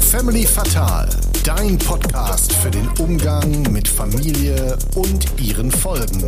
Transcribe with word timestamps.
Family 0.00 0.46
Fatal, 0.46 1.10
dein 1.44 1.76
Podcast 1.76 2.54
für 2.54 2.70
den 2.70 2.88
Umgang 2.98 3.70
mit 3.70 3.86
Familie 3.86 4.78
und 4.94 5.26
ihren 5.38 5.70
Folgen. 5.70 6.24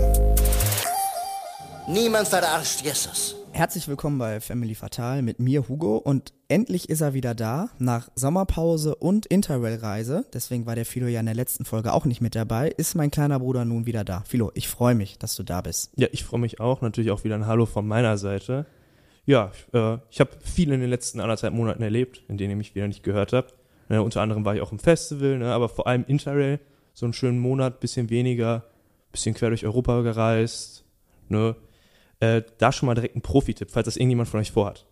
Niemand 1.88 2.28
verarscht 2.28 2.82
Jesus. 2.82 3.34
Herzlich 3.52 3.88
willkommen 3.88 4.18
bei 4.18 4.40
Family 4.40 4.74
Fatal 4.74 5.22
mit 5.22 5.40
mir 5.40 5.66
Hugo 5.68 5.96
und 5.96 6.34
endlich 6.48 6.90
ist 6.90 7.00
er 7.00 7.14
wieder 7.14 7.34
da 7.34 7.70
nach 7.78 8.10
Sommerpause 8.14 8.96
und 8.96 9.24
Interrail-Reise. 9.24 10.26
Deswegen 10.34 10.66
war 10.66 10.74
der 10.74 10.84
Philo 10.84 11.06
ja 11.06 11.20
in 11.20 11.26
der 11.26 11.34
letzten 11.34 11.64
Folge 11.64 11.94
auch 11.94 12.04
nicht 12.04 12.20
mit 12.20 12.34
dabei. 12.34 12.68
Ist 12.68 12.94
mein 12.94 13.10
kleiner 13.10 13.40
Bruder 13.40 13.64
nun 13.64 13.86
wieder 13.86 14.04
da? 14.04 14.22
Philo, 14.26 14.50
ich 14.52 14.68
freue 14.68 14.94
mich, 14.94 15.18
dass 15.18 15.34
du 15.34 15.44
da 15.44 15.62
bist. 15.62 15.92
Ja, 15.96 16.08
ich 16.12 16.24
freue 16.24 16.40
mich 16.40 16.60
auch. 16.60 16.82
Natürlich 16.82 17.10
auch 17.10 17.24
wieder 17.24 17.36
ein 17.36 17.46
Hallo 17.46 17.64
von 17.64 17.88
meiner 17.88 18.18
Seite. 18.18 18.66
Ja, 19.30 19.52
äh, 19.72 19.98
ich 20.10 20.18
habe 20.18 20.30
viel 20.42 20.72
in 20.72 20.80
den 20.80 20.90
letzten 20.90 21.20
anderthalb 21.20 21.54
Monaten 21.54 21.84
erlebt, 21.84 22.24
in 22.26 22.36
denen 22.36 22.50
ihr 22.50 22.56
mich 22.56 22.74
wieder 22.74 22.88
nicht 22.88 23.04
gehört 23.04 23.32
habt. 23.32 23.54
Ne, 23.88 24.02
unter 24.02 24.22
anderem 24.22 24.44
war 24.44 24.56
ich 24.56 24.60
auch 24.60 24.72
im 24.72 24.80
Festival, 24.80 25.38
ne, 25.38 25.52
aber 25.52 25.68
vor 25.68 25.86
allem 25.86 26.04
Interrail, 26.08 26.58
so 26.94 27.06
einen 27.06 27.12
schönen 27.12 27.38
Monat, 27.38 27.78
bisschen 27.78 28.10
weniger, 28.10 28.64
bisschen 29.12 29.36
quer 29.36 29.50
durch 29.50 29.64
Europa 29.64 30.00
gereist. 30.00 30.84
Ne. 31.28 31.54
Äh, 32.18 32.42
da 32.58 32.72
schon 32.72 32.88
mal 32.88 32.96
direkt 32.96 33.14
ein 33.14 33.22
Profi-Tipp, 33.22 33.70
falls 33.70 33.84
das 33.84 33.96
irgendjemand 33.96 34.28
von 34.28 34.40
euch 34.40 34.50
vorhat. 34.50 34.84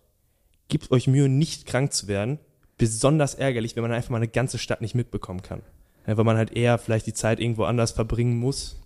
Gebt 0.69 0.89
euch 0.91 1.07
Mühe, 1.07 1.27
nicht 1.27 1.65
krank 1.65 1.91
zu 1.91 2.07
werden. 2.07 2.39
Besonders 2.77 3.35
ärgerlich, 3.35 3.75
wenn 3.75 3.83
man 3.83 3.91
einfach 3.91 4.11
mal 4.11 4.17
eine 4.17 4.29
ganze 4.29 4.57
Stadt 4.57 4.79
nicht 4.79 4.95
mitbekommen 4.95 5.41
kann. 5.41 5.63
Ja, 6.07 6.15
weil 6.15 6.23
man 6.23 6.37
halt 6.37 6.55
eher 6.55 6.77
vielleicht 6.77 7.07
die 7.07 7.13
Zeit 7.13 7.41
irgendwo 7.41 7.65
anders 7.65 7.91
verbringen 7.91 8.37
muss. 8.37 8.79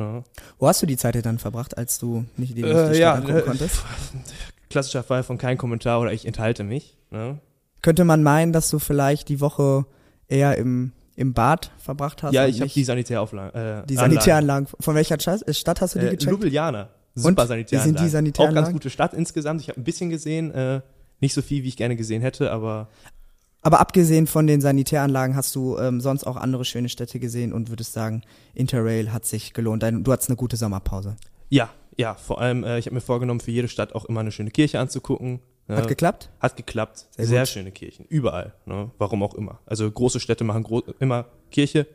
Ja. 0.00 0.24
Wo 0.58 0.66
hast 0.66 0.82
du 0.82 0.86
die 0.86 0.96
Zeit 0.96 1.24
dann 1.24 1.38
verbracht, 1.38 1.78
als 1.78 2.00
du 2.00 2.24
nicht 2.36 2.56
die, 2.58 2.62
die 2.62 2.68
Äh, 2.68 2.86
Stadt 2.86 2.96
ja, 2.96 3.14
angucken 3.14 3.38
äh, 3.38 3.42
konntest? 3.42 3.84
Klassischer 4.70 5.02
Fall 5.02 5.22
von 5.22 5.38
kein 5.38 5.58
Kommentar 5.58 6.00
oder 6.00 6.12
ich 6.12 6.26
enthalte 6.26 6.64
mich. 6.64 6.96
Ne? 7.10 7.38
Könnte 7.82 8.04
man 8.04 8.22
meinen, 8.22 8.52
dass 8.52 8.68
du 8.70 8.78
vielleicht 8.78 9.28
die 9.28 9.40
Woche 9.40 9.86
eher 10.28 10.56
im, 10.58 10.92
im 11.14 11.32
Bad 11.34 11.70
verbracht 11.78 12.22
hast? 12.22 12.32
Ja, 12.34 12.44
und 12.44 12.50
ich 12.50 12.60
habe 12.60 12.70
die 12.70 12.84
Sanitärauflagen. 12.84 13.54
Äh, 13.54 13.86
die 13.86 13.96
Anlagen. 13.98 14.12
Sanitäranlagen. 14.14 14.68
Von 14.80 14.94
welcher 14.94 15.18
Stadt 15.20 15.44
Stadt 15.56 15.80
hast 15.80 15.94
du 15.94 16.00
die 16.00 16.06
Äh, 16.06 16.10
gecheckt? 16.16 16.30
Ljubljana. 16.30 16.88
Und? 17.14 17.22
Super 17.22 17.44
Wie 17.44 17.48
Sanitäranlagen. 17.48 17.96
sind 17.96 18.04
die 18.06 18.10
Sanitäranlagen? 18.10 18.58
Auch 18.58 18.66
ganz 18.68 18.72
gute 18.74 18.90
Stadt 18.90 19.14
insgesamt. 19.14 19.60
Ich 19.62 19.68
habe 19.68 19.80
ein 19.80 19.84
bisschen 19.84 20.10
gesehen, 20.10 20.50
äh, 20.52 20.80
nicht 21.20 21.32
so 21.32 21.40
viel, 21.42 21.62
wie 21.62 21.68
ich 21.68 21.76
gerne 21.76 21.96
gesehen 21.96 22.20
hätte, 22.22 22.50
aber 22.52 22.88
Aber 23.62 23.80
abgesehen 23.80 24.26
von 24.26 24.46
den 24.46 24.60
Sanitäranlagen 24.60 25.34
hast 25.34 25.54
du 25.54 25.78
ähm, 25.78 26.00
sonst 26.00 26.24
auch 26.24 26.36
andere 26.36 26.64
schöne 26.64 26.88
Städte 26.88 27.18
gesehen 27.18 27.52
und 27.52 27.70
würdest 27.70 27.92
sagen, 27.94 28.22
Interrail 28.54 29.12
hat 29.12 29.24
sich 29.24 29.54
gelohnt. 29.54 29.82
Du 29.82 30.12
hattest 30.12 30.28
eine 30.28 30.36
gute 30.36 30.56
Sommerpause. 30.56 31.16
ja, 31.48 31.70
ja, 31.96 32.14
vor 32.14 32.40
allem, 32.40 32.64
äh, 32.64 32.78
ich 32.78 32.86
habe 32.86 32.94
mir 32.94 33.00
vorgenommen, 33.00 33.40
für 33.40 33.50
jede 33.50 33.68
Stadt 33.68 33.94
auch 33.94 34.04
immer 34.04 34.20
eine 34.20 34.32
schöne 34.32 34.50
Kirche 34.50 34.78
anzugucken. 34.78 35.40
ne? 35.66 35.76
Hat 35.76 35.88
geklappt? 35.88 36.30
Hat 36.40 36.56
geklappt. 36.56 37.06
Sehr 37.10 37.26
Sehr, 37.26 37.46
schöne 37.46 37.72
Kirchen. 37.72 38.06
Überall. 38.06 38.54
Ne? 38.66 38.90
Warum 38.98 39.22
auch 39.22 39.34
immer. 39.34 39.60
Also 39.66 39.90
große 39.90 40.20
Städte 40.20 40.44
machen 40.44 40.62
gro 40.62 40.82
immer 41.00 41.26
Kirche. 41.50 41.86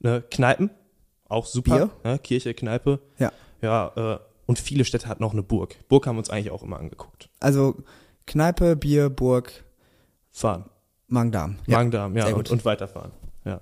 Ne? 0.00 0.22
Kneipen. 0.30 0.70
Auch 1.28 1.46
super. 1.46 1.90
Ne? 2.04 2.18
Kirche, 2.18 2.54
Kneipe. 2.54 3.00
Ja. 3.18 3.32
Ja, 3.62 3.92
äh, 3.96 4.18
und 4.46 4.58
viele 4.58 4.84
Städte 4.84 5.08
hatten 5.08 5.24
auch 5.24 5.32
eine 5.32 5.42
Burg. 5.42 5.76
Burg 5.88 6.06
haben 6.06 6.16
wir 6.16 6.20
uns 6.20 6.30
eigentlich 6.30 6.50
auch 6.50 6.62
immer 6.62 6.78
angeguckt. 6.78 7.28
Also 7.40 7.76
Kneipe, 8.26 8.76
Bier, 8.76 9.10
Burg, 9.10 9.64
Fahren. 10.30 10.66
Magen-Darm. 11.08 11.56
Magen-Darm, 11.66 12.16
ja, 12.16 12.26
und, 12.28 12.50
und 12.50 12.64
weiterfahren. 12.64 13.12
Ja. 13.44 13.52
ja 13.52 13.60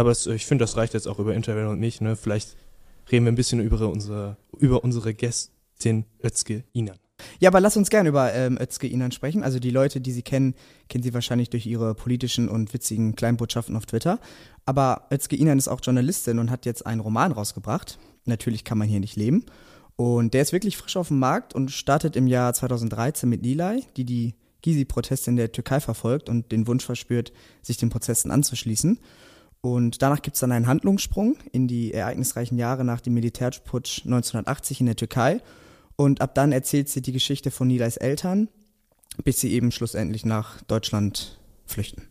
aber 0.00 0.10
es, 0.10 0.26
ich 0.26 0.46
finde, 0.46 0.64
das 0.64 0.76
reicht 0.76 0.94
jetzt 0.94 1.06
auch 1.06 1.18
über 1.18 1.34
Interview 1.34 1.68
und 1.68 1.78
mich. 1.78 2.00
Ne? 2.00 2.16
Vielleicht 2.16 2.56
reden 3.10 3.24
wir 3.24 3.32
ein 3.32 3.36
bisschen 3.36 3.60
über 3.60 3.88
unsere, 3.88 4.36
über 4.58 4.84
unsere 4.84 5.14
Gästin 5.14 6.04
Özge 6.24 6.64
Inan. 6.72 6.98
Ja, 7.40 7.50
aber 7.50 7.60
lass 7.60 7.76
uns 7.76 7.90
gerne 7.90 8.10
über 8.10 8.32
ähm, 8.32 8.58
Özge 8.60 8.86
Inan 8.86 9.12
sprechen. 9.12 9.42
Also 9.42 9.58
die 9.58 9.70
Leute, 9.70 10.00
die 10.00 10.12
sie 10.12 10.22
kennen, 10.22 10.54
kennen 10.88 11.02
sie 11.02 11.14
wahrscheinlich 11.14 11.50
durch 11.50 11.66
ihre 11.66 11.94
politischen 11.94 12.48
und 12.48 12.72
witzigen 12.72 13.16
Kleinbotschaften 13.16 13.76
auf 13.76 13.86
Twitter. 13.86 14.20
Aber 14.66 15.08
Özge 15.12 15.36
Inan 15.36 15.58
ist 15.58 15.68
auch 15.68 15.80
Journalistin 15.82 16.38
und 16.38 16.50
hat 16.50 16.66
jetzt 16.66 16.86
einen 16.86 17.00
Roman 17.00 17.32
rausgebracht. 17.32 17.98
Natürlich 18.24 18.64
kann 18.64 18.78
man 18.78 18.88
hier 18.88 19.00
nicht 19.00 19.16
leben. 19.16 19.44
Und 19.96 20.32
der 20.32 20.42
ist 20.42 20.52
wirklich 20.52 20.76
frisch 20.76 20.96
auf 20.96 21.08
dem 21.08 21.18
Markt 21.18 21.54
und 21.54 21.72
startet 21.72 22.14
im 22.14 22.28
Jahr 22.28 22.54
2013 22.54 23.28
mit 23.28 23.42
Nilay, 23.42 23.82
die 23.96 24.04
die 24.04 24.34
Gizi-Proteste 24.62 25.30
in 25.30 25.36
der 25.36 25.50
Türkei 25.50 25.80
verfolgt 25.80 26.28
und 26.28 26.52
den 26.52 26.66
Wunsch 26.66 26.84
verspürt, 26.84 27.32
sich 27.62 27.78
den 27.78 27.90
Prozessen 27.90 28.30
anzuschließen. 28.30 28.98
Und 29.60 30.02
danach 30.02 30.22
gibt's 30.22 30.40
dann 30.40 30.52
einen 30.52 30.66
Handlungssprung 30.66 31.36
in 31.52 31.66
die 31.66 31.92
ereignisreichen 31.92 32.58
Jahre 32.58 32.84
nach 32.84 33.00
dem 33.00 33.14
Militärputsch 33.14 34.04
1980 34.04 34.80
in 34.80 34.86
der 34.86 34.96
Türkei. 34.96 35.40
Und 35.96 36.20
ab 36.20 36.34
dann 36.34 36.52
erzählt 36.52 36.88
sie 36.88 37.02
die 37.02 37.12
Geschichte 37.12 37.50
von 37.50 37.66
Nilays 37.66 37.96
Eltern, 37.96 38.48
bis 39.24 39.40
sie 39.40 39.52
eben 39.52 39.72
schlussendlich 39.72 40.24
nach 40.24 40.62
Deutschland 40.62 41.40
flüchten. 41.66 42.02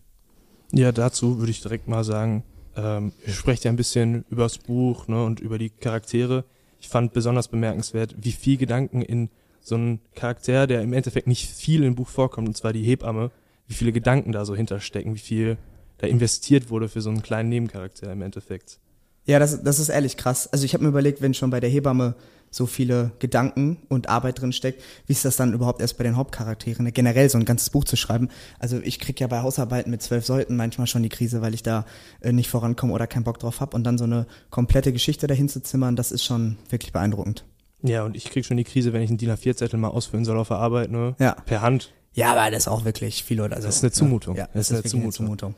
Ja, 0.74 0.91
dazu 0.91 1.40
würde 1.40 1.52
ich 1.52 1.62
direkt 1.62 1.88
mal 1.88 2.03
sagen, 2.03 2.44
ähm, 2.75 3.13
ihr 3.25 3.34
sprecht 3.34 3.63
ja 3.63 3.72
ein 3.72 3.78
bisschen 3.78 4.25
über 4.30 4.44
das 4.44 4.57
Buch 4.57 5.07
ne, 5.07 5.24
und 5.24 5.40
über 5.40 5.57
die 5.57 5.69
Charaktere. 5.69 6.44
Ich 6.81 6.90
fand 6.90 7.13
besonders 7.13 7.47
bemerkenswert, 7.47 8.16
wie 8.19 8.34
viel 8.34 8.57
Gedanken 8.57 9.02
in 9.02 9.30
so 9.62 9.75
einen 9.75 10.00
Charakter, 10.16 10.68
der 10.68 10.81
im 10.81 10.94
Endeffekt 10.94 11.28
nicht 11.28 11.50
viel 11.50 11.84
im 11.84 11.96
Buch 11.96 12.07
vorkommt, 12.07 12.47
und 12.47 12.56
zwar 12.56 12.74
die 12.74 12.84
Hebamme, 12.84 13.31
wie 13.68 13.74
viele 13.74 13.91
Gedanken 13.91 14.31
da 14.31 14.46
so 14.46 14.56
hinterstecken, 14.56 15.16
wie 15.16 15.19
viel 15.19 15.57
da 15.97 16.08
investiert 16.08 16.69
wurde 16.69 16.90
für 16.90 17.02
so 17.02 17.09
einen 17.09 17.22
kleinen 17.22 17.50
Nebencharakter 17.50 18.12
im 18.12 18.22
Endeffekt. 18.22 18.80
Ja, 19.25 19.40
das, 19.40 19.62
das 19.62 19.80
ist 19.80 19.90
ehrlich 19.90 20.16
krass. 20.16 20.47
Also 20.47 20.63
ich 20.66 20.74
habe 20.74 20.84
mir 20.84 20.90
überlegt, 20.90 21.22
wenn 21.22 21.34
schon 21.34 21.50
bei 21.50 21.59
der 21.59 21.69
Hebamme 21.69 22.16
so 22.50 22.66
viele 22.66 23.12
Gedanken 23.19 23.78
und 23.90 24.07
Arbeit 24.07 24.40
drin 24.40 24.53
steckt, 24.53 24.81
wie 25.06 25.13
ist 25.13 25.25
das 25.25 25.36
dann 25.36 25.53
überhaupt 25.53 25.81
erst 25.81 25.97
bei 25.97 26.06
den 26.06 26.16
Hauptcharakteren, 26.16 26.86
ne? 26.86 26.91
generell 26.94 27.30
so 27.30 27.38
ein 27.38 27.44
ganzes 27.44 27.69
Buch 27.69 27.84
zu 27.84 27.97
schreiben. 27.97 28.30
Also 28.57 28.80
ich 28.81 29.00
krieg 29.00 29.19
ja 29.19 29.28
bei 29.28 29.41
Hausarbeiten 29.41 29.91
mit 29.91 30.02
zwölf 30.02 30.25
Seiten 30.25 30.56
manchmal 30.56 30.88
schon 30.88 31.03
die 31.03 31.09
Krise, 31.09 31.41
weil 31.41 31.53
ich 31.53 31.62
da 31.62 31.86
äh, 32.22 32.31
nicht 32.31 32.50
vorankomme 32.50 32.94
oder 32.94 33.06
keinen 33.06 33.25
Bock 33.25 33.40
drauf 33.40 33.59
habe 33.59 33.75
und 33.75 33.84
dann 33.84 33.97
so 33.97 34.06
eine 34.06 34.28
komplette 34.50 34.94
Geschichte 34.94 35.28
dahin 35.28 35.50
zu 35.50 35.62
zimmern, 35.62 35.96
das 35.96 36.12
ist 36.12 36.24
schon 36.24 36.57
wirklich 36.69 36.94
beeindruckend. 36.94 37.44
Ja, 37.84 38.03
und 38.03 38.16
ich 38.16 38.25
krieg 38.25 38.46
schon 38.46 38.57
die 38.57 38.63
Krise, 38.63 38.94
wenn 38.94 39.02
ich 39.02 39.09
einen 39.09 39.18
DIN 39.18 39.30
A4-Zettel 39.30 39.78
mal 39.78 39.90
ausfüllen 39.90 40.25
soll 40.25 40.38
auf 40.38 40.47
der 40.47 40.57
Arbeit, 40.57 40.90
ne? 40.90 41.16
Ja. 41.19 41.34
Per 41.34 41.62
Hand. 41.62 41.94
Ja, 42.13 42.31
aber 42.31 42.50
das 42.50 42.63
ist 42.63 42.68
auch 42.68 42.86
wirklich 42.86 43.24
viel, 43.24 43.40
oder? 43.40 43.56
Also, 43.56 43.68
Das 43.68 43.75
ist 43.75 43.84
eine 43.84 43.91
Zumutung. 43.91 44.36
Ja, 44.36 44.44
ja 44.44 44.50
Das 44.53 44.69
das, 44.69 44.80
ist 44.80 44.86
ist 44.86 44.94
eine 44.94 45.03
wirklich 45.03 45.03
eine 45.03 45.12
Zumutung. 45.12 45.56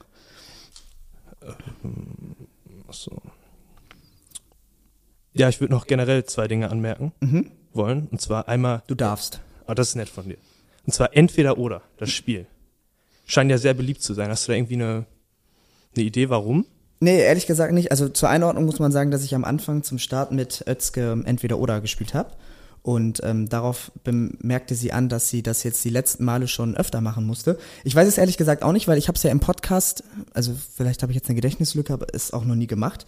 Achso. 2.87 3.21
Ja, 5.33 5.49
ich 5.49 5.61
würde 5.61 5.73
noch 5.73 5.87
generell 5.87 6.25
zwei 6.25 6.47
Dinge 6.47 6.69
anmerken 6.69 7.11
Mhm. 7.19 7.51
wollen. 7.73 8.07
Und 8.11 8.19
zwar 8.21 8.47
einmal, 8.47 8.83
Du 8.87 8.95
darfst. 8.95 9.41
ah, 9.67 9.75
das 9.75 9.89
ist 9.89 9.95
nett 9.95 10.09
von 10.09 10.27
dir. 10.27 10.37
Und 10.85 10.93
zwar 10.93 11.15
entweder 11.15 11.57
oder, 11.57 11.81
das 11.97 12.09
Spiel. 12.11 12.47
Scheint 13.25 13.51
ja 13.51 13.57
sehr 13.59 13.73
beliebt 13.75 14.01
zu 14.01 14.13
sein. 14.15 14.29
Hast 14.29 14.47
du 14.47 14.51
da 14.51 14.57
irgendwie 14.57 14.73
eine, 14.75 15.05
eine 15.95 16.03
Idee, 16.05 16.29
warum? 16.29 16.65
Nee, 16.99 17.19
ehrlich 17.21 17.45
gesagt 17.45 17.73
nicht. 17.73 17.91
Also 17.91 18.09
zur 18.09 18.27
Einordnung 18.29 18.65
muss 18.65 18.79
man 18.79 18.91
sagen, 18.91 19.11
dass 19.11 19.23
ich 19.23 19.35
am 19.35 19.45
Anfang 19.45 19.83
zum 19.83 19.99
Start 19.99 20.31
mit 20.31 20.65
Özge 20.67 21.21
entweder 21.25 21.59
oder 21.59 21.79
gespielt 21.79 22.13
habe. 22.13 22.31
Und 22.81 23.19
ähm, 23.23 23.49
darauf 23.49 23.91
bemerkte 24.03 24.73
sie 24.73 24.91
an, 24.93 25.09
dass 25.09 25.29
sie 25.29 25.43
das 25.43 25.63
jetzt 25.63 25.83
die 25.83 25.89
letzten 25.89 26.23
Male 26.23 26.47
schon 26.47 26.75
öfter 26.77 27.01
machen 27.01 27.25
musste. 27.25 27.57
Ich 27.83 27.93
weiß 27.93 28.07
es 28.07 28.17
ehrlich 28.17 28.37
gesagt 28.37 28.63
auch 28.63 28.71
nicht, 28.71 28.87
weil 28.87 28.97
ich 28.97 29.07
habe 29.07 29.17
es 29.17 29.23
ja 29.23 29.31
im 29.31 29.41
Podcast, 29.41 30.03
also 30.33 30.53
vielleicht 30.75 31.01
habe 31.01 31.11
ich 31.11 31.17
jetzt 31.17 31.27
eine 31.27 31.35
Gedächtnislücke, 31.35 31.93
aber 31.93 32.07
es 32.13 32.31
auch 32.31 32.45
noch 32.45 32.55
nie 32.55 32.67
gemacht. 32.67 33.05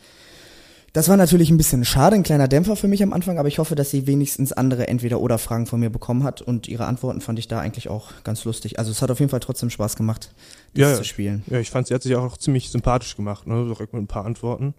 Das 0.94 1.08
war 1.08 1.16
natürlich 1.16 1.50
ein 1.50 1.58
bisschen 1.58 1.86
schade, 1.86 2.18
ein 2.18 2.24
kleiner 2.24 2.50
Dämpfer 2.50 2.76
für 2.76 2.90
mich 2.90 3.02
am 3.02 3.14
Anfang, 3.14 3.40
aber 3.40 3.48
ich 3.48 3.60
hoffe, 3.60 3.76
dass 3.76 3.92
sie 3.92 4.08
wenigstens 4.08 4.52
andere 4.52 4.90
Entweder-Oder-Fragen 4.90 5.66
von 5.66 5.80
mir 5.80 5.90
bekommen 5.90 6.24
hat 6.24 6.42
und 6.42 6.68
ihre 6.68 6.86
Antworten 6.86 7.22
fand 7.22 7.40
ich 7.40 7.48
da 7.48 7.62
eigentlich 7.62 7.88
auch 7.88 8.12
ganz 8.26 8.44
lustig. 8.44 8.78
Also 8.78 8.92
es 8.92 9.02
hat 9.02 9.10
auf 9.10 9.20
jeden 9.22 9.30
Fall 9.30 9.40
trotzdem 9.40 9.70
Spaß 9.70 9.96
gemacht, 9.96 10.34
das 10.74 10.82
Ja, 10.82 10.96
zu 10.98 11.06
spielen. 11.06 11.44
Ja, 11.50 11.60
ich 11.60 11.72
fand, 11.72 11.88
sie 11.88 11.94
hat 11.94 12.04
sich 12.04 12.14
auch 12.16 12.36
ziemlich 12.36 12.72
sympathisch 12.72 13.16
gemacht, 13.16 13.48
ne? 13.48 13.68
Direkt 13.68 13.94
mit 13.94 14.04
ein 14.04 14.08
paar 14.08 14.26
Antworten. 14.26 14.74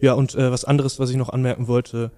Ja, 0.00 0.14
und 0.14 0.34
äh, 0.34 0.50
was 0.50 0.64
anderes, 0.64 0.98
was 0.98 1.10
ich 1.10 1.16
noch 1.16 1.28
anmerken 1.28 1.68
wollte, 1.68 2.10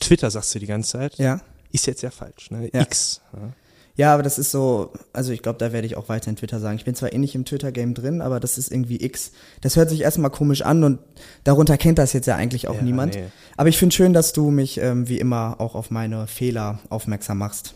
Twitter 0.00 0.30
sagst 0.30 0.54
du 0.54 0.58
die 0.58 0.66
ganze 0.66 0.92
Zeit. 0.92 1.16
Ja. 1.18 1.40
Ist 1.72 1.86
jetzt 1.86 2.02
ja 2.02 2.10
falsch, 2.10 2.50
ne? 2.50 2.68
Ja. 2.72 2.82
X. 2.82 3.20
Ja. 3.32 3.52
Ja, 3.96 4.12
aber 4.12 4.24
das 4.24 4.40
ist 4.40 4.50
so, 4.50 4.92
also 5.12 5.30
ich 5.30 5.40
glaube, 5.40 5.60
da 5.60 5.72
werde 5.72 5.86
ich 5.86 5.94
auch 5.96 6.08
weiterhin 6.08 6.34
Twitter 6.34 6.58
sagen. 6.58 6.76
Ich 6.78 6.84
bin 6.84 6.96
zwar 6.96 7.12
eh 7.12 7.18
nicht 7.18 7.36
im 7.36 7.44
Twitter-Game 7.44 7.94
drin, 7.94 8.22
aber 8.22 8.40
das 8.40 8.58
ist 8.58 8.72
irgendwie 8.72 9.00
X. 9.00 9.30
Das 9.60 9.76
hört 9.76 9.88
sich 9.88 10.00
erstmal 10.00 10.32
komisch 10.32 10.62
an 10.62 10.82
und 10.82 10.98
darunter 11.44 11.78
kennt 11.78 11.98
das 11.98 12.12
jetzt 12.12 12.26
ja 12.26 12.34
eigentlich 12.34 12.66
auch 12.66 12.74
Ja, 12.74 12.82
niemand. 12.82 13.14
nee. 13.14 13.26
Aber 13.56 13.68
ich 13.68 13.78
finde 13.78 13.94
schön, 13.94 14.12
dass 14.12 14.32
du 14.32 14.50
mich 14.50 14.78
ähm, 14.78 15.08
wie 15.08 15.20
immer 15.20 15.60
auch 15.60 15.76
auf 15.76 15.92
meine 15.92 16.26
Fehler 16.26 16.80
aufmerksam 16.88 17.38
machst. 17.38 17.74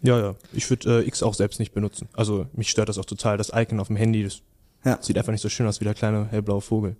Ja, 0.00 0.18
ja. 0.18 0.34
Ich 0.52 0.68
würde 0.68 0.98
äh, 1.04 1.06
X 1.06 1.22
auch 1.22 1.34
selbst 1.34 1.60
nicht 1.60 1.72
benutzen. 1.72 2.08
Also 2.12 2.46
mich 2.54 2.68
stört 2.68 2.88
das 2.88 2.98
auch 2.98 3.04
total. 3.04 3.38
Das 3.38 3.52
Icon 3.54 3.78
auf 3.78 3.86
dem 3.86 3.94
Handy, 3.94 4.24
das 4.24 4.40
Ja. 4.84 4.98
sieht 5.00 5.16
einfach 5.16 5.30
nicht 5.30 5.42
so 5.42 5.48
schön 5.48 5.68
aus 5.68 5.78
wie 5.80 5.84
der 5.84 5.94
kleine 5.94 6.26
hellblaue 6.28 6.60
Vogel. 6.60 6.96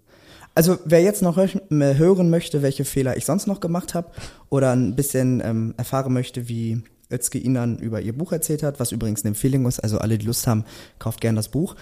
Also 0.54 0.78
wer 0.84 1.02
jetzt 1.02 1.22
noch 1.22 1.36
hör- 1.36 1.48
hören 1.70 2.30
möchte, 2.30 2.62
welche 2.62 2.84
Fehler 2.84 3.16
ich 3.16 3.24
sonst 3.24 3.46
noch 3.46 3.60
gemacht 3.60 3.94
habe 3.94 4.10
oder 4.50 4.72
ein 4.72 4.94
bisschen 4.96 5.40
ähm, 5.44 5.74
erfahren 5.76 6.12
möchte, 6.12 6.48
wie 6.48 6.82
Özge 7.10 7.38
Inan 7.38 7.78
über 7.78 8.00
ihr 8.00 8.16
Buch 8.16 8.32
erzählt 8.32 8.62
hat, 8.62 8.80
was 8.80 8.92
übrigens 8.92 9.22
eine 9.22 9.28
Empfehlung 9.28 9.66
ist, 9.66 9.80
also 9.80 9.98
alle, 9.98 10.18
die 10.18 10.26
Lust 10.26 10.46
haben, 10.46 10.64
kauft 10.98 11.20
gern 11.20 11.36
das 11.36 11.48
Buch. 11.48 11.74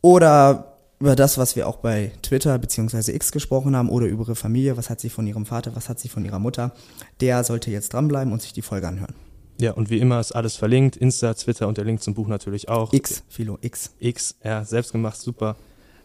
Oder 0.00 0.78
über 0.98 1.16
das, 1.16 1.36
was 1.36 1.56
wir 1.56 1.66
auch 1.66 1.76
bei 1.76 2.12
Twitter 2.22 2.58
beziehungsweise 2.58 3.12
X 3.12 3.32
gesprochen 3.32 3.74
haben 3.76 3.88
oder 3.88 4.06
über 4.06 4.22
ihre 4.24 4.36
Familie, 4.36 4.76
was 4.76 4.88
hat 4.88 5.00
sie 5.00 5.10
von 5.10 5.26
ihrem 5.26 5.46
Vater, 5.46 5.74
was 5.74 5.88
hat 5.88 5.98
sie 5.98 6.08
von 6.08 6.24
ihrer 6.24 6.38
Mutter, 6.38 6.72
der 7.20 7.44
sollte 7.44 7.70
jetzt 7.70 7.92
dranbleiben 7.92 8.32
und 8.32 8.40
sich 8.40 8.52
die 8.52 8.62
Folge 8.62 8.88
anhören. 8.88 9.14
Ja, 9.60 9.72
und 9.72 9.90
wie 9.90 9.98
immer 9.98 10.18
ist 10.20 10.32
alles 10.32 10.56
verlinkt. 10.56 10.96
Insta, 10.96 11.34
Twitter 11.34 11.68
und 11.68 11.76
der 11.76 11.84
Link 11.84 12.02
zum 12.02 12.14
Buch 12.14 12.26
natürlich 12.28 12.68
auch. 12.68 12.92
X, 12.92 13.22
Philo, 13.28 13.58
X. 13.60 13.92
X, 13.98 14.36
ja, 14.42 14.64
selbst 14.64 14.92
gemacht, 14.92 15.20
super. 15.20 15.56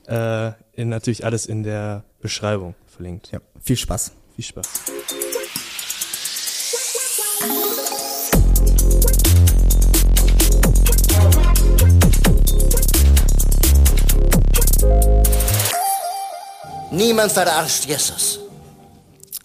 Äh, 0.07 0.53
in, 0.71 0.87
natürlich 0.87 1.25
alles 1.25 1.45
in 1.45 1.63
der 1.63 2.05
Beschreibung 2.21 2.75
verlinkt. 2.85 3.29
Ja, 3.31 3.39
viel 3.61 3.75
Spaß. 3.75 4.13
Viel 4.35 4.45
Spaß. 4.45 4.67
Niemand 16.89 17.31
verarscht 17.33 17.85
Jesus. 17.85 18.39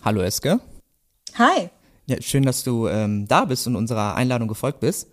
Hallo 0.04 0.22
Eske. 0.22 0.60
Hi. 1.34 1.70
Ja, 2.06 2.22
schön, 2.22 2.44
dass 2.44 2.62
du 2.62 2.86
ähm, 2.86 3.26
da 3.26 3.44
bist 3.46 3.66
und 3.66 3.74
unserer 3.74 4.14
Einladung 4.14 4.46
gefolgt 4.46 4.78
bist. 4.78 5.08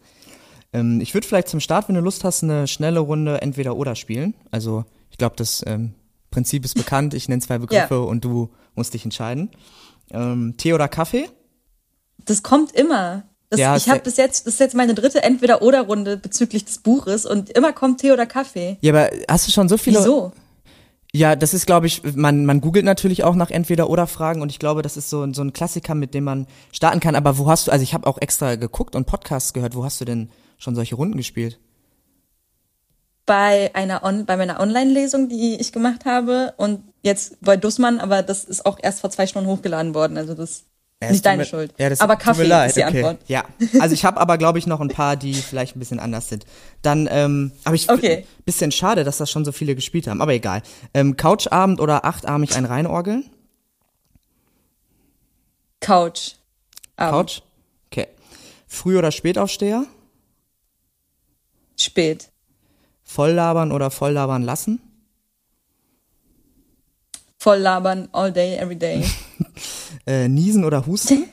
Ähm, 0.74 1.01
ich 1.01 1.16
würde 1.16 1.25
vielleicht 1.25 1.48
zum 1.48 1.60
Start, 1.60 1.88
wenn 1.88 1.96
du 1.96 2.01
Lust 2.01 2.24
hast, 2.24 2.44
eine 2.44 2.68
schnelle 2.68 3.00
Runde 3.00 3.42
entweder 3.42 3.75
oder 3.75 3.96
spielen. 3.96 4.36
Also 4.51 4.86
glaube, 5.19 5.36
das 5.36 5.63
ähm, 5.68 5.94
Prinzip 6.31 6.66
ist 6.66 6.75
bekannt. 6.75 7.13
Ich 7.13 7.30
nenne 7.30 7.42
zwei 7.42 7.60
Begriffe 7.60 7.95
Ja. 7.95 8.01
und 8.01 8.25
du 8.25 8.50
musst 8.75 8.94
dich 8.94 9.06
entscheiden. 9.06 9.51
Ähm, 10.12 10.56
Tee 10.57 10.74
oder 10.74 10.88
Kaffee? 10.88 11.30
Das 12.25 12.42
kommt 12.44 12.71
immer. 12.71 13.24
Das, 13.50 13.60
Ja, 13.60 13.75
ich 13.75 13.89
habe 13.89 14.01
bis 14.01 14.18
jetzt, 14.18 14.45
das 14.45 14.56
ist 14.56 14.60
jetzt 14.60 14.75
meine 14.75 14.94
dritte 14.94 15.24
Entweder-Oder-Runde 15.24 16.18
bezüglich 16.18 16.66
des 16.66 16.80
Buches 16.80 17.25
und 17.25 17.50
immer 17.51 17.74
kommt 17.74 18.01
Tee 18.01 18.12
oder 18.12 18.25
Kaffee. 18.25 18.77
Ja, 18.81 18.94
aber 18.94 19.10
hast 19.27 19.48
du 19.48 19.51
schon 19.51 19.69
so 19.69 19.77
viele? 19.77 20.00
Wieso? 20.00 20.31
Ja, 21.12 21.36
das 21.36 21.56
ist, 21.56 21.65
glaube 21.65 21.88
ich, 21.88 22.04
man, 22.15 22.45
man 22.45 22.62
googelt 22.62 22.86
natürlich 22.86 23.24
auch 23.24 23.33
nach 23.33 23.50
Entweder-Oder-Fragen 23.50 24.44
und 24.44 24.51
ich 24.51 24.60
glaube, 24.60 24.83
das 24.83 24.95
ist 24.98 25.10
so, 25.10 25.31
so 25.33 25.42
ein 25.42 25.54
Klassiker, 25.54 25.95
mit 25.95 26.13
dem 26.13 26.25
man 26.25 26.45
starten 26.72 27.00
kann. 27.00 27.15
Aber 27.15 27.39
wo 27.39 27.50
hast 27.50 27.65
du, 27.68 27.72
also 27.72 27.81
ich 27.81 27.95
habe 27.95 28.06
auch 28.06 28.19
extra 28.22 28.56
geguckt 28.56 28.95
und 28.95 29.06
Podcasts 29.07 29.54
gehört, 29.54 29.75
wo 29.75 29.83
hast 29.83 30.00
du 30.00 30.06
denn 30.06 30.30
schon 30.60 30.75
solche 30.75 30.94
Runden 30.95 31.18
gespielt? 31.18 31.60
Bei 33.29 33.69
einer 33.75 34.03
On 34.03 34.25
bei 34.25 34.37
meiner 34.37 34.59
Online-Lesung, 34.59 35.29
die 35.29 35.57
ich 35.61 35.71
gemacht 35.71 36.05
habe 36.05 36.55
und 36.57 36.81
jetzt 37.03 37.39
bei 37.41 37.57
Dussmann, 37.57 37.99
aber 37.99 38.23
das 38.23 38.43
ist 38.43 38.65
auch 38.65 38.79
erst 38.81 39.01
vor 39.01 39.11
zwei 39.11 39.27
Stunden 39.27 39.47
hochgeladen 39.47 39.93
worden. 39.93 40.17
Also 40.17 40.33
das 40.33 40.63
Ja, 40.99 41.09
ist 41.09 41.11
nicht 41.13 41.25
deine 41.27 41.45
Schuld. 41.45 41.71
Ja, 41.77 41.91
aber 41.99 42.15
Kaffee 42.15 42.47
leid, 42.47 42.69
ist 42.69 42.77
die 42.77 42.83
okay. 42.83 43.03
Antwort. 43.03 43.19
Ja, 43.27 43.43
also 43.79 43.93
ich 43.93 44.03
habe 44.03 44.19
aber, 44.19 44.39
glaube 44.39 44.57
ich, 44.57 44.65
noch 44.65 44.81
ein 44.81 44.87
paar, 44.87 45.15
die 45.15 45.35
vielleicht 45.35 45.75
ein 45.75 45.79
bisschen 45.79 45.99
anders 45.99 46.27
sind. 46.27 46.47
Dann, 46.81 47.07
ähm, 47.11 47.51
aber 47.65 47.75
ich 47.75 47.87
Okay. 47.87 48.25
bisschen 48.45 48.71
schade, 48.71 49.03
dass 49.03 49.19
das 49.19 49.29
schon 49.29 49.45
so 49.45 49.51
viele 49.51 49.75
gespielt 49.75 50.07
haben, 50.07 50.23
aber 50.23 50.33
egal. 50.33 50.63
Ähm, 50.95 51.15
Couchabend 51.15 51.79
oder 51.79 52.05
achtarmig 52.05 52.55
ein 52.55 52.65
Reinorgeln? 52.65 53.29
Couch. 55.81 56.31
Couch? 56.97 57.41
Okay. 57.91 58.07
Früh- 58.65 58.97
oder 58.97 59.11
Spätaufsteher? 59.11 59.85
Spät. 61.77 62.29
Volllabern 63.13 63.71
oder 63.71 63.89
volllabern 63.89 64.44
lassen? 64.44 64.79
Voll 67.39 67.57
labern, 67.57 68.07
all 68.11 68.31
day, 68.31 68.56
every 68.57 68.75
day. 68.75 69.03
Äh, 70.06 70.27
niesen 70.27 70.63
oder 70.65 70.85
husten? 70.85 71.25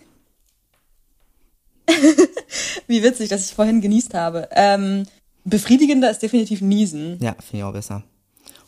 Wie 2.87 3.02
witzig, 3.02 3.28
dass 3.28 3.44
ich 3.49 3.55
vorhin 3.55 3.81
genießt 3.81 4.14
habe. 4.14 4.49
Ähm, 4.52 5.06
befriedigender 5.44 6.11
ist 6.11 6.23
definitiv 6.23 6.61
Niesen. 6.62 7.19
Ja, 7.23 7.34
finde 7.34 7.58
ich 7.58 7.62
auch 7.64 7.73
besser. 7.73 8.02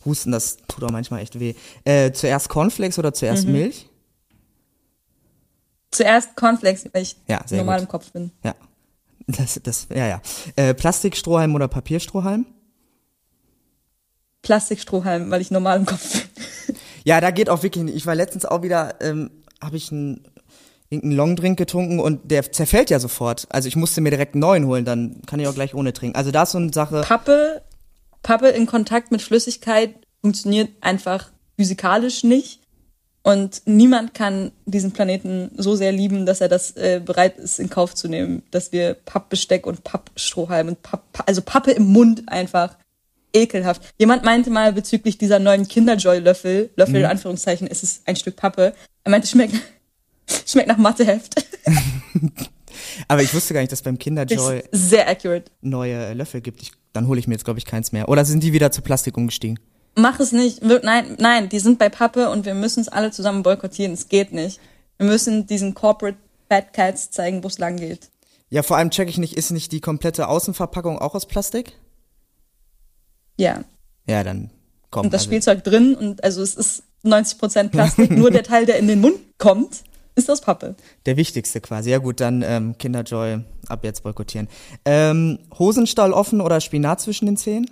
Husten, 0.04 0.32
das 0.32 0.58
tut 0.68 0.84
auch 0.84 0.90
manchmal 0.90 1.20
echt 1.20 1.38
weh. 1.40 1.54
Äh, 1.84 2.12
zuerst 2.12 2.48
Cornflakes 2.48 2.98
oder 2.98 3.12
zuerst 3.14 3.46
Mhm. 3.46 3.52
Milch? 3.52 3.88
Zuerst 5.90 6.36
Cornflakes, 6.36 6.86
weil 6.92 7.02
ich 7.02 7.16
Ja, 7.26 7.44
normal 7.50 7.76
gut. 7.80 7.84
im 7.84 7.88
Kopf 7.88 8.10
bin. 8.12 8.30
Ja. 8.44 8.54
Das, 9.26 9.60
das, 9.62 9.88
ja, 9.94 10.06
ja. 10.06 10.22
Äh, 10.56 10.74
Plastikstrohhalm 10.74 11.54
oder 11.54 11.68
Papierstrohhalm? 11.68 12.46
Plastikstrohhalm, 14.42 15.30
weil 15.30 15.40
ich 15.40 15.50
normal 15.50 15.78
im 15.78 15.86
Kopf 15.86 16.12
bin. 16.12 16.76
Ja, 17.04 17.20
da 17.20 17.30
geht 17.30 17.48
auch 17.48 17.62
wirklich 17.62 17.84
nicht. 17.84 17.96
Ich 17.96 18.06
war 18.06 18.14
letztens 18.14 18.44
auch 18.44 18.62
wieder, 18.62 18.96
ähm, 19.00 19.30
habe 19.62 19.76
ich 19.76 19.90
einen 19.90 20.24
irgendeinen 20.90 21.16
Longdrink 21.16 21.58
getrunken 21.58 22.00
und 22.00 22.30
der 22.30 22.50
zerfällt 22.50 22.90
ja 22.90 22.98
sofort. 22.98 23.46
Also 23.50 23.68
ich 23.68 23.76
musste 23.76 24.00
mir 24.00 24.10
direkt 24.10 24.34
einen 24.34 24.40
neuen 24.40 24.66
holen, 24.66 24.84
dann 24.84 25.20
kann 25.26 25.38
ich 25.40 25.46
auch 25.46 25.54
gleich 25.54 25.74
ohne 25.74 25.92
trinken. 25.92 26.16
Also 26.16 26.30
da 26.30 26.44
ist 26.44 26.52
so 26.52 26.58
eine 26.58 26.72
Sache. 26.72 27.02
Pappe, 27.02 27.62
Pappe 28.22 28.48
in 28.48 28.66
Kontakt 28.66 29.10
mit 29.10 29.22
Flüssigkeit 29.22 29.94
funktioniert 30.22 30.70
einfach 30.80 31.30
physikalisch 31.56 32.24
nicht. 32.24 32.60
Und 33.22 33.62
niemand 33.66 34.14
kann 34.14 34.52
diesen 34.64 34.92
Planeten 34.92 35.50
so 35.56 35.76
sehr 35.76 35.92
lieben, 35.92 36.24
dass 36.24 36.40
er 36.40 36.48
das 36.48 36.76
äh, 36.76 37.02
bereit 37.04 37.36
ist, 37.36 37.58
in 37.58 37.68
Kauf 37.68 37.94
zu 37.94 38.08
nehmen, 38.08 38.42
dass 38.50 38.72
wir 38.72 38.94
Pappbesteck 38.94 39.66
und 39.66 39.84
Pappstrohhalm 39.84 40.68
und 40.68 40.82
Papp, 40.82 41.24
also 41.26 41.42
Pappe 41.42 41.72
im 41.72 41.84
Mund 41.84 42.22
einfach 42.28 42.78
ekelhaft. 43.32 43.82
Jemand 43.98 44.24
meinte 44.24 44.50
mal 44.50 44.72
bezüglich 44.72 45.18
dieser 45.18 45.38
neuen 45.38 45.68
Kinderjoy-Löffel, 45.68 46.70
Löffel 46.76 46.96
in 46.96 47.06
Anführungszeichen, 47.06 47.66
ist 47.66 47.82
es 47.82 48.02
ein 48.06 48.16
Stück 48.16 48.36
Pappe. 48.36 48.74
Er 49.04 49.10
meinte, 49.10 49.28
schmeckt, 49.28 49.54
schmeckt 50.46 50.68
nach 50.68 50.78
Matheheft. 50.78 51.34
Aber 53.08 53.22
ich 53.22 53.32
wusste 53.32 53.54
gar 53.54 53.60
nicht, 53.60 53.72
dass 53.72 53.82
beim 53.82 53.98
Kinderjoy 53.98 54.64
sehr 54.72 55.08
accurate. 55.08 55.50
neue 55.60 56.12
Löffel 56.14 56.40
gibt. 56.40 56.62
Ich, 56.62 56.72
dann 56.92 57.06
hole 57.06 57.18
ich 57.18 57.28
mir 57.28 57.34
jetzt, 57.34 57.44
glaube 57.44 57.58
ich, 57.58 57.64
keins 57.64 57.92
mehr. 57.92 58.08
Oder 58.08 58.24
sind 58.24 58.42
die 58.42 58.52
wieder 58.52 58.70
zu 58.70 58.82
Plastik 58.82 59.16
umgestiegen? 59.16 59.58
Mach 59.94 60.20
es 60.20 60.32
nicht. 60.32 60.62
Nein, 60.62 61.16
nein, 61.18 61.48
die 61.48 61.58
sind 61.58 61.78
bei 61.78 61.88
Pappe 61.88 62.30
und 62.30 62.44
wir 62.44 62.54
müssen 62.54 62.80
es 62.80 62.88
alle 62.88 63.10
zusammen 63.10 63.42
boykottieren. 63.42 63.92
Es 63.92 64.08
geht 64.08 64.32
nicht. 64.32 64.60
Wir 64.96 65.06
müssen 65.06 65.46
diesen 65.46 65.74
Corporate 65.74 66.18
Bad 66.48 66.72
Cats 66.72 67.10
zeigen, 67.10 67.42
wo 67.42 67.48
es 67.48 67.58
lang 67.58 67.76
geht. 67.76 68.10
Ja, 68.50 68.62
vor 68.62 68.76
allem 68.76 68.90
check 68.90 69.08
ich 69.08 69.18
nicht, 69.18 69.36
ist 69.36 69.50
nicht 69.50 69.72
die 69.72 69.80
komplette 69.80 70.28
Außenverpackung 70.28 70.98
auch 70.98 71.14
aus 71.14 71.26
Plastik? 71.26 71.72
Ja. 73.38 73.64
Ja, 74.06 74.22
dann 74.22 74.50
komm. 74.90 75.06
Und 75.06 75.14
das 75.14 75.20
also- 75.22 75.30
Spielzeug 75.30 75.64
drin 75.64 75.94
und 75.94 76.22
also 76.22 76.42
es 76.42 76.54
ist 76.54 76.82
90% 77.04 77.68
Plastik. 77.70 78.10
Nur 78.10 78.30
der 78.30 78.42
Teil, 78.42 78.66
der 78.66 78.78
in 78.78 78.86
den 78.88 79.00
Mund 79.00 79.18
kommt, 79.38 79.82
ist 80.16 80.28
aus 80.30 80.40
Pappe. 80.40 80.74
Der 81.06 81.16
wichtigste 81.16 81.60
quasi. 81.60 81.90
Ja 81.90 81.98
gut, 81.98 82.18
dann 82.20 82.42
ähm, 82.42 82.76
Kinderjoy 82.76 83.38
ab 83.68 83.84
jetzt 83.84 84.02
boykottieren. 84.02 84.48
Ähm, 84.84 85.38
Hosenstall 85.58 86.12
offen 86.12 86.40
oder 86.40 86.60
Spinat 86.60 87.00
zwischen 87.00 87.26
den 87.26 87.36
Zähnen? 87.36 87.70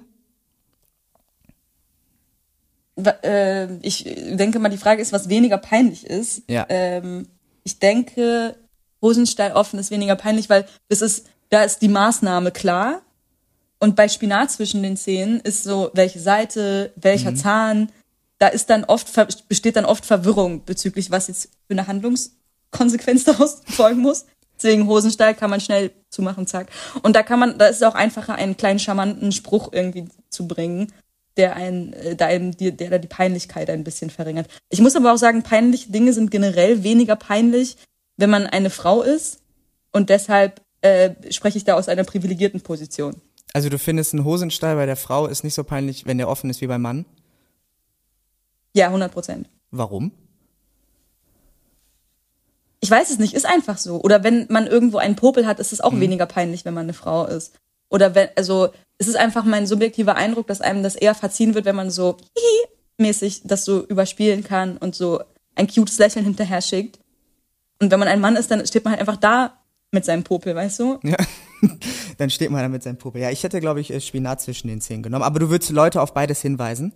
Wa- 2.96 3.16
äh, 3.22 3.68
Ich 3.82 4.04
denke 4.04 4.58
mal, 4.58 4.68
die 4.68 4.76
Frage 4.78 5.02
ist, 5.02 5.12
was 5.12 5.28
weniger 5.28 5.58
peinlich 5.58 6.06
ist. 6.06 6.42
Ja. 6.48 6.66
Ähm, 6.68 7.26
ich 7.64 7.78
denke, 7.78 8.56
Hosenstall 9.02 9.52
offen 9.52 9.78
ist 9.78 9.90
weniger 9.90 10.16
peinlich, 10.16 10.48
weil 10.48 10.66
das 10.88 11.02
ist, 11.02 11.26
da 11.50 11.62
ist 11.64 11.82
die 11.82 11.88
Maßnahme 11.88 12.52
klar. 12.52 13.02
Und 13.78 13.96
bei 13.96 14.08
Spinat 14.08 14.50
zwischen 14.50 14.82
den 14.82 14.96
Zähnen 14.96 15.40
ist 15.40 15.64
so, 15.64 15.90
welche 15.92 16.18
Seite, 16.18 16.92
welcher 16.96 17.32
Mhm. 17.32 17.36
Zahn, 17.36 17.92
da 18.38 18.48
ist 18.48 18.70
dann 18.70 18.84
oft, 18.84 19.08
besteht 19.48 19.76
dann 19.76 19.84
oft 19.84 20.04
Verwirrung 20.04 20.64
bezüglich, 20.64 21.10
was 21.10 21.28
jetzt 21.28 21.50
für 21.66 21.72
eine 21.72 21.86
Handlungskonsequenz 21.86 23.24
daraus 23.24 23.62
folgen 23.66 24.00
muss. 24.00 24.26
Deswegen 24.56 24.86
Hosenstall 24.86 25.34
kann 25.34 25.50
man 25.50 25.60
schnell 25.60 25.90
zumachen, 26.08 26.46
zack. 26.46 26.70
Und 27.02 27.14
da 27.14 27.22
kann 27.22 27.38
man, 27.38 27.58
da 27.58 27.66
ist 27.66 27.76
es 27.76 27.82
auch 27.82 27.94
einfacher, 27.94 28.34
einen 28.36 28.56
kleinen 28.56 28.78
charmanten 28.78 29.32
Spruch 29.32 29.72
irgendwie 29.72 30.08
zu 30.30 30.48
bringen, 30.48 30.92
der 31.36 31.56
einen, 31.56 31.92
äh, 31.92 32.16
der 32.16 32.28
einem, 32.28 32.56
der 32.56 32.72
da 32.72 32.98
die 32.98 33.08
Peinlichkeit 33.08 33.68
ein 33.68 33.84
bisschen 33.84 34.08
verringert. 34.08 34.48
Ich 34.70 34.80
muss 34.80 34.96
aber 34.96 35.12
auch 35.12 35.18
sagen, 35.18 35.42
peinliche 35.42 35.92
Dinge 35.92 36.14
sind 36.14 36.30
generell 36.30 36.82
weniger 36.82 37.16
peinlich, 37.16 37.76
wenn 38.16 38.30
man 38.30 38.46
eine 38.46 38.70
Frau 38.70 39.02
ist. 39.02 39.40
Und 39.92 40.08
deshalb 40.08 40.62
äh, 40.80 41.10
spreche 41.30 41.58
ich 41.58 41.64
da 41.64 41.74
aus 41.74 41.88
einer 41.88 42.04
privilegierten 42.04 42.62
Position. 42.62 43.20
Also 43.56 43.70
du 43.70 43.78
findest 43.78 44.12
ein 44.12 44.22
Hosenstall 44.22 44.76
bei 44.76 44.84
der 44.84 44.96
Frau 44.96 45.26
ist 45.26 45.42
nicht 45.42 45.54
so 45.54 45.64
peinlich, 45.64 46.04
wenn 46.04 46.18
der 46.18 46.28
offen 46.28 46.50
ist 46.50 46.60
wie 46.60 46.66
beim 46.66 46.82
Mann? 46.82 47.06
Ja, 48.74 48.88
100 48.88 49.10
Prozent. 49.10 49.48
Warum? 49.70 50.12
Ich 52.80 52.90
weiß 52.90 53.08
es 53.08 53.18
nicht, 53.18 53.32
ist 53.32 53.46
einfach 53.46 53.78
so. 53.78 54.02
Oder 54.02 54.22
wenn 54.22 54.44
man 54.50 54.66
irgendwo 54.66 54.98
einen 54.98 55.16
Popel 55.16 55.46
hat, 55.46 55.58
ist 55.58 55.72
es 55.72 55.80
auch 55.80 55.98
weniger 55.98 56.26
peinlich, 56.26 56.66
wenn 56.66 56.74
man 56.74 56.82
eine 56.82 56.92
Frau 56.92 57.24
ist. 57.24 57.54
Oder 57.88 58.14
wenn, 58.14 58.28
also 58.36 58.68
es 58.98 59.08
ist 59.08 59.16
einfach 59.16 59.46
mein 59.46 59.66
subjektiver 59.66 60.16
Eindruck, 60.16 60.48
dass 60.48 60.60
einem 60.60 60.82
das 60.82 60.94
eher 60.94 61.14
verziehen 61.14 61.54
wird, 61.54 61.64
wenn 61.64 61.76
man 61.76 61.90
so 61.90 62.18
mäßig 62.98 63.44
das 63.44 63.64
so 63.64 63.86
überspielen 63.86 64.44
kann 64.44 64.76
und 64.76 64.94
so 64.94 65.22
ein 65.54 65.66
cutes 65.66 65.96
Lächeln 65.96 66.26
hinterher 66.26 66.60
schickt. 66.60 66.98
Und 67.80 67.90
wenn 67.90 68.00
man 68.00 68.08
ein 68.08 68.20
Mann 68.20 68.36
ist, 68.36 68.50
dann 68.50 68.66
steht 68.66 68.84
man 68.84 68.90
halt 68.90 69.00
einfach 69.00 69.16
da 69.16 69.56
mit 69.92 70.04
seinem 70.04 70.24
Popel, 70.24 70.54
weißt 70.54 70.78
du? 70.78 70.98
Ja. 71.02 71.16
Dann 72.18 72.30
steht 72.30 72.50
man 72.50 72.62
da 72.62 72.68
mit 72.68 72.82
seinem 72.82 72.98
Puppe. 72.98 73.18
Ja, 73.18 73.30
ich 73.30 73.42
hätte, 73.42 73.60
glaube 73.60 73.80
ich, 73.80 73.92
äh, 73.92 74.00
Spinat 74.00 74.40
zwischen 74.40 74.68
den 74.68 74.80
Zähnen 74.80 75.02
genommen. 75.02 75.24
Aber 75.24 75.38
du 75.38 75.50
würdest 75.50 75.70
Leute 75.70 76.00
auf 76.02 76.14
beides 76.14 76.40
hinweisen? 76.42 76.92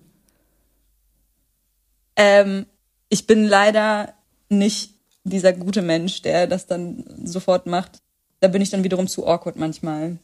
Ähm, 2.16 2.66
ich 3.08 3.26
bin 3.26 3.44
leider 3.44 4.14
nicht 4.48 4.94
dieser 5.24 5.52
gute 5.52 5.82
Mensch, 5.82 6.22
der 6.22 6.46
das 6.46 6.66
dann 6.66 7.04
sofort 7.24 7.66
macht. 7.66 8.02
Da 8.40 8.48
bin 8.48 8.62
ich 8.62 8.70
dann 8.70 8.84
wiederum 8.84 9.06
zu 9.06 9.26
awkward 9.26 9.56
manchmal. 9.56 10.18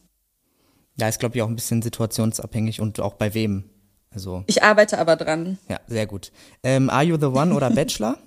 Ja, 0.99 1.07
ist, 1.07 1.19
glaube 1.19 1.35
ich, 1.37 1.41
auch 1.43 1.47
ein 1.47 1.55
bisschen 1.55 1.81
situationsabhängig 1.81 2.81
und 2.81 2.99
auch 2.99 3.13
bei 3.13 3.33
wem. 3.33 3.69
Also, 4.09 4.43
Ich 4.47 4.63
arbeite 4.63 4.97
aber 4.97 5.15
dran. 5.15 5.59
ja, 5.69 5.79
sehr 5.87 6.07
gut. 6.07 6.31
Ähm, 6.63 6.89
Are 6.89 7.03
You 7.03 7.17
the 7.19 7.27
One 7.27 7.53
oder 7.53 7.69
Bachelor? 7.75 8.17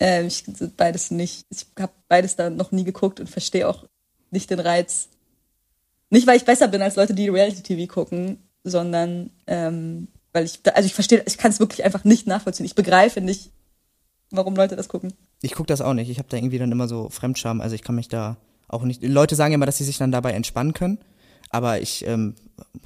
Ähm, 0.00 0.26
ich 0.26 0.44
beides 0.76 1.10
nicht. 1.10 1.46
Ich 1.50 1.66
habe 1.78 1.92
beides 2.08 2.34
da 2.34 2.50
noch 2.50 2.72
nie 2.72 2.84
geguckt 2.84 3.20
und 3.20 3.28
verstehe 3.28 3.68
auch 3.68 3.84
nicht 4.30 4.50
den 4.50 4.60
Reiz. 4.60 5.08
Nicht, 6.08 6.26
weil 6.26 6.36
ich 6.36 6.44
besser 6.44 6.68
bin 6.68 6.82
als 6.82 6.96
Leute, 6.96 7.14
die 7.14 7.28
Reality-TV 7.28 7.92
gucken, 7.92 8.38
sondern 8.64 9.30
ähm, 9.46 10.08
weil 10.32 10.44
ich, 10.44 10.60
also 10.74 10.86
ich 10.86 10.94
verstehe, 10.94 11.22
ich 11.26 11.38
kann 11.38 11.50
es 11.50 11.60
wirklich 11.60 11.84
einfach 11.84 12.04
nicht 12.04 12.26
nachvollziehen. 12.26 12.66
Ich 12.66 12.74
begreife 12.74 13.20
nicht, 13.20 13.50
warum 14.30 14.56
Leute 14.56 14.74
das 14.74 14.88
gucken. 14.88 15.12
Ich 15.42 15.52
gucke 15.52 15.66
das 15.66 15.80
auch 15.80 15.94
nicht. 15.94 16.10
Ich 16.10 16.18
habe 16.18 16.28
da 16.28 16.36
irgendwie 16.36 16.58
dann 16.58 16.72
immer 16.72 16.88
so 16.88 17.08
Fremdscham. 17.08 17.60
Also 17.60 17.74
ich 17.74 17.82
kann 17.82 17.94
mich 17.94 18.08
da 18.08 18.36
auch 18.68 18.82
nicht. 18.82 19.02
Leute 19.02 19.34
sagen 19.34 19.54
immer, 19.54 19.66
dass 19.66 19.78
sie 19.78 19.84
sich 19.84 19.98
dann 19.98 20.12
dabei 20.12 20.32
entspannen 20.32 20.74
können. 20.74 20.98
Aber 21.50 21.80
ich 21.80 22.06
ähm, 22.06 22.36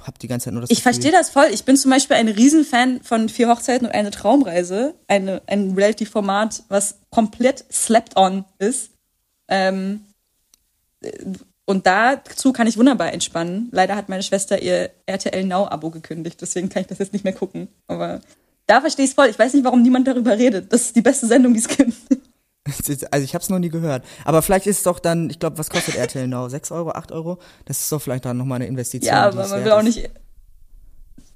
habe 0.01 0.19
die 0.19 0.27
ganze 0.27 0.45
Zeit 0.45 0.53
nur 0.53 0.61
das 0.61 0.71
Ich 0.71 0.83
verstehe 0.83 1.11
das 1.11 1.29
voll. 1.29 1.47
Ich 1.51 1.65
bin 1.65 1.77
zum 1.77 1.91
Beispiel 1.91 2.17
ein 2.17 2.27
Riesenfan 2.27 3.01
von 3.01 3.29
Vier 3.29 3.49
Hochzeiten 3.49 3.87
und 3.87 3.93
eine 3.93 4.11
Traumreise. 4.11 4.95
Eine, 5.07 5.41
ein 5.47 5.73
Reality-Format, 5.73 6.63
was 6.69 6.99
komplett 7.09 7.65
slept 7.71 8.17
on 8.17 8.45
ist. 8.59 8.91
Ähm, 9.47 10.01
und 11.65 11.87
dazu 11.87 12.53
kann 12.53 12.67
ich 12.67 12.77
wunderbar 12.77 13.11
entspannen. 13.11 13.69
Leider 13.71 13.95
hat 13.95 14.09
meine 14.09 14.23
Schwester 14.23 14.61
ihr 14.61 14.91
RTL 15.07 15.43
Now-Abo 15.43 15.89
gekündigt, 15.89 16.39
deswegen 16.41 16.69
kann 16.69 16.81
ich 16.81 16.87
das 16.87 16.99
jetzt 16.99 17.13
nicht 17.13 17.25
mehr 17.25 17.33
gucken. 17.33 17.67
Aber 17.87 18.21
da 18.67 18.81
verstehe 18.81 19.05
ich 19.05 19.11
es 19.11 19.15
voll. 19.15 19.27
Ich 19.27 19.39
weiß 19.39 19.53
nicht, 19.53 19.63
warum 19.65 19.81
niemand 19.81 20.07
darüber 20.07 20.37
redet. 20.37 20.71
Das 20.71 20.81
ist 20.81 20.95
die 20.95 21.01
beste 21.01 21.27
Sendung, 21.27 21.53
die 21.53 21.59
es 21.59 21.67
gibt. 21.67 21.93
Also 23.11 23.23
ich 23.23 23.35
habe 23.35 23.43
es 23.43 23.49
noch 23.49 23.59
nie 23.59 23.69
gehört. 23.69 24.03
Aber 24.23 24.41
vielleicht 24.41 24.65
ist 24.65 24.77
es 24.77 24.83
doch 24.83 24.99
dann, 24.99 25.29
ich 25.29 25.39
glaube, 25.39 25.57
was 25.59 25.69
kostet 25.69 25.95
RTL 25.95 26.27
Now? 26.27 26.49
6 26.49 26.71
Euro, 26.71 26.91
8 26.91 27.11
Euro? 27.11 27.37
Das 27.65 27.79
ist 27.79 27.91
doch 27.91 28.01
vielleicht 28.01 28.25
dann 28.25 28.37
nochmal 28.37 28.55
eine 28.55 28.65
Investition. 28.65 29.13
Ja, 29.13 29.27
aber 29.27 29.47
man 29.47 29.63
will 29.63 29.71
auch 29.71 29.83
nicht. 29.83 30.09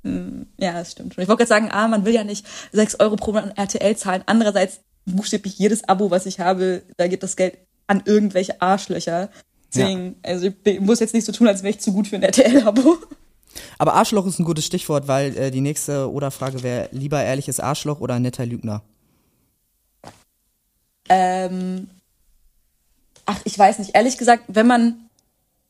Hm, 0.03 0.47
ja, 0.57 0.73
das 0.73 0.93
stimmt 0.93 1.13
schon. 1.13 1.21
Ich 1.21 1.27
wollte 1.27 1.45
gerade 1.45 1.49
sagen, 1.49 1.69
ah, 1.71 1.87
man 1.87 2.05
will 2.05 2.15
ja 2.15 2.23
nicht 2.23 2.47
6 2.71 2.99
Euro 2.99 3.15
pro 3.15 3.31
Monat 3.31 3.51
an 3.51 3.57
RTL 3.57 3.95
zahlen. 3.95 4.23
Andererseits 4.25 4.79
buchstäblich 5.05 5.59
jedes 5.59 5.87
Abo, 5.87 6.09
was 6.09 6.25
ich 6.25 6.39
habe, 6.39 6.81
da 6.97 7.07
geht 7.07 7.21
das 7.21 7.35
Geld 7.35 7.57
an 7.85 8.01
irgendwelche 8.05 8.61
Arschlöcher. 8.61 9.29
Deswegen, 9.73 10.15
ja. 10.25 10.31
also 10.31 10.49
ich 10.63 10.79
muss 10.79 10.99
jetzt 10.99 11.13
nicht 11.13 11.25
so 11.25 11.31
tun, 11.31 11.47
als 11.47 11.61
wäre 11.61 11.71
ich 11.71 11.79
zu 11.79 11.93
gut 11.93 12.07
für 12.07 12.15
ein 12.15 12.23
RTL-Abo. 12.23 12.97
Aber 13.77 13.93
Arschloch 13.93 14.25
ist 14.25 14.39
ein 14.39 14.45
gutes 14.45 14.65
Stichwort, 14.65 15.07
weil 15.07 15.37
äh, 15.37 15.51
die 15.51 15.61
nächste 15.61 16.11
Oder-Frage 16.11 16.63
wäre 16.63 16.89
lieber 16.91 17.23
ehrliches 17.23 17.59
Arschloch 17.59 17.99
oder 17.99 18.19
netter 18.19 18.45
Lügner? 18.45 18.83
Ähm, 21.09 21.89
ach, 23.25 23.41
ich 23.43 23.57
weiß 23.57 23.79
nicht. 23.79 23.95
Ehrlich 23.95 24.17
gesagt, 24.17 24.43
wenn 24.47 24.67
man 24.67 24.81
ein 24.81 25.09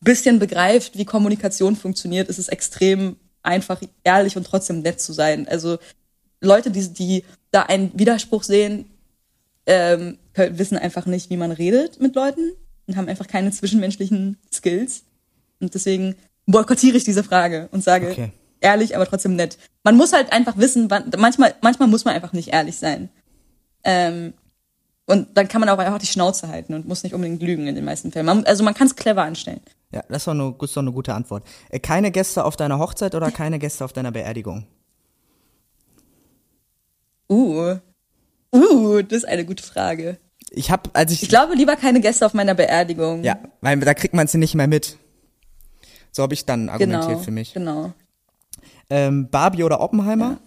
bisschen 0.01 0.39
begreift, 0.39 0.97
wie 0.97 1.05
Kommunikation 1.05 1.75
funktioniert, 1.75 2.29
ist 2.29 2.39
es 2.39 2.49
extrem 2.49 3.15
einfach, 3.41 3.81
ehrlich 4.03 4.37
und 4.37 4.45
trotzdem 4.45 4.81
nett 4.81 5.01
zu 5.01 5.13
sein. 5.13 5.47
Also 5.47 5.77
Leute, 6.41 6.71
die, 6.71 6.87
die 6.89 7.23
da 7.51 7.63
einen 7.63 7.91
Widerspruch 7.97 8.43
sehen, 8.43 8.85
ähm, 9.65 10.17
wissen 10.33 10.77
einfach 10.77 11.05
nicht, 11.05 11.29
wie 11.29 11.37
man 11.37 11.51
redet 11.51 11.99
mit 11.99 12.15
Leuten 12.15 12.51
und 12.87 12.97
haben 12.97 13.07
einfach 13.07 13.27
keine 13.27 13.51
zwischenmenschlichen 13.51 14.37
Skills. 14.51 15.03
Und 15.59 15.73
deswegen 15.73 16.15
boykottiere 16.45 16.97
ich 16.97 17.03
diese 17.03 17.23
Frage 17.23 17.69
und 17.71 17.83
sage 17.83 18.09
okay. 18.09 18.31
ehrlich, 18.61 18.95
aber 18.95 19.05
trotzdem 19.05 19.35
nett. 19.35 19.57
Man 19.83 19.95
muss 19.95 20.13
halt 20.13 20.31
einfach 20.31 20.57
wissen, 20.57 20.89
wann, 20.89 21.11
manchmal, 21.17 21.53
manchmal 21.61 21.87
muss 21.87 22.05
man 22.05 22.15
einfach 22.15 22.33
nicht 22.33 22.49
ehrlich 22.49 22.77
sein. 22.77 23.09
Ähm, 23.83 24.33
und 25.09 25.35
dann 25.35 25.47
kann 25.47 25.59
man 25.59 25.69
auch 25.69 25.77
einfach 25.77 25.99
die 25.99 26.05
Schnauze 26.05 26.47
halten 26.47 26.73
und 26.73 26.87
muss 26.87 27.03
nicht 27.03 27.13
unbedingt 27.13 27.41
lügen 27.41 27.67
in 27.67 27.75
den 27.75 27.85
meisten 27.85 28.11
Fällen. 28.11 28.25
Man, 28.25 28.45
also 28.45 28.63
man 28.63 28.73
kann 28.73 28.87
es 28.87 28.95
clever 28.95 29.23
anstellen. 29.23 29.61
Ja, 29.91 30.03
das 30.07 30.17
ist 30.17 30.27
doch, 30.27 30.33
eine, 30.33 30.55
ist 30.61 30.77
doch 30.77 30.81
eine 30.81 30.91
gute 30.91 31.13
Antwort. 31.13 31.43
Äh, 31.69 31.79
keine 31.79 32.11
Gäste 32.11 32.45
auf 32.45 32.55
deiner 32.55 32.79
Hochzeit 32.79 33.15
oder 33.15 33.31
keine 33.31 33.59
Gäste 33.59 33.83
auf 33.83 33.93
deiner 33.93 34.11
Beerdigung? 34.11 34.67
Uh. 37.29 37.75
Uh, 38.53 39.01
das 39.01 39.19
ist 39.19 39.27
eine 39.27 39.45
gute 39.45 39.63
Frage 39.63 40.17
ich 40.51 40.71
habe, 40.71 40.89
als 40.93 41.11
ich. 41.11 41.23
Ich 41.23 41.29
glaube 41.29 41.55
lieber 41.55 41.75
keine 41.75 42.01
Gäste 42.01 42.25
auf 42.25 42.33
meiner 42.33 42.55
Beerdigung. 42.55 43.23
Ja, 43.23 43.37
weil 43.61 43.79
da 43.79 43.93
kriegt 43.93 44.13
man 44.13 44.27
sie 44.27 44.37
nicht 44.37 44.55
mehr 44.55 44.67
mit. 44.67 44.97
So 46.11 46.23
habe 46.23 46.33
ich 46.33 46.45
dann 46.45 46.69
argumentiert 46.69 47.07
genau, 47.07 47.23
für 47.23 47.31
mich. 47.31 47.53
Genau. 47.53 47.93
Ähm, 48.89 49.29
Barbie 49.29 49.63
oder 49.63 49.79
Oppenheimer? 49.79 50.31
Ja. 50.31 50.39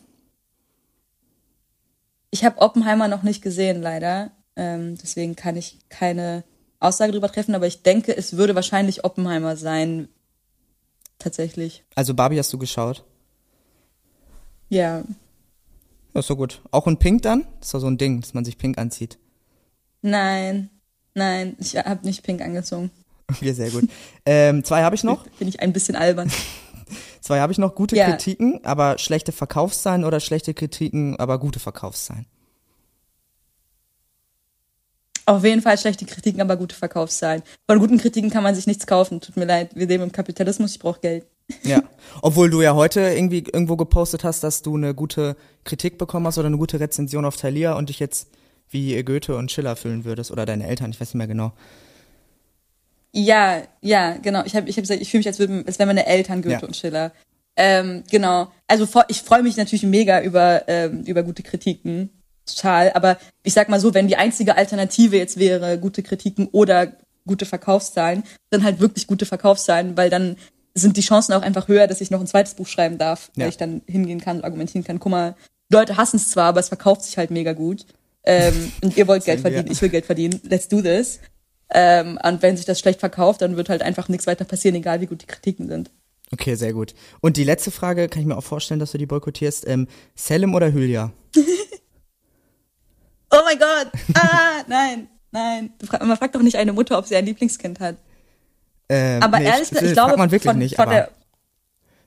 Ich 2.31 2.45
habe 2.45 2.61
Oppenheimer 2.61 3.09
noch 3.09 3.23
nicht 3.23 3.43
gesehen, 3.43 3.83
leider. 3.83 4.33
Ähm, 4.57 4.97
deswegen 4.99 5.37
kann 5.37 5.57
ich 5.57 5.79
keine 5.89 6.45
Aussage 6.81 7.13
darüber 7.13 7.31
treffen, 7.31 7.55
aber 7.55 7.67
ich 7.67 7.83
denke, 7.83 8.17
es 8.17 8.37
würde 8.37 8.55
wahrscheinlich 8.55 9.05
Oppenheimer 9.05 9.57
sein. 9.57 10.09
Tatsächlich. 11.19 11.85
Also 11.95 12.15
Barbie 12.15 12.39
hast 12.39 12.53
du 12.53 12.59
geschaut? 12.59 13.05
Ja. 14.69 15.05
Ja, 16.15 16.21
ist 16.21 16.27
so 16.27 16.37
gut. 16.37 16.61
Auch 16.71 16.87
in 16.87 16.99
Pink 16.99 17.23
dann? 17.23 17.47
Das 17.61 17.69
ist 17.69 17.75
doch 17.75 17.81
so 17.81 17.87
ein 17.87 17.99
Ding, 17.99 18.21
dass 18.21 18.35
man 18.35 18.45
sich 18.45 18.59
pink 18.59 18.79
anzieht. 18.79 19.19
Nein, 20.03 20.69
nein, 21.15 21.57
ich 21.61 21.77
habe 21.77 22.05
nicht 22.05 22.25
pink 22.25 22.43
angezogen. 22.43 22.91
Okay, 23.31 23.53
sehr 23.53 23.71
gut. 23.71 23.89
Ähm, 24.27 24.65
zwei 24.65 24.83
habe 24.83 24.97
ich 24.97 25.05
noch. 25.05 25.27
Bin 25.39 25.49
ich 25.49 25.61
ein 25.61 25.73
bisschen 25.73 25.95
albern. 25.95 26.31
zwei 27.21 27.41
habe 27.41 27.53
ich 27.53 27.59
noch. 27.59 27.75
Gute 27.75 27.97
ja. 27.97 28.11
Kritiken, 28.11 28.65
aber 28.65 28.99
schlechte 28.99 29.33
Verkaufszahlen 29.33 30.05
oder 30.05 30.21
schlechte 30.21 30.55
Kritiken, 30.55 31.17
aber 31.17 31.39
gute 31.39 31.61
Verkaufszahlen? 31.61 32.27
Auf 35.27 35.45
jeden 35.45 35.63
Fall 35.63 35.79
schlechte 35.79 36.05
Kritiken, 36.05 36.41
aber 36.41 36.57
gute 36.57 36.75
Verkaufszahlen. 36.75 37.43
Von 37.69 37.79
guten 37.79 37.99
Kritiken 37.99 38.31
kann 38.31 38.43
man 38.43 38.55
sich 38.55 38.67
nichts 38.67 38.87
kaufen. 38.87 39.21
Tut 39.21 39.37
mir 39.37 39.45
leid, 39.45 39.71
wir 39.75 39.87
leben 39.87 40.03
im 40.03 40.13
Kapitalismus, 40.13 40.73
ich 40.73 40.79
brauche 40.79 41.01
Geld. 41.01 41.27
Ja, 41.63 41.83
obwohl 42.23 42.51
du 42.51 42.61
ja 42.61 42.75
heute 42.75 43.01
irgendwie 43.01 43.39
irgendwo 43.39 43.77
gepostet 43.77 44.25
hast, 44.25 44.43
dass 44.43 44.63
du 44.63 44.77
eine 44.77 44.95
gute 44.95 45.37
Kritik 45.65 45.99
bekommen 45.99 46.27
hast 46.27 46.39
oder 46.39 46.49
eine 46.49 46.59
gute 46.59 46.81
Rezension 46.81 47.25
auf 47.25 47.37
Thalia 47.37 47.75
und 47.75 47.89
dich 47.89 48.01
jetzt 48.01 48.29
wie 48.71 49.03
Goethe 49.05 49.37
und 49.37 49.53
Schiller 49.53 49.77
fühlen 49.77 50.05
würdest 50.05 50.31
oder 50.31 50.47
deine 50.47 50.67
Eltern, 50.67 50.91
ich 50.91 51.01
weiß 51.01 51.09
nicht 51.09 51.19
mehr 51.19 51.27
genau. 51.27 51.53
Ja, 53.13 53.63
ja, 53.83 54.17
genau. 54.17 54.43
Ich 54.45 54.57
habe 54.57 54.69
ich 54.69 54.77
hab 54.77 54.83
gesagt, 54.83 55.03
ich 55.03 55.11
fühle 55.11 55.21
mich, 55.21 55.27
als, 55.27 55.39
würden, 55.39 55.67
als 55.67 55.79
wären 55.79 55.89
meine 55.89 56.07
Eltern 56.07 56.41
Goethe 56.41 56.63
ja. 56.63 56.67
und 56.67 56.75
Schiller. 56.75 57.13
Ähm, 57.57 58.05
genau. 58.11 58.51
Also 58.67 58.89
ich 59.09 59.21
freue 59.21 59.43
mich 59.43 59.59
natürlich 59.59 59.83
mega 59.83 60.23
über, 60.23 60.67
ähm, 60.67 61.03
über 61.03 61.23
gute 61.23 61.43
Kritiken. 61.43 62.09
Total. 62.47 62.93
Aber 62.93 63.19
ich 63.43 63.53
sag 63.53 63.69
mal 63.69 63.81
so, 63.81 63.95
wenn 63.95 64.09
die 64.09 64.17
einzige 64.17 64.57
Alternative 64.57 65.17
jetzt 65.17 65.39
wäre, 65.39 65.79
gute 65.79 66.03
Kritiken 66.03 66.49
oder 66.53 66.93
gute 67.27 67.47
Verkaufszahlen, 67.47 68.25
dann 68.51 68.65
halt 68.65 68.81
wirklich 68.81 69.07
gute 69.07 69.27
Verkaufszahlen, 69.27 69.97
weil 69.97 70.11
dann 70.11 70.37
sind 70.75 70.97
die 70.97 71.03
Chancen 71.03 71.35
auch 71.35 71.43
einfach 71.43 71.69
höher, 71.69 71.87
dass 71.87 72.01
ich 72.01 72.11
noch 72.11 72.21
ein 72.21 72.27
zweites 72.27 72.55
Buch 72.55 72.67
schreiben 72.67 72.99
darf, 72.99 73.31
ja. 73.37 73.43
weil 73.45 73.51
ich 73.51 73.59
dann 73.59 73.83
hingehen 73.87 74.21
kann 74.21 74.39
und 74.39 74.45
argumentieren 74.45 74.85
kann, 74.85 74.99
guck 74.99 75.13
mal, 75.13 75.37
Leute 75.71 75.97
hassen 75.97 76.17
es 76.17 76.31
zwar, 76.31 76.47
aber 76.47 76.61
es 76.61 76.69
verkauft 76.69 77.03
sich 77.03 77.19
halt 77.19 77.31
mega 77.31 77.53
gut. 77.53 77.87
Ähm, 78.25 78.73
und 78.83 78.97
ihr 78.97 79.07
wollt 79.07 79.25
Geld 79.27 79.41
verdienen, 79.41 79.71
ich 79.71 79.81
will 79.83 79.89
Geld 79.89 80.07
verdienen, 80.07 80.41
let's 80.45 80.69
do 80.69 80.81
this. 80.81 81.21
Ähm, 81.71 82.19
und 82.23 82.43
wenn 82.43 82.57
sich 82.57 82.67
das 82.67 82.81
schlecht 82.81 83.01
verkauft, 83.01 83.43
dann 83.43 83.57
wird 83.57 83.69
halt 83.69 83.83
einfach 83.83 84.09
nichts 84.09 84.27
weiter 84.27 84.45
passieren, 84.45 84.77
egal 84.77 85.01
wie 85.01 85.07
gut 85.07 85.23
die 85.23 85.27
Kritiken 85.27 85.69
sind. 85.69 85.91
Okay, 86.33 86.55
sehr 86.55 86.73
gut. 86.73 86.95
Und 87.21 87.37
die 87.37 87.45
letzte 87.45 87.71
Frage, 87.71 88.09
kann 88.09 88.23
ich 88.23 88.27
mir 88.27 88.37
auch 88.37 88.45
vorstellen, 88.45 88.81
dass 88.81 88.93
du 88.93 88.99
die 88.99 89.07
boykottierst. 89.07 89.67
Ähm, 89.69 89.87
Selim 90.15 90.55
oder 90.55 90.73
Hülya? 90.73 91.13
oh 93.33 93.41
mein 93.45 93.59
Gott! 93.59 93.91
Ah, 94.15 94.63
nein, 94.67 95.09
nein. 95.31 95.73
Man 96.01 96.17
fragt 96.17 96.35
doch 96.35 96.43
nicht 96.43 96.57
eine 96.57 96.73
Mutter, 96.73 96.99
ob 96.99 97.07
sie 97.07 97.17
ein 97.17 97.27
Lieblingskind 97.27 97.81
hat. 97.81 97.97
Ähm, 98.89 99.23
aber 99.23 99.39
nee, 99.39 99.47
ehrlich 99.47 99.69
gesagt, 99.69 99.83
ich, 99.83 99.89
ich 99.91 99.95
glaube, 99.95 100.17
man 100.17 100.31
wirklich 100.31 100.51
von, 100.51 100.59
nicht, 100.59 100.77
von 100.77 100.89
aber 100.89 101.09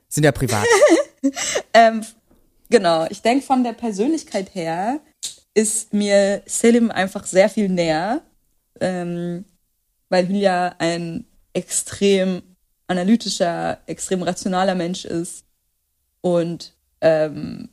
sind 0.07 0.23
ja 0.23 0.31
privat. 0.31 0.65
ähm, 1.73 2.05
genau, 2.69 3.05
ich 3.09 3.21
denke 3.21 3.45
von 3.45 3.63
der 3.63 3.73
Persönlichkeit 3.73 4.53
her 4.53 4.99
ist 5.53 5.93
mir 5.93 6.43
Selim 6.45 6.91
einfach 6.91 7.25
sehr 7.25 7.49
viel 7.49 7.69
näher, 7.69 8.21
ähm, 8.79 9.45
weil 10.09 10.27
Hülya 10.27 10.75
ein 10.79 11.25
extrem 11.53 12.43
analytischer, 12.87 13.79
extrem 13.87 14.21
rationaler 14.21 14.75
Mensch 14.75 15.05
ist 15.05 15.45
und 16.21 16.73
ähm, 17.01 17.69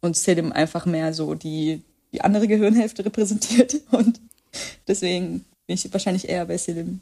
und 0.00 0.16
Selim 0.16 0.50
einfach 0.52 0.84
mehr 0.86 1.14
so 1.14 1.34
die 1.34 1.84
die 2.12 2.20
andere 2.20 2.46
Gehirnhälfte 2.46 3.04
repräsentiert 3.04 3.80
und 3.90 4.20
deswegen 4.86 5.44
bin 5.66 5.74
ich 5.74 5.92
wahrscheinlich 5.92 6.28
eher 6.28 6.46
bei 6.46 6.58
Selim. 6.58 7.00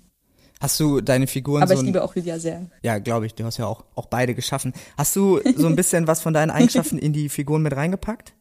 Hast 0.60 0.78
du 0.78 1.00
deine 1.00 1.26
Figuren 1.26 1.62
Aber 1.62 1.74
so 1.74 1.80
ich 1.80 1.86
liebe 1.86 2.04
auch 2.04 2.14
Lydia 2.14 2.38
sehr. 2.38 2.66
Ja, 2.82 2.98
glaube 2.98 3.24
ich. 3.24 3.34
Du 3.34 3.44
hast 3.44 3.56
ja 3.56 3.66
auch, 3.66 3.82
auch 3.94 4.06
beide 4.06 4.34
geschaffen. 4.34 4.74
Hast 4.98 5.16
du 5.16 5.40
so 5.56 5.66
ein 5.66 5.74
bisschen 5.74 6.06
was 6.06 6.20
von 6.20 6.34
deinen 6.34 6.50
Eigenschaften 6.50 6.98
in 6.98 7.14
die 7.14 7.30
Figuren 7.30 7.62
mit 7.62 7.74
reingepackt? 7.74 8.34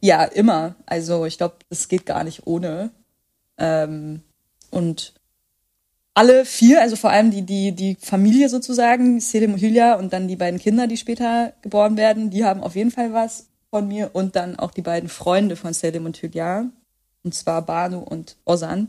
Ja, 0.00 0.24
immer. 0.24 0.76
Also 0.86 1.26
ich 1.26 1.36
glaube, 1.36 1.56
das 1.68 1.88
geht 1.88 2.06
gar 2.06 2.24
nicht 2.24 2.46
ohne. 2.46 2.90
Ähm, 3.58 4.22
und 4.70 5.12
alle 6.14 6.46
vier, 6.46 6.80
also 6.80 6.96
vor 6.96 7.10
allem 7.10 7.30
die, 7.30 7.42
die, 7.42 7.72
die 7.72 7.96
Familie 8.00 8.48
sozusagen, 8.48 9.20
Selim 9.20 9.52
und 9.52 9.60
Hylia 9.60 9.96
und 9.96 10.14
dann 10.14 10.26
die 10.26 10.36
beiden 10.36 10.58
Kinder, 10.58 10.86
die 10.86 10.96
später 10.96 11.52
geboren 11.60 11.98
werden, 11.98 12.30
die 12.30 12.44
haben 12.44 12.62
auf 12.62 12.74
jeden 12.74 12.90
Fall 12.90 13.12
was 13.12 13.48
von 13.76 13.88
mir 13.88 14.08
und 14.14 14.36
dann 14.36 14.58
auch 14.58 14.70
die 14.70 14.80
beiden 14.80 15.10
Freunde 15.10 15.54
von 15.54 15.74
Selim 15.74 16.06
und 16.06 16.16
Hylia, 16.22 16.70
und 17.22 17.34
zwar 17.34 17.60
Banu 17.60 17.98
und 17.98 18.38
Ozan. 18.46 18.88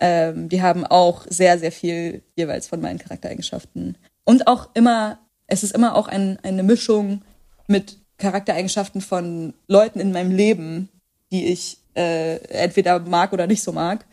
Ähm, 0.00 0.48
die 0.48 0.62
haben 0.62 0.84
auch 0.84 1.24
sehr, 1.30 1.60
sehr 1.60 1.70
viel 1.70 2.24
jeweils 2.34 2.66
von 2.66 2.80
meinen 2.80 2.98
Charaktereigenschaften. 2.98 3.96
Und 4.24 4.48
auch 4.48 4.70
immer, 4.74 5.20
es 5.46 5.62
ist 5.62 5.76
immer 5.76 5.94
auch 5.94 6.08
ein, 6.08 6.40
eine 6.42 6.64
Mischung 6.64 7.22
mit 7.68 7.98
Charaktereigenschaften 8.18 9.00
von 9.00 9.54
Leuten 9.68 10.00
in 10.00 10.10
meinem 10.10 10.32
Leben, 10.32 10.88
die 11.30 11.46
ich 11.46 11.78
äh, 11.94 12.38
entweder 12.48 12.98
mag 12.98 13.32
oder 13.32 13.46
nicht 13.46 13.62
so 13.62 13.70
mag. 13.70 14.06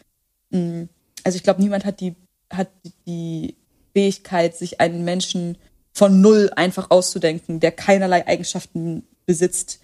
Mm, 0.51 0.84
also 1.24 1.36
ich 1.38 1.43
glaube, 1.43 1.60
niemand 1.60 1.86
hat 1.86 2.01
die, 2.01 2.15
hat 2.51 2.70
die 3.08 3.55
Fähigkeit, 3.93 4.55
sich 4.55 4.79
einen 4.79 5.03
Menschen 5.05 5.58
von 5.91 6.22
null 6.22 6.51
einfach 6.55 6.91
auszudenken, 6.91 7.60
der 7.60 7.72
keinerlei 7.72 8.27
Eigenschaften 8.27 9.08
besitzt, 9.25 9.79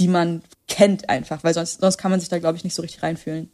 die 0.00 0.08
man 0.08 0.42
kennt 0.66 1.08
einfach, 1.08 1.44
weil 1.44 1.54
sonst, 1.54 1.80
sonst 1.80 1.98
kann 1.98 2.10
man 2.10 2.18
sich 2.18 2.28
da, 2.28 2.38
glaube 2.38 2.56
ich, 2.56 2.64
nicht 2.64 2.74
so 2.74 2.82
richtig 2.82 3.02
reinfühlen. 3.02 3.50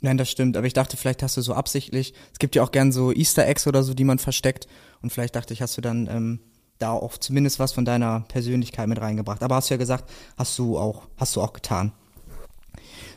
Nein, 0.00 0.18
das 0.18 0.28
stimmt, 0.28 0.56
aber 0.56 0.66
ich 0.66 0.74
dachte, 0.74 0.96
vielleicht 0.96 1.22
hast 1.22 1.36
du 1.38 1.40
so 1.40 1.54
absichtlich, 1.54 2.12
es 2.32 2.38
gibt 2.38 2.54
ja 2.54 2.62
auch 2.62 2.72
gern 2.72 2.92
so 2.92 3.12
Easter 3.12 3.46
Eggs 3.46 3.66
oder 3.66 3.82
so, 3.82 3.94
die 3.94 4.04
man 4.04 4.18
versteckt 4.18 4.66
und 5.00 5.10
vielleicht 5.10 5.36
dachte 5.36 5.54
ich, 5.54 5.62
hast 5.62 5.76
du 5.76 5.80
dann 5.80 6.06
ähm, 6.08 6.40
da 6.78 6.90
auch 6.90 7.16
zumindest 7.16 7.58
was 7.58 7.72
von 7.72 7.84
deiner 7.84 8.20
Persönlichkeit 8.28 8.88
mit 8.88 9.00
reingebracht. 9.00 9.42
Aber 9.42 9.54
hast 9.54 9.70
du 9.70 9.74
ja 9.74 9.78
gesagt, 9.78 10.10
hast 10.36 10.58
du 10.58 10.78
auch, 10.78 11.08
hast 11.16 11.34
du 11.36 11.40
auch 11.40 11.52
getan. 11.52 11.92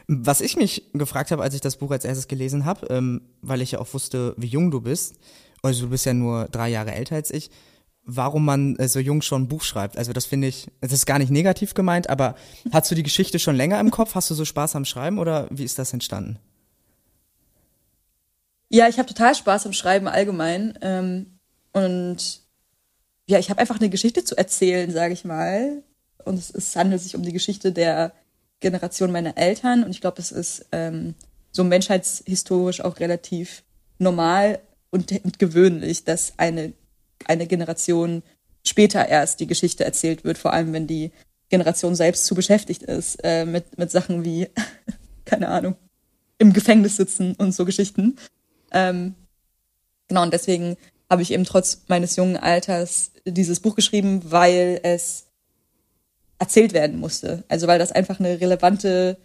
Was 0.08 0.42
ich 0.42 0.56
mich 0.56 0.84
gefragt 0.94 1.32
habe, 1.32 1.44
als 1.44 1.54
ich 1.54 1.62
das 1.62 1.76
Buch 1.76 1.92
als 1.92 2.06
erstes 2.06 2.28
gelesen 2.28 2.66
habe, 2.66 2.88
ähm, 2.88 3.22
weil 3.42 3.62
ich 3.62 3.72
ja 3.72 3.80
auch 3.80 3.94
wusste, 3.94 4.34
wie 4.38 4.48
jung 4.48 4.72
du 4.72 4.82
bist, 4.82 5.16
also 5.62 5.84
du 5.86 5.90
bist 5.90 6.06
ja 6.06 6.14
nur 6.14 6.46
drei 6.46 6.70
Jahre 6.70 6.94
älter 6.94 7.16
als 7.16 7.32
ich, 7.32 7.52
warum 8.16 8.46
man 8.46 8.75
äh, 8.78 8.88
so 8.88 9.00
jung 9.00 9.22
schon 9.22 9.44
ein 9.44 9.48
Buch 9.48 9.63
schreibt. 9.63 9.98
Also 9.98 10.13
das 10.13 10.25
finde 10.25 10.48
ich, 10.48 10.68
das 10.82 10.92
ist 10.92 11.06
gar 11.06 11.20
nicht 11.20 11.32
negativ 11.32 11.74
gemeint, 11.74 12.10
aber 12.10 12.36
hast 12.72 12.89
du 12.89 12.96
die 12.96 13.04
Geschichte 13.04 13.39
schon 13.39 13.56
länger 13.56 13.80
im 13.80 13.92
Kopf? 13.92 14.16
Hast 14.16 14.30
du 14.30 14.36
so 14.36 14.46
Spaß 14.46 14.75
am 14.75 14.86
Schreiben 14.86 15.20
oder 15.20 15.48
wie 15.51 15.63
ist 15.63 15.80
das 15.80 15.94
entstanden? 15.94 16.39
Ja, 18.70 18.88
ich 18.88 18.98
habe 18.98 19.08
total 19.08 19.36
Spaß 19.36 19.66
am 19.66 19.74
Schreiben 19.74 20.08
allgemein. 20.08 20.78
Ähm, 20.82 21.39
und 21.72 22.42
ja, 23.28 23.39
ich 23.39 23.50
habe 23.50 23.60
einfach 23.60 23.80
eine 23.80 23.89
Geschichte 23.89 24.24
zu 24.24 24.38
erzählen, 24.38 24.92
sage 24.92 25.13
ich 25.13 25.25
mal. 25.25 25.84
Und 26.25 26.38
es, 26.38 26.50
es, 26.51 26.75
handelt 26.75 27.01
sich 27.01 27.16
um 27.16 27.24
die 27.24 27.34
Geschichte 27.34 27.72
der 27.72 28.13
Generation 28.60 29.12
meiner 29.12 29.38
Eltern. 29.38 29.84
Und 29.84 29.92
ich 29.92 30.01
glaube, 30.01 30.22
es 30.22 30.32
ist 30.32 30.68
ähm, 30.72 31.16
so 31.51 31.63
menschheitshistorisch 31.63 32.82
auch 32.82 33.00
relativ 33.00 33.63
normal 33.98 34.60
und, 34.92 35.12
und 35.24 35.39
gewöhnlich, 35.39 36.04
dass 36.04 36.34
eine, 36.38 36.74
eine 37.26 37.48
Generation 37.48 38.24
später 38.66 39.08
erst 39.08 39.40
die 39.40 39.48
Geschichte 39.48 39.86
erzählt 39.86 40.24
wird, 40.24 40.38
vor 40.38 40.54
allem 40.54 40.74
wenn 40.74 40.88
die 40.88 41.12
Generation 41.50 41.96
selbst 41.96 42.26
zu 42.26 42.36
beschäftigt 42.36 42.84
ist 42.84 43.18
äh, 43.24 43.46
mit, 43.46 43.78
mit 43.78 43.92
Sachen 43.92 44.24
wie, 44.24 44.48
keine 45.26 45.50
Ahnung, 45.50 45.76
im 46.38 46.54
Gefängnis 46.54 46.96
sitzen 46.96 47.36
und 47.36 47.54
so 47.54 47.66
Geschichten. 47.66 48.18
Ähm, 48.72 49.16
genau, 50.08 50.24
und 50.24 50.34
deswegen 50.34 50.78
habe 51.10 51.22
ich 51.22 51.32
eben 51.32 51.44
trotz 51.44 51.84
meines 51.88 52.16
jungen 52.16 52.38
Alters 52.38 53.12
dieses 53.26 53.60
Buch 53.60 53.76
geschrieben, 53.76 54.22
weil 54.26 54.80
es 54.84 55.26
erzählt 56.38 56.74
werden 56.74 57.00
musste. 57.00 57.44
Also 57.48 57.68
weil 57.68 57.80
das 57.80 57.92
einfach 57.92 58.20
eine 58.20 58.40
relevante 58.40 59.18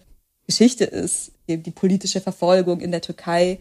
Geschichte 0.46 0.84
ist, 0.84 1.32
die, 1.48 1.58
die 1.58 1.70
politische 1.70 2.20
Verfolgung 2.20 2.80
in 2.80 2.90
der 2.90 3.02
Türkei 3.02 3.60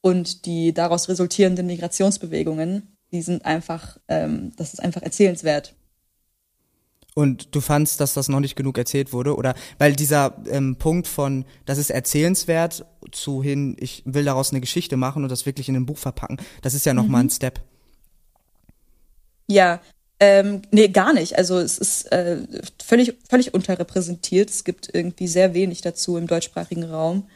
und 0.00 0.46
die 0.46 0.72
daraus 0.72 1.08
resultierenden 1.08 1.66
Migrationsbewegungen, 1.66 2.96
die 3.12 3.22
sind 3.22 3.44
einfach, 3.44 3.98
ähm, 4.08 4.52
das 4.56 4.74
ist 4.74 4.80
einfach 4.80 5.02
erzählenswert. 5.02 5.74
Und 7.14 7.54
du 7.54 7.60
fandst, 7.60 8.00
dass 8.00 8.14
das 8.14 8.28
noch 8.28 8.38
nicht 8.38 8.54
genug 8.54 8.78
erzählt 8.78 9.12
wurde? 9.12 9.34
Oder 9.34 9.54
weil 9.78 9.96
dieser 9.96 10.36
ähm, 10.48 10.76
Punkt 10.76 11.08
von, 11.08 11.44
das 11.64 11.78
ist 11.78 11.90
erzählenswert, 11.90 12.86
zu 13.10 13.42
hin, 13.42 13.76
ich 13.80 14.02
will 14.04 14.24
daraus 14.24 14.50
eine 14.50 14.60
Geschichte 14.60 14.96
machen 14.96 15.24
und 15.24 15.28
das 15.28 15.44
wirklich 15.44 15.68
in 15.68 15.74
ein 15.74 15.86
Buch 15.86 15.98
verpacken, 15.98 16.36
das 16.62 16.74
ist 16.74 16.86
ja 16.86 16.94
nochmal 16.94 17.22
mhm. 17.22 17.28
ein 17.28 17.30
Step. 17.30 17.60
Ja, 19.48 19.80
ähm, 20.20 20.62
nee, 20.70 20.88
gar 20.88 21.12
nicht. 21.12 21.38
Also 21.38 21.58
es 21.58 21.78
ist 21.78 22.12
äh, 22.12 22.38
völlig, 22.84 23.16
völlig 23.28 23.54
unterrepräsentiert. 23.54 24.50
Es 24.50 24.64
gibt 24.64 24.88
irgendwie 24.92 25.28
sehr 25.28 25.54
wenig 25.54 25.80
dazu 25.80 26.16
im 26.16 26.26
deutschsprachigen 26.26 26.84
Raum. 26.84 27.28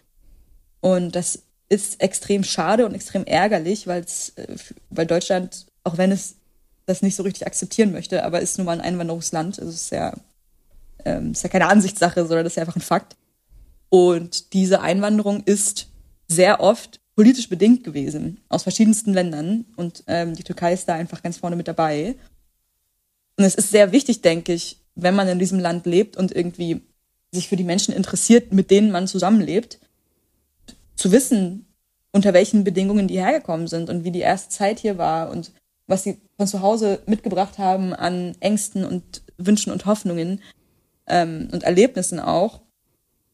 Und 0.81 1.15
das 1.15 1.43
ist 1.73 2.03
extrem 2.03 2.45
schade 2.45 2.85
und 2.85 2.95
extrem 2.95 3.25
ärgerlich, 3.25 3.87
äh, 3.87 4.05
weil 4.91 5.07
Deutschland, 5.07 5.67
auch 5.85 5.97
wenn 5.97 6.13
es 6.13 6.37
das 6.85 7.01
nicht 7.01 7.17
so 7.17 7.23
richtig 7.23 7.47
akzeptieren 7.47 7.93
möchte, 7.93 8.25
aber 8.25 8.41
ist 8.41 8.59
nun 8.59 8.67
mal 8.67 8.73
ein 8.73 8.83
Einwanderungsland. 8.83 9.59
Also 9.59 9.73
ist 9.73 9.91
ja, 9.91 10.13
ähm, 11.07 11.33
ist 11.33 11.43
ja 11.43 11.49
keine 11.49 11.69
Ansichtssache, 11.69 12.27
sondern 12.27 12.45
das 12.45 12.53
ist 12.53 12.57
ja 12.57 12.63
einfach 12.63 12.77
ein 12.77 12.83
Fakt. 12.83 13.17
Und 13.89 14.53
diese 14.53 14.83
Einwanderung 14.83 15.43
ist 15.45 15.89
sehr 16.29 16.61
oft 16.61 17.01
politisch 17.15 17.49
bedingt 17.49 17.85
gewesen, 17.85 18.41
aus 18.51 18.65
verschiedensten 18.65 19.15
Ländern. 19.15 19.65
Und 19.77 20.05
ähm, 20.09 20.35
die 20.35 20.45
Türkei 20.45 20.75
ist 20.75 20.89
da 20.89 20.95
einfach 20.95 21.23
ganz 21.23 21.39
vorne 21.39 21.57
mit 21.57 21.69
dabei. 21.69 22.17
Und 23.39 23.45
es 23.45 23.55
ist 23.55 23.71
sehr 23.71 23.93
wichtig, 23.93 24.21
denke 24.21 24.53
ich, 24.53 24.79
wenn 24.95 25.15
man 25.15 25.29
in 25.29 25.39
diesem 25.39 25.59
Land 25.59 25.87
lebt 25.87 26.19
und 26.19 26.37
irgendwie 26.37 26.83
sich 27.31 27.49
für 27.49 27.57
die 27.57 27.65
Menschen 27.65 27.95
interessiert, 27.95 28.53
mit 28.53 28.71
denen 28.71 28.91
man 28.91 29.09
zusammenlebt, 29.09 29.79
zu 30.97 31.13
wissen, 31.13 31.67
unter 32.13 32.35
welchen 32.35 32.65
Bedingungen 32.65 33.09
die 33.09 33.21
hergekommen 33.21 33.67
sind 33.67 33.89
und 33.89 34.05
wie 34.05 34.11
die 34.11 34.21
erste 34.21 34.51
Zeit 34.51 34.79
hier 34.79 34.99
war 34.99 35.31
und 35.31 35.53
was 35.87 36.05
sie 36.05 36.21
von 36.37 36.47
zu 36.47 36.61
Hause 36.61 37.01
mitgebracht 37.07 37.59
haben 37.59 37.95
an 37.95 38.37
Ängsten 38.41 38.85
und 38.85 39.23
Wünschen 39.39 39.73
und 39.73 39.87
Hoffnungen 39.87 40.41
ähm, 41.07 41.49
und 41.53 41.63
Erlebnissen 41.65 42.21
auch, 42.21 42.61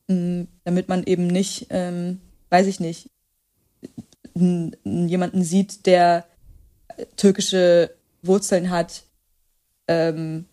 mh, 0.09 0.15
mm, 0.15 0.49
damit 0.65 0.89
man 0.89 1.05
eben 1.05 1.27
nicht, 1.27 1.67
ähm, 1.71 2.21
weiß 2.51 2.67
ich 2.67 2.81
nicht, 2.81 3.11
jemanden 4.35 5.43
sieht, 5.43 5.87
der 5.87 6.25
türkische 7.17 7.95
Wurzeln 8.23 8.71
hat 8.71 9.05
ähm, 9.89 10.47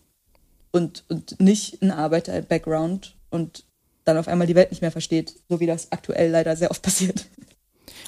und, 0.72 1.04
und 1.08 1.40
nicht 1.40 1.82
ein 1.82 1.90
Arbeiter-Background 1.90 3.16
und 3.30 3.64
dann 4.06 4.16
auf 4.16 4.28
einmal 4.28 4.46
die 4.46 4.54
Welt 4.54 4.70
nicht 4.70 4.80
mehr 4.80 4.92
versteht, 4.92 5.34
so 5.48 5.60
wie 5.60 5.66
das 5.66 5.92
aktuell 5.92 6.30
leider 6.30 6.56
sehr 6.56 6.70
oft 6.70 6.82
passiert. 6.82 7.26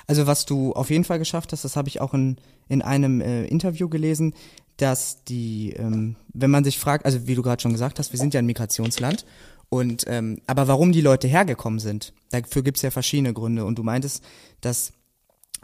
Also 0.07 0.27
was 0.27 0.47
du 0.47 0.73
auf 0.73 0.91
jeden 0.91 1.05
Fall 1.05 1.19
geschafft 1.19 1.53
hast, 1.53 1.65
das 1.65 1.77
habe 1.77 1.89
ich 1.89 2.01
auch 2.01 2.15
in, 2.15 2.39
in 2.69 2.81
einem 2.81 3.21
äh, 3.21 3.45
Interview 3.45 3.89
gelesen, 3.89 4.35
dass 4.79 5.25
die, 5.25 5.75
ähm, 5.77 6.17
wenn 6.33 6.51
man 6.51 6.65
sich 6.65 6.79
fragt, 6.79 7.05
also 7.05 7.27
wie 7.27 7.35
du 7.35 7.43
gerade 7.43 7.61
schon 7.61 7.73
gesagt 7.73 7.99
hast, 7.99 8.13
wir 8.13 8.19
sind 8.19 8.33
ja 8.33 8.39
ein 8.39 8.47
Migrationsland 8.47 9.27
und 9.69 10.05
ähm, 10.07 10.41
aber 10.47 10.69
warum 10.69 10.93
die 10.93 11.01
Leute 11.01 11.29
hergekommen 11.29 11.79
sind, 11.79 12.15
dafür 12.31 12.63
gibt 12.63 12.79
es 12.79 12.83
ja 12.83 12.91
verschiedene 12.91 13.35
Gründe. 13.35 13.65
Und 13.65 13.79
du 13.79 13.83
meintest, 13.83 14.25
dass 14.61 14.93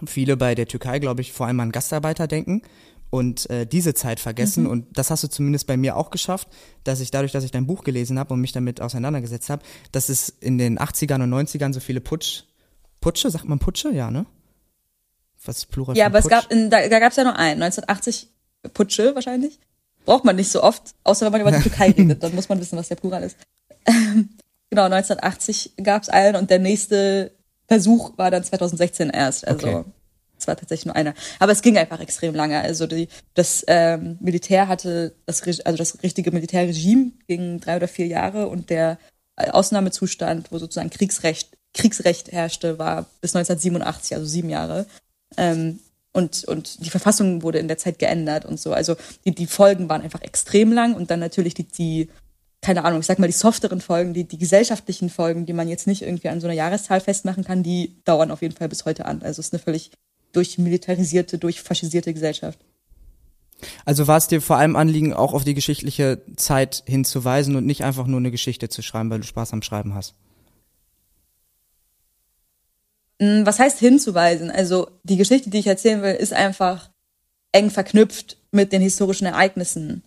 viele 0.05 0.37
bei 0.37 0.55
der 0.55 0.67
Türkei, 0.67 0.99
glaube 0.99 1.23
ich, 1.23 1.33
vor 1.33 1.47
allem 1.47 1.61
an 1.61 1.73
Gastarbeiter 1.73 2.27
denken 2.27 2.63
und 3.15 3.49
äh, 3.49 3.65
diese 3.65 3.95
Zeit 3.95 4.19
vergessen. 4.19 4.65
Mhm. 4.65 4.71
Und 4.71 4.99
das 4.99 5.13
hast 5.13 5.23
du 5.23 5.29
zumindest 5.29 5.69
bei 5.69 5.77
mir 5.77 5.97
auch 5.97 6.11
geschafft, 6.11 6.49
dass 6.83 6.99
ich 6.99 7.13
dadurch, 7.13 7.31
dass 7.31 7.45
ich 7.45 7.53
dein 7.53 7.65
Buch 7.65 7.85
gelesen 7.85 8.19
habe 8.19 8.35
und 8.35 8.41
mich 8.41 8.51
damit 8.51 8.81
auseinandergesetzt 8.81 9.51
habe, 9.51 9.63
dass 9.93 10.09
es 10.09 10.29
in 10.29 10.59
den 10.59 10.81
80ern 10.81 11.23
und 11.23 11.33
90ern 11.33 11.73
so 11.73 11.79
viele 11.79 12.01
Putsch, 12.01 12.43
Putsche, 13.01 13.31
sagt 13.31 13.45
man 13.45 13.61
Putsche? 13.61 13.93
Ja, 13.93 14.11
ne? 14.11 14.27
Was 15.45 15.59
ist 15.59 15.67
Plural? 15.67 15.97
Ja, 15.97 16.07
aber 16.07 16.23
Putsch? 16.23 16.33
es 16.33 16.43
gab, 16.43 16.51
in, 16.51 16.71
da, 16.71 16.89
da 16.89 16.99
gab 16.99 17.13
es 17.13 17.17
ja 17.17 17.23
nur 17.23 17.37
einen, 17.37 17.63
1980 17.63 18.31
Putsche 18.73 19.15
wahrscheinlich. 19.15 19.61
Braucht 20.05 20.25
man 20.25 20.35
nicht 20.35 20.51
so 20.51 20.65
oft, 20.65 20.83
außer 21.05 21.25
wenn 21.27 21.33
man 21.33 21.41
über 21.43 21.53
die 21.53 21.63
Türkei 21.69 21.91
redet, 21.93 22.21
dann 22.21 22.35
muss 22.35 22.49
man 22.49 22.61
wissen, 22.61 22.77
was 22.77 22.89
der 22.89 22.97
Plural 22.97 23.23
ist. 23.23 23.37
genau, 23.85 24.87
1980 24.87 25.75
gab 25.85 26.03
es 26.03 26.09
einen 26.09 26.35
und 26.35 26.51
der 26.51 26.59
nächste 26.59 27.31
Versuch 27.69 28.19
war 28.19 28.33
dann 28.33 28.43
2016 28.43 29.11
erst. 29.11 29.47
Also 29.47 29.69
okay. 29.69 29.85
Es 30.45 30.49
war 30.49 30.57
tatsächlich 30.57 30.87
nur 30.87 30.97
einer. 30.97 31.15
Aber 31.39 31.53
es 31.53 31.63
ging 31.63 31.79
einfach 31.79 32.01
extrem 32.01 32.35
lange. 32.35 32.61
Also 32.61 32.87
die, 32.87 33.09
das 33.33 33.65
ähm, 33.67 34.19
Militär 34.21 34.69
hatte 34.69 35.15
das, 35.27 35.43
also 35.43 35.77
das 35.79 36.03
richtige 36.03 36.31
Militärregime 36.31 37.13
ging 37.27 37.61
drei 37.61 37.77
oder 37.77 37.89
vier 37.89 38.07
Jahre 38.07 38.49
und 38.49 38.71
der 38.71 38.99
Ausnahmezustand, 39.37 40.53
wo 40.53 40.59
sozusagen 40.59 40.91
Kriegsrecht, 40.91 41.57
Kriegsrecht 41.73 42.31
herrschte, 42.31 42.79
war 42.79 43.07
bis 43.21 43.35
1987, 43.35 44.15
also 44.15 44.27
sieben 44.27 44.51
Jahre. 44.51 44.87
Ähm, 45.37 45.81
und, 46.13 46.45
und 46.45 46.85
die 46.85 46.91
Verfassung 46.91 47.43
wurde 47.43 47.59
in 47.59 47.67
der 47.67 47.79
Zeit 47.79 47.99
geändert 47.99 48.45
und 48.45 48.61
so. 48.61 48.73
Also 48.73 48.97
die, 49.25 49.35
die 49.35 49.47
Folgen 49.47 49.89
waren 49.89 50.03
einfach 50.03 50.23
extrem 50.23 50.73
lang 50.73 50.95
und 50.95 51.11
dann 51.11 51.19
natürlich 51.19 51.55
die, 51.55 51.65
die, 51.65 52.09
keine 52.61 52.85
Ahnung, 52.85 53.01
ich 53.01 53.07
sag 53.07 53.19
mal, 53.19 53.27
die 53.27 53.33
softeren 53.33 53.81
Folgen, 53.81 54.15
die, 54.15 54.23
die 54.25 54.39
gesellschaftlichen 54.39 55.11
Folgen, 55.11 55.47
die 55.47 55.53
man 55.53 55.69
jetzt 55.69 55.89
nicht 55.89 56.03
irgendwie 56.03 56.29
an 56.29 56.41
so 56.41 56.47
einer 56.47 56.55
Jahreszahl 56.55 57.01
festmachen 57.01 57.43
kann, 57.43 57.65
die 57.65 57.97
dauern 58.05 58.31
auf 58.31 58.43
jeden 58.43 58.55
Fall 58.55 58.69
bis 58.69 58.85
heute 58.85 59.07
an. 59.07 59.23
Also 59.23 59.41
es 59.41 59.49
ist 59.49 59.55
eine 59.55 59.63
völlig 59.63 59.91
durchmilitarisierte, 60.37 61.39
durchfaschisierte 61.39 62.13
Gesellschaft. 62.13 62.59
Also 63.85 64.07
war 64.07 64.19
es 64.19 64.29
dir 64.29 64.41
vor 64.41 64.57
allem 64.57 64.77
Anliegen, 64.77 65.15
auch 65.15 65.33
auf 65.33 65.45
die 65.45 65.55
geschichtliche 65.55 66.23
Zeit 66.37 66.83
hinzuweisen 66.87 67.57
und 67.57 67.67
nicht 67.67 67.85
einfach 67.85 68.07
nur 68.07 68.19
eine 68.19 68.31
Geschichte 68.31 68.69
zu 68.69 68.83
schreiben, 68.83 69.11
weil 69.11 69.21
du 69.21 69.27
Spaß 69.27 69.53
am 69.53 69.63
Schreiben 69.63 69.95
hast? 69.95 70.15
Hm, 73.21 73.47
was 73.47 73.59
heißt 73.59 73.79
hinzuweisen? 73.79 74.51
Also 74.51 74.89
die 75.03 75.17
Geschichte, 75.17 75.51
die 75.51 75.59
ich 75.59 75.67
erzählen 75.67 76.03
will, 76.03 76.15
ist 76.15 76.33
einfach 76.33 76.91
eng 77.53 77.71
verknüpft 77.71 78.39
mit 78.51 78.73
den 78.73 78.83
historischen 78.83 79.27
Ereignissen. 79.27 80.03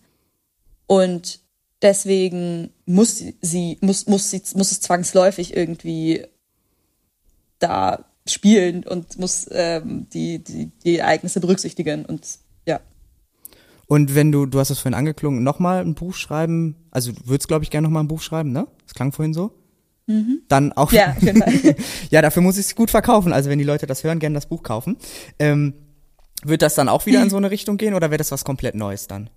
Und 0.85 1.39
deswegen 1.81 2.71
muss 2.85 3.23
sie, 3.41 3.77
muss, 3.81 4.07
muss 4.07 4.29
sie, 4.29 4.41
muss 4.55 4.71
es 4.71 4.81
zwangsläufig 4.81 5.55
irgendwie 5.55 6.25
da 7.59 8.05
spielen 8.31 8.83
und 8.83 9.17
muss 9.19 9.47
ähm, 9.51 10.07
die, 10.13 10.43
die, 10.43 10.71
die 10.83 10.97
Ereignisse 10.97 11.39
berücksichtigen 11.39 12.05
und 12.05 12.25
ja. 12.65 12.79
Und 13.87 14.15
wenn 14.15 14.31
du, 14.31 14.45
du 14.45 14.59
hast 14.59 14.69
es 14.69 14.79
vorhin 14.79 14.97
angeklungen, 14.97 15.43
nochmal 15.43 15.81
ein 15.81 15.95
Buch 15.95 16.13
schreiben, 16.13 16.75
also 16.91 17.11
du 17.11 17.21
würdest, 17.25 17.47
glaube 17.47 17.63
ich, 17.63 17.69
gerne 17.69 17.87
nochmal 17.87 18.03
ein 18.03 18.07
Buch 18.07 18.21
schreiben, 18.21 18.51
ne? 18.51 18.67
Das 18.83 18.93
klang 18.93 19.11
vorhin 19.11 19.33
so. 19.33 19.51
dann 20.47 20.73
auch. 20.73 20.91
Ja, 20.91 21.13
Fall. 21.19 21.75
ja, 22.09 22.21
dafür 22.21 22.41
muss 22.41 22.57
ich 22.57 22.65
es 22.67 22.75
gut 22.75 22.91
verkaufen. 22.91 23.33
Also 23.33 23.49
wenn 23.49 23.59
die 23.59 23.65
Leute 23.65 23.87
das 23.87 24.03
hören, 24.03 24.19
gerne 24.19 24.35
das 24.35 24.45
Buch 24.45 24.63
kaufen. 24.63 24.97
Ähm, 25.39 25.73
wird 26.43 26.61
das 26.61 26.75
dann 26.75 26.87
auch 26.87 27.05
wieder 27.05 27.21
in 27.21 27.29
so 27.29 27.37
eine 27.37 27.51
Richtung 27.51 27.77
gehen 27.77 27.93
oder 27.93 28.09
wäre 28.09 28.17
das 28.17 28.31
was 28.31 28.45
komplett 28.45 28.75
Neues 28.75 29.07
dann? 29.07 29.29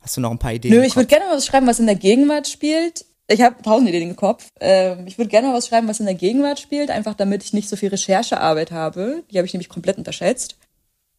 Hast 0.00 0.16
du 0.16 0.20
noch 0.20 0.30
ein 0.30 0.38
paar 0.38 0.52
Ideen? 0.52 0.74
Nö, 0.74 0.82
ich 0.82 0.96
würde 0.96 1.06
gerne 1.06 1.26
mal 1.26 1.36
was 1.36 1.46
schreiben, 1.46 1.66
was 1.66 1.78
in 1.80 1.86
der 1.86 1.94
Gegenwart 1.94 2.48
spielt. 2.48 3.04
Ich 3.32 3.40
habe 3.40 3.62
tausend 3.62 3.88
Ideen 3.88 4.10
im 4.10 4.16
Kopf. 4.16 4.50
Ähm, 4.60 5.06
ich 5.06 5.16
würde 5.16 5.30
gerne 5.30 5.48
mal 5.48 5.54
was 5.54 5.66
schreiben, 5.66 5.88
was 5.88 6.00
in 6.00 6.06
der 6.06 6.14
Gegenwart 6.14 6.60
spielt, 6.60 6.90
einfach 6.90 7.14
damit 7.14 7.42
ich 7.42 7.54
nicht 7.54 7.68
so 7.68 7.76
viel 7.76 7.88
Recherchearbeit 7.88 8.70
habe. 8.72 9.24
Die 9.30 9.38
habe 9.38 9.46
ich 9.46 9.54
nämlich 9.54 9.70
komplett 9.70 9.96
unterschätzt. 9.96 10.58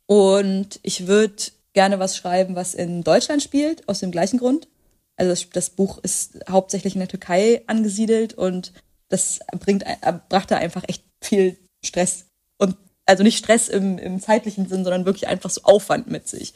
Und 0.06 0.80
ich 0.84 1.08
würde 1.08 1.36
gerne 1.74 1.98
was 1.98 2.16
schreiben, 2.16 2.56
was 2.56 2.76
in 2.76 3.04
Deutschland 3.04 3.42
spielt, 3.42 3.90
aus 3.90 4.00
dem 4.00 4.12
gleichen 4.12 4.38
Grund. 4.38 4.68
Also 5.16 5.32
das, 5.32 5.50
das 5.50 5.70
Buch 5.72 5.98
ist 6.04 6.38
hauptsächlich 6.48 6.94
in 6.94 7.00
der 7.00 7.08
Türkei 7.08 7.64
angesiedelt 7.66 8.36
und 8.36 8.74
das 9.10 9.40
bringt, 9.60 9.84
äh, 9.84 10.14
brachte 10.30 10.58
einfach 10.58 10.84
echt 10.88 11.04
viel 11.20 11.58
Stress. 11.84 12.26
Und 12.60 12.78
also 13.08 13.24
nicht 13.24 13.40
Stress 13.40 13.70
im, 13.70 13.98
im 13.98 14.20
zeitlichen 14.20 14.68
Sinn, 14.68 14.84
sondern 14.84 15.06
wirklich 15.06 15.28
einfach 15.28 15.50
so 15.50 15.62
Aufwand 15.64 16.12
mit 16.12 16.28
sich. 16.28 16.54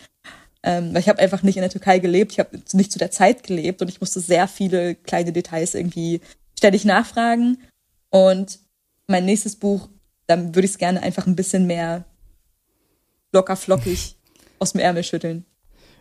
Ähm, 0.69 0.93
weil 0.93 0.99
ich 0.99 1.08
habe 1.08 1.19
einfach 1.19 1.43
nicht 1.43 1.56
in 1.56 1.62
der 1.62 1.69
Türkei 1.69 1.99
gelebt, 1.99 2.34
ich 2.34 2.39
habe 2.39 2.60
nicht 2.73 2.91
zu 2.91 2.99
der 2.99 3.10
Zeit 3.10 3.43
gelebt 3.43 3.82
und 3.82 3.88
ich 3.88 4.01
musste 4.01 4.19
sehr 4.19 4.49
viele 4.49 4.95
kleine 4.95 5.32
Details 5.32 5.73
irgendwie 5.75 6.19
ständig 6.58 6.84
nachfragen. 6.84 7.58
Und 8.10 8.60
mein 9.08 9.23
nächstes 9.23 9.56
Buch, 9.56 9.88
dann 10.25 10.53
würde 10.56 10.65
ich 10.65 10.71
es 10.71 10.77
gerne 10.77 11.01
einfach 11.01 11.25
ein 11.25 11.38
bisschen 11.38 11.67
mehr 11.67 12.03
locker 13.32 13.56
flockig 13.56 14.17
aus 14.60 14.73
dem 14.73 14.82
Ärmel 14.82 15.03
schütteln. 15.06 15.45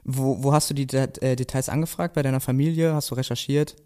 Wo, 0.03 0.43
wo 0.43 0.53
hast 0.53 0.69
du 0.69 0.75
die 0.75 0.87
Det- 0.89 1.23
äh, 1.23 1.37
Details 1.37 1.69
angefragt? 1.69 2.15
Bei 2.15 2.23
deiner 2.23 2.41
Familie? 2.41 2.93
Hast 2.93 3.11
du 3.11 3.15
recherchiert? 3.15 3.77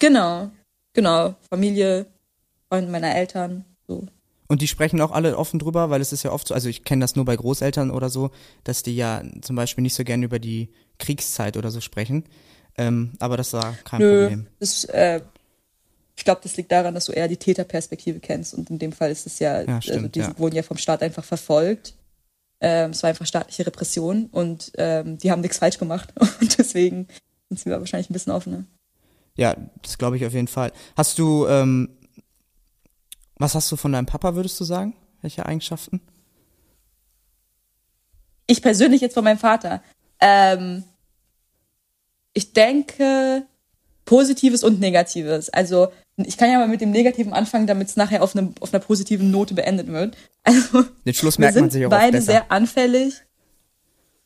Genau, 0.00 0.50
genau. 0.94 1.34
Familie, 1.50 2.06
Freunde 2.68 2.90
meiner 2.90 3.14
Eltern, 3.14 3.64
so. 3.86 4.06
Und 4.48 4.62
die 4.62 4.68
sprechen 4.68 5.00
auch 5.00 5.10
alle 5.10 5.36
offen 5.36 5.58
drüber, 5.58 5.90
weil 5.90 6.00
es 6.00 6.12
ist 6.12 6.22
ja 6.22 6.32
oft 6.32 6.48
so, 6.48 6.54
also 6.54 6.68
ich 6.68 6.84
kenne 6.84 7.00
das 7.00 7.16
nur 7.16 7.24
bei 7.24 7.34
Großeltern 7.36 7.90
oder 7.90 8.08
so, 8.08 8.30
dass 8.64 8.82
die 8.82 8.94
ja 8.96 9.22
zum 9.42 9.56
Beispiel 9.56 9.82
nicht 9.82 9.94
so 9.94 10.04
gerne 10.04 10.24
über 10.24 10.38
die 10.38 10.68
Kriegszeit 10.98 11.56
oder 11.56 11.70
so 11.70 11.80
sprechen. 11.80 12.24
Ähm, 12.78 13.12
aber 13.18 13.36
das 13.36 13.52
war 13.52 13.74
kein 13.84 14.00
Nö, 14.00 14.22
Problem. 14.22 14.46
das, 14.60 14.84
äh, 14.84 15.20
ich 16.16 16.24
glaube, 16.24 16.40
das 16.42 16.56
liegt 16.56 16.72
daran, 16.72 16.94
dass 16.94 17.06
du 17.06 17.12
eher 17.12 17.28
die 17.28 17.36
Täterperspektive 17.36 18.20
kennst. 18.20 18.54
Und 18.54 18.70
in 18.70 18.78
dem 18.78 18.92
Fall 18.92 19.10
ist 19.10 19.26
es 19.26 19.38
ja, 19.38 19.62
Ja, 19.62 19.76
also 19.76 19.80
stimmt, 19.80 20.14
die 20.14 20.20
ja. 20.20 20.38
wurden 20.38 20.56
ja 20.56 20.62
vom 20.62 20.78
Staat 20.78 21.02
einfach 21.02 21.24
verfolgt. 21.24 21.94
Ähm, 22.60 22.90
es 22.90 23.02
war 23.02 23.10
einfach 23.10 23.26
staatliche 23.26 23.66
Repression 23.66 24.26
und 24.32 24.72
ähm, 24.78 25.18
die 25.18 25.30
haben 25.30 25.42
nichts 25.42 25.58
falsch 25.58 25.78
gemacht. 25.78 26.14
Und 26.40 26.56
deswegen 26.58 27.06
sind 27.50 27.60
sie 27.60 27.70
wahrscheinlich 27.70 28.08
ein 28.08 28.14
bisschen 28.14 28.32
offener. 28.32 28.64
Ja, 29.36 29.54
das 29.82 29.98
glaube 29.98 30.16
ich 30.16 30.24
auf 30.24 30.32
jeden 30.32 30.48
Fall. 30.48 30.72
Hast 30.96 31.18
du, 31.18 31.46
ähm, 31.46 31.90
was 33.36 33.54
hast 33.54 33.70
du 33.70 33.76
von 33.76 33.92
deinem 33.92 34.06
Papa, 34.06 34.34
würdest 34.34 34.58
du 34.60 34.64
sagen? 34.64 34.94
Welche 35.22 35.46
Eigenschaften? 35.46 36.00
Ich 38.46 38.62
persönlich 38.62 39.00
jetzt 39.00 39.14
von 39.14 39.24
meinem 39.24 39.38
Vater. 39.38 39.82
Ähm, 40.20 40.84
ich 42.32 42.52
denke 42.52 43.46
Positives 44.04 44.62
und 44.62 44.80
Negatives. 44.80 45.50
Also 45.50 45.88
ich 46.16 46.36
kann 46.36 46.50
ja 46.50 46.58
mal 46.58 46.68
mit 46.68 46.80
dem 46.80 46.92
Negativen 46.92 47.32
anfangen, 47.32 47.66
damit 47.66 47.88
es 47.88 47.96
nachher 47.96 48.22
auf, 48.22 48.34
einem, 48.34 48.54
auf 48.60 48.72
einer 48.72 48.82
positiven 48.82 49.30
Note 49.30 49.54
beendet 49.54 49.88
wird. 49.88 50.16
Also 50.44 50.84
Den 51.04 51.14
Schluss 51.14 51.38
wir 51.38 51.42
merkt 51.42 51.56
man 51.56 51.64
sind 51.64 51.72
sich 51.72 51.86
auch 51.86 51.90
beide 51.90 52.22
sehr 52.22 52.50
anfällig. 52.52 53.14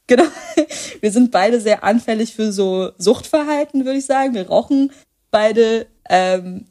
Genau. 0.07 0.25
Wir 1.01 1.13
sind 1.13 1.31
beide 1.31 1.61
sehr 1.61 1.85
anfällig 1.85 2.35
für 2.35 2.53
so 2.53 2.91
Suchtverhalten, 2.99 3.85
würde 3.85 4.01
ich 4.01 4.07
sagen. 4.07 4.35
Wir 4.35 4.49
rauchen 4.49 4.93
beide. 5.31 5.87
Ähm, 6.09 6.67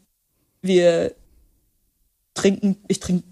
wir 0.62 1.16
trinken, 2.42 2.78
ich 2.88 3.00
trinke 3.00 3.24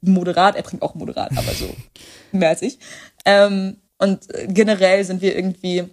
moderat, 0.00 0.56
er 0.56 0.62
trinkt 0.62 0.82
auch 0.82 0.94
moderat, 0.94 1.32
aber 1.36 1.52
so 1.52 1.74
mehr 2.32 2.50
als 2.50 2.62
ich. 2.62 2.78
Ähm, 3.24 3.76
und 3.98 4.28
generell 4.48 5.04
sind 5.04 5.22
wir 5.22 5.34
irgendwie, 5.34 5.84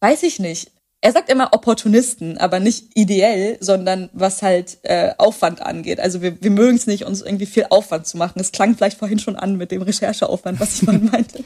weiß 0.00 0.22
ich 0.24 0.38
nicht. 0.38 0.70
Er 1.04 1.10
sagt 1.10 1.30
immer 1.30 1.52
Opportunisten, 1.52 2.38
aber 2.38 2.60
nicht 2.60 2.90
ideell, 2.94 3.56
sondern 3.58 4.08
was 4.12 4.40
halt 4.40 4.78
äh, 4.84 5.14
Aufwand 5.18 5.60
angeht. 5.60 5.98
Also 5.98 6.22
wir, 6.22 6.40
wir 6.40 6.50
mögen 6.52 6.76
es 6.76 6.86
nicht, 6.86 7.04
uns 7.04 7.22
irgendwie 7.22 7.46
viel 7.46 7.66
Aufwand 7.70 8.06
zu 8.06 8.16
machen. 8.16 8.38
Es 8.38 8.52
klang 8.52 8.76
vielleicht 8.76 8.98
vorhin 8.98 9.18
schon 9.18 9.34
an 9.34 9.56
mit 9.56 9.72
dem 9.72 9.82
Rechercheaufwand, 9.82 10.60
was 10.60 10.76
ich 10.76 10.82
mal 10.82 10.98
meinte. 11.12 11.42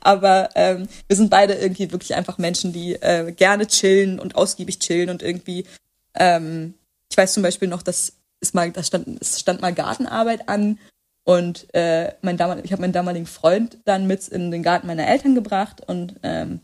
Aber 0.00 0.48
ähm, 0.54 0.88
wir 1.06 1.16
sind 1.16 1.28
beide 1.28 1.52
irgendwie 1.52 1.92
wirklich 1.92 2.14
einfach 2.14 2.38
Menschen, 2.38 2.72
die 2.72 2.94
äh, 2.94 3.30
gerne 3.32 3.66
chillen 3.66 4.18
und 4.18 4.36
ausgiebig 4.36 4.78
chillen 4.78 5.10
und 5.10 5.22
irgendwie, 5.22 5.66
ähm, 6.14 6.72
ich 7.10 7.18
weiß 7.18 7.34
zum 7.34 7.42
Beispiel 7.42 7.68
noch, 7.68 7.82
dass 7.82 8.14
es 8.40 8.54
mal, 8.54 8.70
das 8.70 8.88
stand, 8.88 9.20
es 9.20 9.40
stand 9.40 9.60
mal 9.60 9.72
Gartenarbeit 9.72 10.48
an 10.48 10.78
und 11.24 11.72
äh, 11.74 12.12
mein 12.22 12.36
damal, 12.36 12.60
ich 12.64 12.72
habe 12.72 12.82
meinen 12.82 12.92
damaligen 12.92 13.26
Freund 13.26 13.78
dann 13.84 14.06
mit 14.06 14.28
in 14.28 14.50
den 14.50 14.62
Garten 14.62 14.86
meiner 14.86 15.06
Eltern 15.06 15.34
gebracht 15.34 15.82
und 15.86 16.16
ähm, 16.22 16.60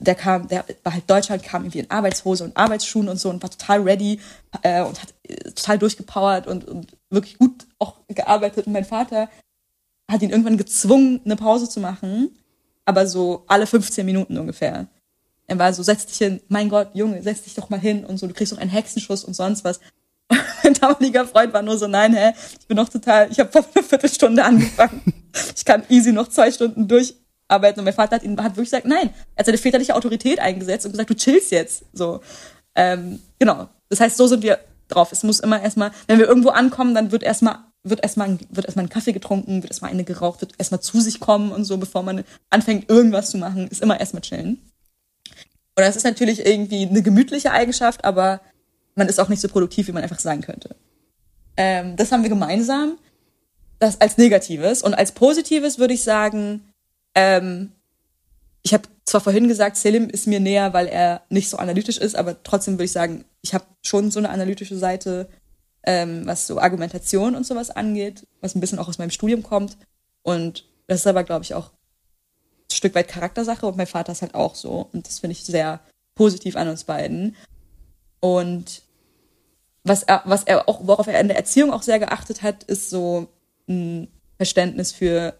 der 0.00 0.14
kam, 0.14 0.48
der 0.48 0.64
war 0.82 0.94
halt 0.94 1.08
Deutschland, 1.08 1.42
kam 1.42 1.62
irgendwie 1.62 1.80
in 1.80 1.90
Arbeitshose 1.90 2.44
und 2.44 2.56
Arbeitsschuhen 2.56 3.08
und 3.08 3.18
so 3.18 3.30
und 3.30 3.42
war 3.42 3.50
total 3.50 3.82
ready 3.82 4.20
äh, 4.62 4.82
und 4.82 5.00
hat 5.00 5.14
äh, 5.24 5.50
total 5.52 5.78
durchgepowert 5.78 6.46
und, 6.46 6.66
und 6.66 6.96
wirklich 7.10 7.38
gut 7.38 7.66
auch 7.78 7.96
gearbeitet. 8.08 8.66
Und 8.66 8.72
mein 8.72 8.84
Vater 8.84 9.28
hat 10.10 10.22
ihn 10.22 10.30
irgendwann 10.30 10.58
gezwungen, 10.58 11.20
eine 11.24 11.36
Pause 11.36 11.68
zu 11.68 11.80
machen, 11.80 12.36
aber 12.84 13.06
so 13.06 13.44
alle 13.46 13.66
15 13.66 14.04
Minuten 14.04 14.38
ungefähr. 14.38 14.86
Er 15.46 15.58
war 15.58 15.72
so, 15.72 15.82
setz 15.82 16.06
dich 16.06 16.16
hin, 16.16 16.40
mein 16.48 16.68
Gott, 16.68 16.90
Junge, 16.94 17.22
setz 17.22 17.42
dich 17.42 17.54
doch 17.54 17.68
mal 17.70 17.80
hin 17.80 18.04
und 18.04 18.18
so, 18.18 18.26
du 18.26 18.34
kriegst 18.34 18.52
doch 18.52 18.58
einen 18.58 18.70
Hexenschuss 18.70 19.24
und 19.24 19.34
sonst 19.34 19.64
was. 19.64 19.80
Mein 20.62 20.74
damaliger 20.74 21.26
Freund 21.26 21.52
war 21.52 21.62
nur 21.62 21.78
so, 21.78 21.86
nein, 21.86 22.14
hä, 22.14 22.32
ich 22.58 22.66
bin 22.66 22.76
noch 22.76 22.88
total, 22.88 23.30
ich 23.30 23.38
habe 23.38 23.50
vor 23.50 23.64
einer 23.74 23.84
Viertelstunde 23.84 24.44
angefangen. 24.44 25.02
Ich 25.56 25.64
kann 25.64 25.82
easy 25.88 26.12
noch 26.12 26.28
zwei 26.28 26.52
Stunden 26.52 26.86
durcharbeiten. 26.86 27.80
Und 27.80 27.86
mein 27.86 27.92
Vater 27.92 28.14
hat 28.14 28.22
ihn 28.22 28.40
hat 28.40 28.52
wirklich 28.52 28.70
gesagt, 28.70 28.86
nein. 28.86 29.10
Er 29.34 29.40
hat 29.40 29.46
seine 29.46 29.58
väterliche 29.58 29.96
Autorität 29.96 30.38
eingesetzt 30.38 30.86
und 30.86 30.92
gesagt, 30.92 31.10
du 31.10 31.16
chillst 31.16 31.50
jetzt. 31.50 31.82
So. 31.92 32.20
Ähm, 32.76 33.20
genau. 33.40 33.68
Das 33.88 33.98
heißt, 33.98 34.16
so 34.16 34.28
sind 34.28 34.44
wir 34.44 34.60
drauf. 34.86 35.10
Es 35.10 35.24
muss 35.24 35.40
immer 35.40 35.60
erstmal, 35.60 35.90
wenn 36.06 36.20
wir 36.20 36.28
irgendwo 36.28 36.50
ankommen, 36.50 36.94
dann 36.94 37.10
wird 37.10 37.24
erstmal 37.24 37.64
wird 37.84 38.02
erstmal 38.02 38.30
ein, 38.30 38.38
wird 38.48 38.66
erstmal 38.66 38.86
ein 38.86 38.90
Kaffee 38.90 39.12
getrunken, 39.12 39.62
wird 39.62 39.70
erstmal 39.70 39.90
eine 39.90 40.04
geraucht, 40.04 40.40
wird 40.40 40.54
erstmal 40.58 40.80
zu 40.80 41.00
sich 41.00 41.20
kommen 41.20 41.52
und 41.52 41.64
so, 41.64 41.76
bevor 41.76 42.02
man 42.02 42.24
anfängt, 42.50 42.88
irgendwas 42.88 43.30
zu 43.30 43.38
machen, 43.38 43.68
ist 43.68 43.82
immer 43.82 44.00
erstmal 44.00 44.22
chillen. 44.22 44.60
Und 45.76 45.82
das 45.84 45.96
ist 45.96 46.04
natürlich 46.04 46.46
irgendwie 46.46 46.86
eine 46.86 47.02
gemütliche 47.02 47.50
Eigenschaft, 47.50 48.04
aber 48.04 48.40
man 48.94 49.08
ist 49.08 49.20
auch 49.20 49.28
nicht 49.28 49.40
so 49.40 49.48
produktiv, 49.48 49.88
wie 49.88 49.92
man 49.92 50.02
einfach 50.02 50.20
sein 50.20 50.40
könnte. 50.40 50.76
Ähm, 51.56 51.96
das 51.96 52.12
haben 52.12 52.22
wir 52.22 52.30
gemeinsam. 52.30 52.98
Das 53.78 54.00
als 54.00 54.18
Negatives. 54.18 54.82
Und 54.82 54.94
als 54.94 55.12
Positives 55.12 55.78
würde 55.78 55.94
ich 55.94 56.04
sagen, 56.04 56.72
ähm, 57.14 57.72
ich 58.62 58.72
habe 58.72 58.84
zwar 59.04 59.20
vorhin 59.20 59.48
gesagt, 59.48 59.76
Selim 59.76 60.08
ist 60.08 60.26
mir 60.26 60.40
näher, 60.40 60.72
weil 60.72 60.86
er 60.86 61.22
nicht 61.28 61.50
so 61.50 61.58
analytisch 61.58 61.98
ist, 61.98 62.16
aber 62.16 62.42
trotzdem 62.42 62.74
würde 62.74 62.84
ich 62.84 62.92
sagen, 62.92 63.24
ich 63.42 63.52
habe 63.52 63.64
schon 63.82 64.10
so 64.10 64.18
eine 64.18 64.30
analytische 64.30 64.76
Seite, 64.76 65.28
ähm, 65.82 66.22
was 66.24 66.46
so 66.46 66.58
Argumentation 66.58 67.34
und 67.34 67.46
sowas 67.46 67.70
angeht, 67.70 68.26
was 68.40 68.54
ein 68.54 68.60
bisschen 68.60 68.78
auch 68.78 68.88
aus 68.88 68.98
meinem 68.98 69.10
Studium 69.10 69.42
kommt. 69.42 69.76
Und 70.22 70.64
das 70.86 71.00
ist 71.00 71.06
aber, 71.06 71.24
glaube 71.24 71.44
ich, 71.44 71.54
auch 71.54 71.68
ein 71.70 72.74
Stück 72.74 72.94
weit 72.94 73.08
Charaktersache 73.08 73.66
und 73.66 73.76
mein 73.76 73.86
Vater 73.86 74.12
ist 74.12 74.22
halt 74.22 74.34
auch 74.34 74.54
so. 74.54 74.88
Und 74.92 75.06
das 75.06 75.18
finde 75.18 75.32
ich 75.32 75.44
sehr 75.44 75.80
positiv 76.14 76.56
an 76.56 76.68
uns 76.68 76.84
beiden. 76.84 77.36
Und 78.20 78.83
was 79.84 80.02
er, 80.02 80.22
was 80.24 80.44
er 80.44 80.68
auch, 80.68 80.80
worauf 80.86 81.06
er 81.06 81.20
in 81.20 81.28
der 81.28 81.36
Erziehung 81.36 81.72
auch 81.72 81.82
sehr 81.82 81.98
geachtet 81.98 82.42
hat, 82.42 82.64
ist 82.64 82.90
so 82.90 83.28
ein 83.68 84.08
Verständnis 84.36 84.92
für 84.92 85.34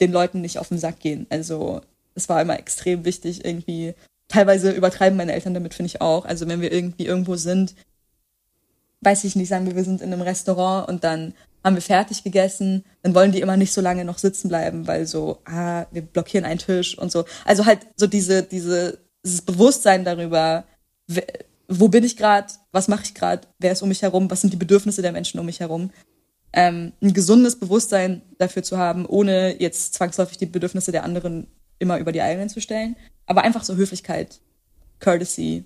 den 0.00 0.12
Leuten 0.12 0.40
nicht 0.40 0.58
auf 0.58 0.68
den 0.68 0.78
Sack 0.78 1.00
gehen. 1.00 1.26
Also 1.30 1.80
es 2.14 2.28
war 2.28 2.40
immer 2.40 2.58
extrem 2.58 3.04
wichtig, 3.04 3.44
irgendwie, 3.44 3.94
teilweise 4.28 4.70
übertreiben 4.70 5.16
meine 5.16 5.32
Eltern 5.32 5.54
damit, 5.54 5.74
finde 5.74 5.88
ich 5.88 6.00
auch. 6.00 6.24
Also 6.24 6.46
wenn 6.46 6.60
wir 6.60 6.72
irgendwie 6.72 7.06
irgendwo 7.06 7.36
sind, 7.36 7.74
weiß 9.00 9.24
ich 9.24 9.34
nicht, 9.34 9.48
sagen 9.48 9.66
wir, 9.66 9.76
wir 9.76 9.84
sind 9.84 10.02
in 10.02 10.12
einem 10.12 10.22
Restaurant 10.22 10.88
und 10.88 11.04
dann 11.04 11.34
haben 11.64 11.76
wir 11.76 11.82
fertig 11.82 12.22
gegessen, 12.24 12.84
dann 13.02 13.14
wollen 13.14 13.32
die 13.32 13.40
immer 13.40 13.56
nicht 13.56 13.72
so 13.72 13.80
lange 13.80 14.04
noch 14.04 14.18
sitzen 14.18 14.48
bleiben, 14.48 14.86
weil 14.86 15.06
so, 15.06 15.38
ah, 15.44 15.86
wir 15.90 16.02
blockieren 16.02 16.46
einen 16.46 16.58
Tisch 16.58 16.96
und 16.96 17.12
so. 17.12 17.24
Also 17.44 17.66
halt 17.66 17.80
so 17.96 18.06
diese, 18.06 18.42
diese, 18.42 18.98
dieses 19.24 19.42
Bewusstsein 19.42 20.04
darüber, 20.04 20.64
wo 21.70 21.88
bin 21.88 22.04
ich 22.04 22.16
gerade, 22.16 22.52
was 22.72 22.88
mache 22.88 23.04
ich 23.04 23.14
gerade, 23.14 23.46
wer 23.58 23.72
ist 23.72 23.80
um 23.80 23.88
mich 23.88 24.02
herum, 24.02 24.30
was 24.30 24.40
sind 24.40 24.52
die 24.52 24.58
Bedürfnisse 24.58 25.02
der 25.02 25.12
Menschen 25.12 25.38
um 25.38 25.46
mich 25.46 25.60
herum. 25.60 25.90
Ähm, 26.52 26.92
ein 27.00 27.14
gesundes 27.14 27.58
Bewusstsein 27.58 28.22
dafür 28.38 28.64
zu 28.64 28.76
haben, 28.76 29.06
ohne 29.06 29.60
jetzt 29.60 29.94
zwangsläufig 29.94 30.36
die 30.36 30.46
Bedürfnisse 30.46 30.90
der 30.90 31.04
anderen 31.04 31.46
immer 31.78 31.98
über 31.98 32.10
die 32.10 32.20
eigenen 32.20 32.48
zu 32.48 32.60
stellen. 32.60 32.96
Aber 33.26 33.42
einfach 33.42 33.62
so 33.62 33.76
Höflichkeit, 33.76 34.40
Courtesy, 34.98 35.64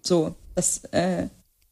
so, 0.00 0.36
das 0.54 0.84
äh, 0.92 1.26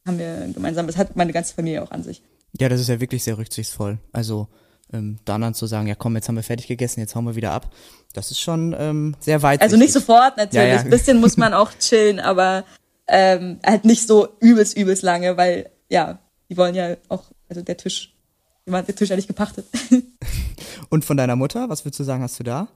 haben 0.04 0.18
wir 0.18 0.50
gemeinsam. 0.52 0.88
Das 0.88 0.96
hat 0.96 1.14
meine 1.14 1.32
ganze 1.32 1.54
Familie 1.54 1.82
auch 1.82 1.92
an 1.92 2.02
sich. 2.02 2.22
Ja, 2.58 2.68
das 2.68 2.80
ist 2.80 2.88
ja 2.88 3.00
wirklich 3.00 3.22
sehr 3.22 3.38
rücksichtsvoll. 3.38 3.98
Also 4.12 4.48
ähm, 4.92 5.20
dann 5.24 5.54
zu 5.54 5.66
sagen, 5.66 5.86
ja 5.86 5.94
komm, 5.94 6.16
jetzt 6.16 6.28
haben 6.28 6.34
wir 6.34 6.42
fertig 6.42 6.66
gegessen, 6.66 6.98
jetzt 6.98 7.14
hauen 7.14 7.24
wir 7.24 7.36
wieder 7.36 7.52
ab. 7.52 7.72
Das 8.12 8.32
ist 8.32 8.40
schon 8.40 8.74
ähm, 8.76 9.14
sehr 9.20 9.42
weit. 9.42 9.62
Also 9.62 9.76
nicht 9.76 9.92
sofort 9.92 10.36
natürlich. 10.36 10.54
Ja, 10.54 10.74
ja. 10.74 10.80
Ein 10.80 10.90
bisschen 10.90 11.20
muss 11.20 11.36
man 11.36 11.54
auch 11.54 11.70
chillen, 11.78 12.18
aber 12.18 12.64
ähm, 13.10 13.58
halt 13.64 13.84
nicht 13.84 14.06
so 14.06 14.28
übelst, 14.40 14.76
übelst 14.76 15.02
lange, 15.02 15.36
weil, 15.36 15.70
ja, 15.88 16.18
die 16.48 16.56
wollen 16.56 16.74
ja 16.74 16.96
auch, 17.08 17.24
also 17.48 17.62
der 17.62 17.76
Tisch, 17.76 18.14
der 18.66 18.86
Tisch 18.86 19.10
ja 19.10 19.16
nicht 19.16 19.28
gepachtet. 19.28 19.66
Und 20.88 21.04
von 21.04 21.16
deiner 21.16 21.36
Mutter, 21.36 21.68
was 21.68 21.84
würdest 21.84 22.00
du 22.00 22.04
sagen, 22.04 22.22
hast 22.22 22.38
du 22.38 22.44
da? 22.44 22.68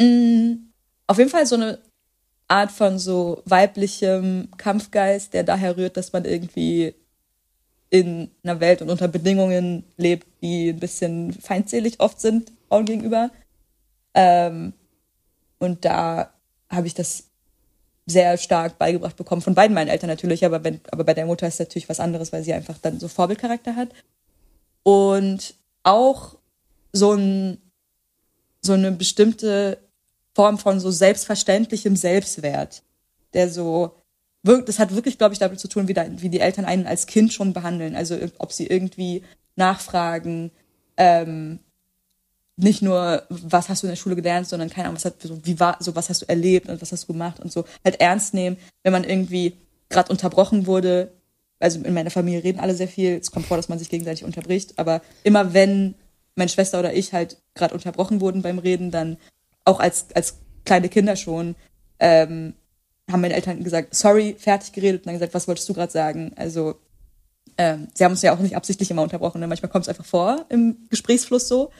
Mm, 0.00 0.68
auf 1.06 1.18
jeden 1.18 1.30
Fall 1.30 1.46
so 1.46 1.54
eine 1.54 1.78
Art 2.48 2.72
von 2.72 2.98
so 2.98 3.42
weiblichem 3.46 4.48
Kampfgeist, 4.56 5.32
der 5.32 5.44
daher 5.44 5.76
rührt, 5.76 5.96
dass 5.96 6.12
man 6.12 6.24
irgendwie 6.24 6.94
in 7.90 8.30
einer 8.42 8.60
Welt 8.60 8.82
und 8.82 8.90
unter 8.90 9.08
Bedingungen 9.08 9.84
lebt, 9.96 10.26
die 10.42 10.70
ein 10.70 10.80
bisschen 10.80 11.32
feindselig 11.32 12.00
oft 12.00 12.20
sind 12.20 12.50
Frauen 12.68 12.86
gegenüber. 12.86 13.30
Ähm, 14.14 14.72
und 15.58 15.84
da 15.84 16.32
habe 16.70 16.86
ich 16.86 16.94
das 16.94 17.24
sehr 18.06 18.36
stark 18.36 18.78
beigebracht 18.78 19.16
bekommen, 19.16 19.42
von 19.42 19.54
beiden 19.54 19.74
meinen 19.74 19.88
Eltern 19.88 20.08
natürlich, 20.08 20.44
aber, 20.44 20.64
wenn, 20.64 20.80
aber 20.90 21.04
bei 21.04 21.14
der 21.14 21.26
Mutter 21.26 21.46
ist 21.46 21.60
natürlich 21.60 21.88
was 21.88 22.00
anderes, 22.00 22.32
weil 22.32 22.42
sie 22.42 22.52
einfach 22.52 22.78
dann 22.78 22.98
so 22.98 23.08
Vorbildcharakter 23.08 23.76
hat. 23.76 23.90
Und 24.82 25.54
auch 25.84 26.36
so, 26.92 27.12
ein, 27.12 27.58
so 28.60 28.72
eine 28.72 28.92
bestimmte 28.92 29.78
Form 30.34 30.58
von 30.58 30.80
so 30.80 30.90
selbstverständlichem 30.90 31.94
Selbstwert, 31.96 32.82
der 33.34 33.48
so 33.48 33.96
das 34.42 34.78
hat 34.78 34.94
wirklich, 34.94 35.18
glaube 35.18 35.34
ich, 35.34 35.38
damit 35.38 35.60
zu 35.60 35.68
tun, 35.68 35.88
wie, 35.88 35.94
da, 35.94 36.06
wie 36.20 36.28
die 36.28 36.40
Eltern 36.40 36.64
einen 36.64 36.86
als 36.86 37.06
Kind 37.06 37.32
schon 37.32 37.52
behandeln. 37.52 37.94
Also 37.94 38.18
ob 38.38 38.52
sie 38.52 38.66
irgendwie 38.66 39.22
nachfragen, 39.56 40.50
ähm, 40.96 41.60
nicht 42.56 42.82
nur, 42.82 43.22
was 43.28 43.68
hast 43.68 43.82
du 43.82 43.86
in 43.86 43.92
der 43.92 43.96
Schule 43.96 44.16
gelernt, 44.16 44.46
sondern 44.46 44.68
keine 44.68 44.86
Ahnung, 44.86 44.96
was 44.96 45.04
hat, 45.04 45.22
so, 45.22 45.44
wie 45.44 45.58
war, 45.58 45.76
so 45.80 45.94
was 45.94 46.10
hast 46.10 46.22
du 46.22 46.28
erlebt 46.28 46.68
und 46.68 46.82
was 46.82 46.92
hast 46.92 47.04
du 47.04 47.12
gemacht 47.12 47.40
und 47.40 47.50
so 47.50 47.64
halt 47.84 48.00
ernst 48.00 48.34
nehmen, 48.34 48.56
wenn 48.82 48.92
man 48.92 49.04
irgendwie 49.04 49.56
gerade 49.88 50.10
unterbrochen 50.10 50.66
wurde. 50.66 51.12
Also 51.60 51.80
in 51.80 51.94
meiner 51.94 52.10
Familie 52.10 52.44
reden 52.44 52.60
alle 52.60 52.74
sehr 52.74 52.88
viel. 52.88 53.18
Es 53.18 53.30
kommt 53.30 53.46
vor, 53.46 53.56
dass 53.56 53.68
man 53.68 53.78
sich 53.78 53.88
gegenseitig 53.88 54.24
unterbricht, 54.24 54.78
aber 54.78 55.00
immer 55.22 55.54
wenn 55.54 55.94
meine 56.34 56.48
Schwester 56.48 56.78
oder 56.78 56.94
ich 56.94 57.12
halt 57.12 57.38
gerade 57.54 57.74
unterbrochen 57.74 58.20
wurden 58.20 58.42
beim 58.42 58.58
Reden, 58.58 58.90
dann 58.90 59.16
auch 59.64 59.80
als 59.80 60.06
als 60.14 60.38
kleine 60.64 60.88
Kinder 60.88 61.16
schon 61.16 61.54
ähm, 61.98 62.54
haben 63.10 63.20
meine 63.20 63.34
Eltern 63.34 63.62
gesagt, 63.62 63.94
sorry, 63.94 64.36
fertig 64.38 64.72
geredet 64.72 65.02
und 65.02 65.06
dann 65.06 65.14
gesagt, 65.14 65.34
was 65.34 65.48
wolltest 65.48 65.68
du 65.68 65.74
gerade 65.74 65.92
sagen? 65.92 66.32
Also 66.36 66.76
ähm, 67.58 67.88
sie 67.94 68.04
haben 68.04 68.12
uns 68.12 68.22
ja 68.22 68.34
auch 68.34 68.38
nicht 68.38 68.56
absichtlich 68.56 68.90
immer 68.90 69.02
unterbrochen. 69.02 69.40
Ne? 69.40 69.46
Manchmal 69.46 69.70
kommt 69.70 69.84
es 69.84 69.88
einfach 69.88 70.04
vor 70.04 70.46
im 70.48 70.76
Gesprächsfluss 70.90 71.48
so. 71.48 71.70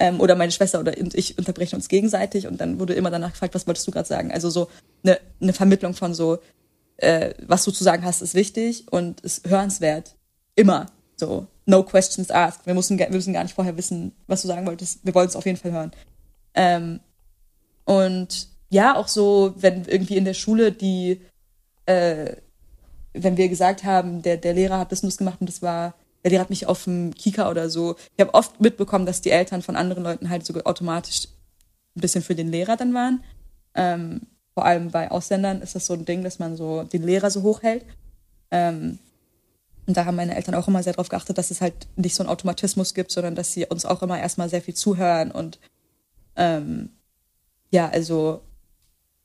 Ähm, 0.00 0.20
oder 0.20 0.36
meine 0.36 0.52
Schwester 0.52 0.78
oder 0.78 0.94
ich 0.96 1.36
unterbrechen 1.38 1.76
uns 1.76 1.88
gegenseitig 1.88 2.46
und 2.46 2.60
dann 2.60 2.78
wurde 2.78 2.94
immer 2.94 3.10
danach 3.10 3.32
gefragt, 3.32 3.54
was 3.54 3.66
wolltest 3.66 3.86
du 3.86 3.90
gerade 3.90 4.08
sagen? 4.08 4.30
Also 4.30 4.48
so 4.48 4.68
eine, 5.02 5.18
eine 5.40 5.52
Vermittlung 5.52 5.94
von 5.94 6.14
so, 6.14 6.38
äh, 6.98 7.34
was 7.46 7.64
du 7.64 7.72
zu 7.72 7.82
sagen 7.82 8.04
hast, 8.04 8.22
ist 8.22 8.34
wichtig 8.34 8.86
und 8.90 9.20
ist 9.22 9.48
hörenswert. 9.48 10.14
Immer. 10.54 10.86
So, 11.16 11.48
no 11.66 11.82
questions 11.82 12.30
asked. 12.30 12.64
Wir 12.66 12.74
müssen, 12.74 12.98
wir 12.98 13.10
müssen 13.10 13.32
gar 13.32 13.42
nicht 13.42 13.54
vorher 13.54 13.76
wissen, 13.76 14.12
was 14.28 14.42
du 14.42 14.48
sagen 14.48 14.66
wolltest. 14.66 15.04
Wir 15.04 15.14
wollen 15.14 15.28
es 15.28 15.36
auf 15.36 15.46
jeden 15.46 15.58
Fall 15.58 15.72
hören. 15.72 15.92
Ähm, 16.54 17.00
und 17.84 18.48
ja, 18.70 18.96
auch 18.96 19.08
so, 19.08 19.54
wenn 19.56 19.84
irgendwie 19.84 20.16
in 20.16 20.24
der 20.24 20.34
Schule 20.34 20.72
die, 20.72 21.20
äh, 21.86 22.36
wenn 23.14 23.36
wir 23.36 23.48
gesagt 23.48 23.82
haben, 23.84 24.22
der, 24.22 24.36
der 24.36 24.54
Lehrer 24.54 24.78
hat 24.78 24.92
das 24.92 25.02
und 25.02 25.08
das 25.08 25.16
gemacht 25.16 25.40
und 25.40 25.48
das 25.48 25.62
war, 25.62 25.94
der 26.24 26.30
Lehrer 26.30 26.42
hat 26.42 26.50
mich 26.50 26.66
auf 26.66 26.84
dem 26.84 27.14
Kika 27.14 27.50
oder 27.50 27.70
so. 27.70 27.96
Ich 28.16 28.20
habe 28.20 28.34
oft 28.34 28.60
mitbekommen, 28.60 29.06
dass 29.06 29.20
die 29.20 29.30
Eltern 29.30 29.62
von 29.62 29.76
anderen 29.76 30.04
Leuten 30.04 30.30
halt 30.30 30.44
sogar 30.44 30.66
automatisch 30.66 31.28
ein 31.96 32.00
bisschen 32.00 32.22
für 32.22 32.34
den 32.34 32.48
Lehrer 32.48 32.76
dann 32.76 32.94
waren. 32.94 33.22
Ähm, 33.74 34.22
vor 34.54 34.64
allem 34.64 34.90
bei 34.90 35.10
Ausländern 35.10 35.62
ist 35.62 35.74
das 35.74 35.86
so 35.86 35.94
ein 35.94 36.04
Ding, 36.04 36.24
dass 36.24 36.38
man 36.38 36.56
so 36.56 36.82
den 36.82 37.02
Lehrer 37.02 37.30
so 37.30 37.42
hochhält. 37.42 37.84
Ähm, 38.50 38.98
und 39.86 39.96
da 39.96 40.04
haben 40.04 40.16
meine 40.16 40.36
Eltern 40.36 40.54
auch 40.54 40.68
immer 40.68 40.82
sehr 40.82 40.92
darauf 40.92 41.08
geachtet, 41.08 41.38
dass 41.38 41.50
es 41.50 41.60
halt 41.60 41.86
nicht 41.96 42.14
so 42.14 42.22
einen 42.22 42.30
Automatismus 42.30 42.92
gibt, 42.92 43.10
sondern 43.10 43.34
dass 43.34 43.52
sie 43.52 43.66
uns 43.66 43.86
auch 43.86 44.02
immer 44.02 44.18
erstmal 44.18 44.48
sehr 44.48 44.60
viel 44.60 44.74
zuhören 44.74 45.30
und 45.30 45.58
ähm, 46.36 46.90
ja, 47.70 47.88
also 47.88 48.42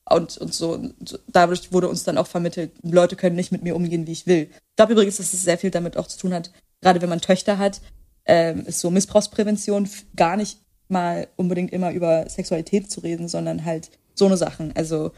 und, 0.10 0.38
und 0.38 0.54
so. 0.54 0.74
Und 0.74 1.20
dadurch 1.28 1.72
wurde 1.72 1.90
uns 1.90 2.04
dann 2.04 2.18
auch 2.18 2.28
vermittelt, 2.28 2.72
Leute 2.82 3.16
können 3.16 3.36
nicht 3.36 3.52
mit 3.52 3.64
mir 3.64 3.76
umgehen, 3.76 4.08
wie 4.08 4.12
ich 4.12 4.28
will. 4.28 4.50
Ich 4.52 4.76
glaube 4.76 4.94
übrigens, 4.94 5.18
dass 5.18 5.34
es 5.34 5.44
sehr 5.44 5.58
viel 5.58 5.72
damit 5.72 5.98
auch 5.98 6.08
zu 6.08 6.18
tun 6.18 6.34
hat, 6.34 6.52
gerade 6.84 7.02
wenn 7.02 7.10
man 7.10 7.22
Töchter 7.22 7.58
hat, 7.58 7.82
ähm, 8.26 8.66
ist 8.66 8.80
so 8.80 8.92
Missbrauchsprävention 8.92 9.90
gar 10.16 10.38
nicht 10.38 10.60
mal 10.88 11.28
unbedingt 11.36 11.74
immer 11.74 11.92
über 11.92 12.30
Sexualität 12.30 12.92
zu 12.92 13.00
reden, 13.00 13.28
sondern 13.28 13.66
halt 13.66 13.90
so 14.14 14.26
eine 14.26 14.38
Sachen. 14.38 14.72
Also 14.76 15.12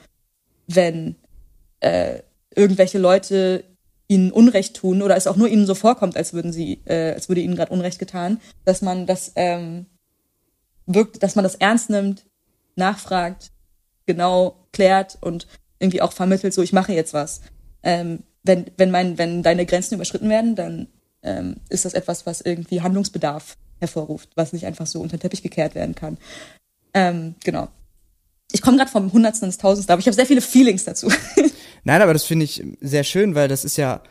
wenn 0.68 1.16
äh, 1.82 2.20
irgendwelche 2.56 2.98
Leute 2.98 3.66
ihnen 4.08 4.32
Unrecht 4.32 4.76
tun 4.76 5.02
oder 5.02 5.16
es 5.18 5.28
auch 5.28 5.36
nur 5.36 5.48
ihnen 5.48 5.66
so 5.66 5.76
vorkommt, 5.76 6.16
als 6.16 6.34
würden 6.34 6.54
sie, 6.54 6.82
äh, 6.86 7.14
als 7.14 7.28
würde 7.28 7.42
ihnen 7.42 7.56
gerade 7.56 7.74
Unrecht 7.74 8.00
getan, 8.00 8.40
dass 8.64 8.82
man 8.82 9.06
das 9.06 9.32
ähm, 9.36 9.88
wirkt, 10.86 11.24
dass 11.24 11.36
man 11.36 11.44
das 11.44 11.56
ernst 11.56 11.90
nimmt, 11.90 12.26
nachfragt, 12.76 13.52
genau 14.06 14.68
klärt 14.72 15.18
und 15.22 15.48
irgendwie 15.80 16.02
auch 16.02 16.14
vermittelt, 16.14 16.54
so 16.54 16.62
ich 16.62 16.74
mache 16.74 16.94
jetzt 16.94 17.14
was. 17.14 17.42
Ähm, 17.84 18.24
wenn, 18.44 18.66
wenn, 18.78 18.92
mein, 18.92 19.18
wenn 19.18 19.42
deine 19.42 19.66
Grenzen 19.66 19.96
überschritten 19.96 20.30
werden, 20.30 20.56
dann 20.56 20.88
ähm, 21.26 21.58
ist 21.70 21.86
das 21.86 21.94
etwas, 21.94 22.26
was 22.26 22.42
irgendwie 22.42 22.82
Handlungsbedarf 22.82 23.58
hervorruft, 23.80 24.30
was 24.36 24.54
nicht 24.54 24.66
einfach 24.66 24.88
so 24.88 25.02
unter 25.02 25.18
den 25.18 25.22
Teppich 25.22 25.44
gekehrt 25.44 25.76
werden 25.76 25.96
kann. 25.96 26.18
Ähm, 26.94 27.36
genau. 27.44 27.68
Ich 28.52 28.62
komme 28.62 28.78
gerade 28.78 28.92
vom 28.92 29.12
Hundertsten 29.12 29.48
ins 29.48 29.58
Tausendste, 29.58 29.92
aber 29.92 30.00
ich 30.00 30.06
habe 30.06 30.16
sehr 30.16 30.26
viele 30.26 30.42
Feelings 30.42 30.86
dazu. 30.86 31.12
Nein, 31.84 32.02
aber 32.02 32.14
das 32.14 32.24
finde 32.24 32.46
ich 32.46 32.64
sehr 32.80 33.04
schön, 33.04 33.36
weil 33.36 33.48
das 33.48 33.66
ist 33.66 33.76
ja, 33.76 34.02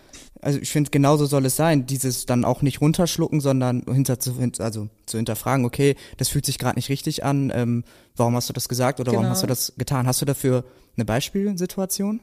also 0.42 0.58
ich 0.58 0.70
finde, 0.70 0.90
genauso 0.90 1.24
soll 1.24 1.46
es 1.46 1.56
sein, 1.56 1.86
dieses 1.86 2.26
dann 2.26 2.44
auch 2.44 2.60
nicht 2.60 2.80
runterschlucken, 2.80 3.40
sondern 3.40 3.84
hinter 3.90 4.18
zu, 4.18 4.36
also 4.58 4.88
zu 5.06 5.16
hinterfragen, 5.16 5.64
okay, 5.64 5.96
das 6.18 6.28
fühlt 6.28 6.44
sich 6.44 6.58
gerade 6.58 6.76
nicht 6.76 6.90
richtig 6.90 7.24
an, 7.24 7.50
ähm, 7.54 7.84
warum 8.16 8.36
hast 8.36 8.48
du 8.48 8.52
das 8.52 8.68
gesagt 8.68 9.00
oder 9.00 9.12
genau. 9.12 9.22
warum 9.22 9.32
hast 9.32 9.42
du 9.42 9.46
das 9.46 9.72
getan? 9.78 10.06
Hast 10.06 10.20
du 10.20 10.26
dafür 10.26 10.64
eine 10.96 11.04
Beispielsituation? 11.04 12.20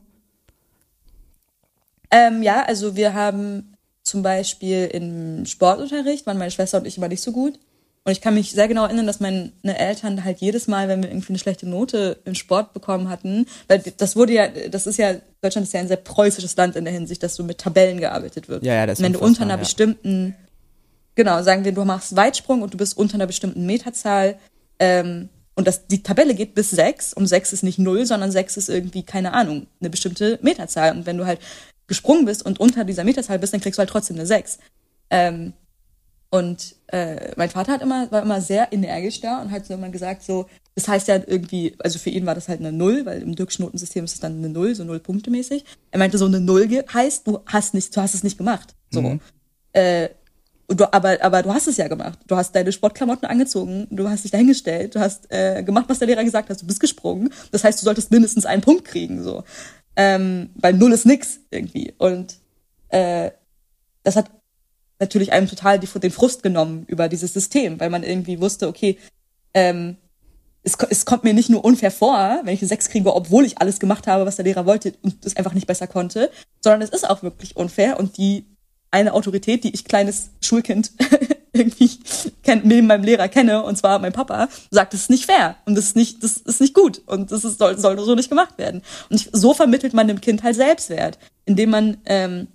Ähm, 2.12 2.43
ja, 2.43 2.63
also 2.63 2.95
wir 2.95 3.13
haben 3.13 3.70
zum 4.03 4.23
Beispiel 4.23 4.89
im 4.91 5.45
Sportunterricht, 5.45 6.25
waren 6.25 6.37
meine 6.37 6.51
Schwester 6.51 6.79
und 6.79 6.87
ich 6.87 6.97
immer 6.97 7.07
nicht 7.07 7.21
so 7.21 7.31
gut. 7.31 7.59
Und 8.03 8.11
ich 8.11 8.21
kann 8.21 8.33
mich 8.33 8.51
sehr 8.51 8.67
genau 8.67 8.85
erinnern, 8.85 9.05
dass 9.05 9.19
meine 9.19 9.51
Eltern 9.63 10.23
halt 10.23 10.39
jedes 10.39 10.67
Mal, 10.67 10.87
wenn 10.87 11.03
wir 11.03 11.11
irgendwie 11.11 11.29
eine 11.29 11.37
schlechte 11.39 11.69
Note 11.69 12.17
im 12.25 12.33
Sport 12.33 12.73
bekommen 12.73 13.09
hatten, 13.09 13.45
weil 13.67 13.79
das 13.97 14.15
wurde 14.15 14.33
ja, 14.33 14.47
das 14.47 14.87
ist 14.87 14.97
ja, 14.97 15.13
Deutschland 15.41 15.67
ist 15.67 15.73
ja 15.73 15.81
ein 15.81 15.87
sehr 15.87 15.97
preußisches 15.97 16.55
Land 16.55 16.75
in 16.75 16.83
der 16.83 16.93
Hinsicht, 16.93 17.21
dass 17.21 17.35
so 17.35 17.43
mit 17.43 17.59
Tabellen 17.59 17.99
gearbeitet 17.99 18.49
wird. 18.49 18.63
Ja, 18.63 18.73
ja, 18.73 18.85
das 18.87 18.97
ist 18.97 19.05
Wenn 19.05 19.13
du 19.13 19.19
unter 19.19 19.43
einer 19.43 19.53
ja. 19.53 19.57
bestimmten, 19.57 20.35
genau, 21.13 21.43
sagen 21.43 21.63
wir, 21.63 21.73
du 21.73 21.85
machst 21.85 22.15
Weitsprung 22.15 22.63
und 22.63 22.73
du 22.73 22.77
bist 22.77 22.97
unter 22.97 23.15
einer 23.15 23.27
bestimmten 23.27 23.67
Meterzahl, 23.67 24.39
ähm, 24.79 25.29
und 25.53 25.67
das, 25.67 25.85
die 25.85 26.01
Tabelle 26.01 26.33
geht 26.33 26.55
bis 26.55 26.71
sechs 26.71 27.13
und 27.13 27.27
sechs 27.27 27.53
ist 27.53 27.61
nicht 27.61 27.77
null, 27.77 28.05
sondern 28.05 28.31
sechs 28.31 28.57
ist 28.57 28.69
irgendwie, 28.69 29.03
keine 29.03 29.33
Ahnung, 29.33 29.67
eine 29.79 29.89
bestimmte 29.89 30.39
Meterzahl. 30.41 30.91
Und 30.91 31.05
wenn 31.05 31.17
du 31.17 31.25
halt 31.25 31.39
gesprungen 31.91 32.23
bist 32.23 32.45
und 32.45 32.58
unter 32.62 32.86
dieser 32.86 33.04
Meterzahl 33.04 33.38
bist, 33.38 33.54
dann 33.54 33.60
kriegst 33.60 33.77
du 33.77 33.82
halt 33.82 33.89
trotzdem 33.89 34.15
eine 34.15 34.25
sechs. 34.25 34.60
Ähm, 35.10 35.51
und 36.30 36.75
äh, 36.88 37.34
mein 37.36 37.49
Vater 37.49 37.73
hat 37.73 37.82
immer, 37.82 38.10
war 38.13 38.21
immer 38.21 38.39
sehr 38.39 38.71
energisch 38.71 39.19
da 39.19 39.41
und 39.41 39.51
hat 39.51 39.65
so 39.65 39.73
immer 39.73 39.89
gesagt, 39.89 40.23
so, 40.23 40.45
das 40.75 40.88
heißt 40.88 41.10
ja 41.10 41.15
irgendwie, 41.15 41.75
also 41.80 41.99
für 41.99 42.10
ihn 42.10 42.25
war 42.25 42.34
das 42.34 42.47
halt 42.47 42.62
eine 42.62 42.71
Null, 42.71 43.06
weil 43.06 43.21
im 43.21 43.36
Dirkschnotensystem 43.36 44.06
ist 44.06 44.13
es 44.13 44.19
dann 44.21 44.38
eine 44.38 44.47
Null, 44.47 44.73
so 44.73 44.86
Null 44.86 45.01
Punkte 45.01 45.30
mäßig. 45.30 45.65
Er 45.91 45.99
meinte, 45.99 46.17
so 46.17 46.27
eine 46.27 46.39
Null 46.39 46.69
heißt, 46.93 47.27
du 47.27 47.39
hast 47.45 47.73
nicht, 47.73 47.93
du 47.93 48.01
hast 48.01 48.15
es 48.15 48.23
nicht 48.23 48.38
gemacht. 48.38 48.73
So. 48.89 49.01
Mhm. 49.01 49.19
Äh, 49.73 50.08
du, 50.69 50.93
aber, 50.93 51.21
aber 51.21 51.43
du 51.43 51.54
hast 51.54 51.67
es 51.67 51.75
ja 51.75 51.89
gemacht. 51.89 52.19
Du 52.27 52.38
hast 52.38 52.56
deine 52.56 52.71
Sportklamotten 52.71 53.27
angezogen, 53.27 53.88
du 53.91 54.08
hast 54.08 54.23
dich 54.23 54.32
dahingestellt, 54.32 54.95
du 54.95 55.01
hast 55.01 55.30
äh, 55.30 55.63
gemacht, 55.63 55.88
was 55.89 55.99
der 55.99 56.08
Lehrer 56.08 56.23
gesagt 56.23 56.49
hat, 56.49 56.62
du 56.62 56.65
bist 56.65 56.80
gesprungen. 56.80 57.34
Das 57.51 57.65
heißt, 57.65 57.82
du 57.82 57.84
solltest 57.84 58.10
mindestens 58.10 58.45
einen 58.45 58.62
Punkt 58.62 58.86
kriegen, 58.86 59.21
so. 59.21 59.43
Ähm, 59.95 60.49
weil 60.56 60.73
Null 60.73 60.93
ist 60.93 61.06
nix 61.06 61.39
irgendwie. 61.49 61.93
Und 61.97 62.38
äh, 62.89 63.32
das 64.04 64.15
hat 64.15 64.32
natürlich 64.99 65.34
einem 65.34 65.47
total 65.47 65.80
die, 65.80 65.88
den 65.88 66.12
Frust 66.12 66.43
genommen 66.43 66.86
über 66.88 67.10
dieses 67.10 67.34
System, 67.34 67.80
weil 67.80 67.89
man 67.89 68.04
irgendwie 68.04 68.39
wusste, 68.39 68.67
okay, 68.67 68.97
ähm, 69.54 69.97
es, 70.63 70.77
es 70.89 71.06
kommt 71.06 71.23
mir 71.23 71.34
nicht 71.34 71.49
nur 71.49 71.65
unfair 71.65 71.91
vor, 71.91 72.41
wenn 72.43 72.54
ich 72.54 72.62
eine 72.62 72.69
Sechs 72.69 72.89
kriege, 72.89 73.13
obwohl 73.13 73.45
ich 73.45 73.60
alles 73.60 73.80
gemacht 73.80 74.08
habe, 74.08 74.25
was 74.25 74.36
der 74.36 74.45
Lehrer 74.45 74.65
wollte 74.65 74.93
und 75.01 75.25
es 75.25 75.36
einfach 75.36 75.54
nicht 75.54 75.67
besser 75.67 75.88
konnte, 75.88 76.30
sondern 76.62 76.82
es 76.82 76.91
ist 76.91 77.10
auch 77.10 77.23
wirklich 77.23 77.56
unfair 77.56 77.99
und 77.99 78.17
die 78.17 78.45
eine 78.91 79.13
Autorität, 79.13 79.63
die 79.63 79.73
ich 79.73 79.86
kleines 79.86 80.30
Schulkind 80.41 80.91
irgendwie 81.53 81.89
neben 82.63 82.87
meinem 82.87 83.03
Lehrer 83.03 83.27
kenne, 83.27 83.63
und 83.63 83.77
zwar 83.77 83.99
mein 83.99 84.13
Papa, 84.13 84.47
sagt, 84.69 84.93
das 84.93 85.01
ist 85.01 85.09
nicht 85.09 85.25
fair 85.25 85.57
und 85.65 85.75
das 85.75 85.85
ist 85.85 85.95
nicht, 85.95 86.23
das 86.23 86.37
ist 86.37 86.61
nicht 86.61 86.73
gut 86.73 87.01
und 87.07 87.31
das 87.31 87.43
ist, 87.43 87.59
soll, 87.59 87.77
soll 87.77 87.99
so 87.99 88.15
nicht 88.15 88.29
gemacht 88.29 88.57
werden. 88.57 88.81
Und 89.09 89.21
ich, 89.21 89.29
so 89.33 89.53
vermittelt 89.53 89.93
man 89.93 90.07
dem 90.07 90.21
Kind 90.21 90.43
halt 90.43 90.55
Selbstwert, 90.55 91.19
indem 91.45 91.71
man 91.71 91.97
ähm, 92.05 92.47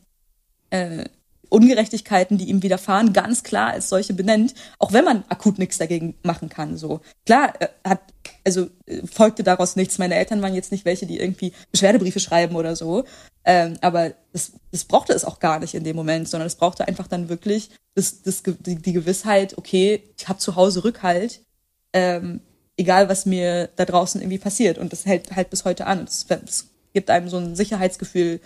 äh, 0.70 1.04
Ungerechtigkeiten, 1.48 2.38
die 2.38 2.48
ihm 2.48 2.62
widerfahren, 2.62 3.12
ganz 3.12 3.42
klar 3.42 3.70
als 3.70 3.88
solche 3.88 4.14
benennt, 4.14 4.54
auch 4.78 4.92
wenn 4.92 5.04
man 5.04 5.24
akut 5.28 5.58
nichts 5.58 5.78
dagegen 5.78 6.14
machen 6.22 6.48
kann. 6.48 6.76
So 6.76 7.00
klar 7.24 7.52
äh, 7.60 7.68
hat 7.84 8.00
also 8.46 8.70
äh, 8.86 9.06
folgte 9.06 9.42
daraus 9.42 9.76
nichts. 9.76 9.98
Meine 9.98 10.14
Eltern 10.14 10.40
waren 10.40 10.54
jetzt 10.54 10.72
nicht 10.72 10.84
welche, 10.84 11.04
die 11.04 11.18
irgendwie 11.18 11.52
Beschwerdebriefe 11.72 12.20
schreiben 12.20 12.56
oder 12.56 12.76
so. 12.76 13.04
Ähm, 13.44 13.76
aber 13.82 14.14
das, 14.32 14.52
das 14.70 14.84
brauchte 14.84 15.12
es 15.12 15.24
auch 15.24 15.40
gar 15.40 15.58
nicht 15.58 15.74
in 15.74 15.84
dem 15.84 15.96
Moment, 15.96 16.28
sondern 16.28 16.46
es 16.46 16.54
brauchte 16.54 16.88
einfach 16.88 17.08
dann 17.08 17.28
wirklich 17.28 17.70
das, 17.94 18.22
das, 18.22 18.42
die, 18.44 18.76
die 18.76 18.92
Gewissheit, 18.92 19.58
okay, 19.58 20.02
ich 20.16 20.28
habe 20.28 20.38
zu 20.38 20.56
Hause 20.56 20.84
Rückhalt, 20.84 21.40
ähm, 21.92 22.40
egal 22.76 23.08
was 23.08 23.26
mir 23.26 23.68
da 23.76 23.84
draußen 23.84 24.20
irgendwie 24.20 24.38
passiert. 24.38 24.78
Und 24.78 24.92
das 24.92 25.06
hält 25.06 25.34
halt 25.34 25.50
bis 25.50 25.64
heute 25.64 25.86
an. 25.86 26.04
Das, 26.04 26.26
das 26.26 26.68
gibt 26.94 27.10
einem 27.10 27.28
so 27.28 27.38
ein 27.38 27.56
Sicherheitsgefühl 27.56 28.40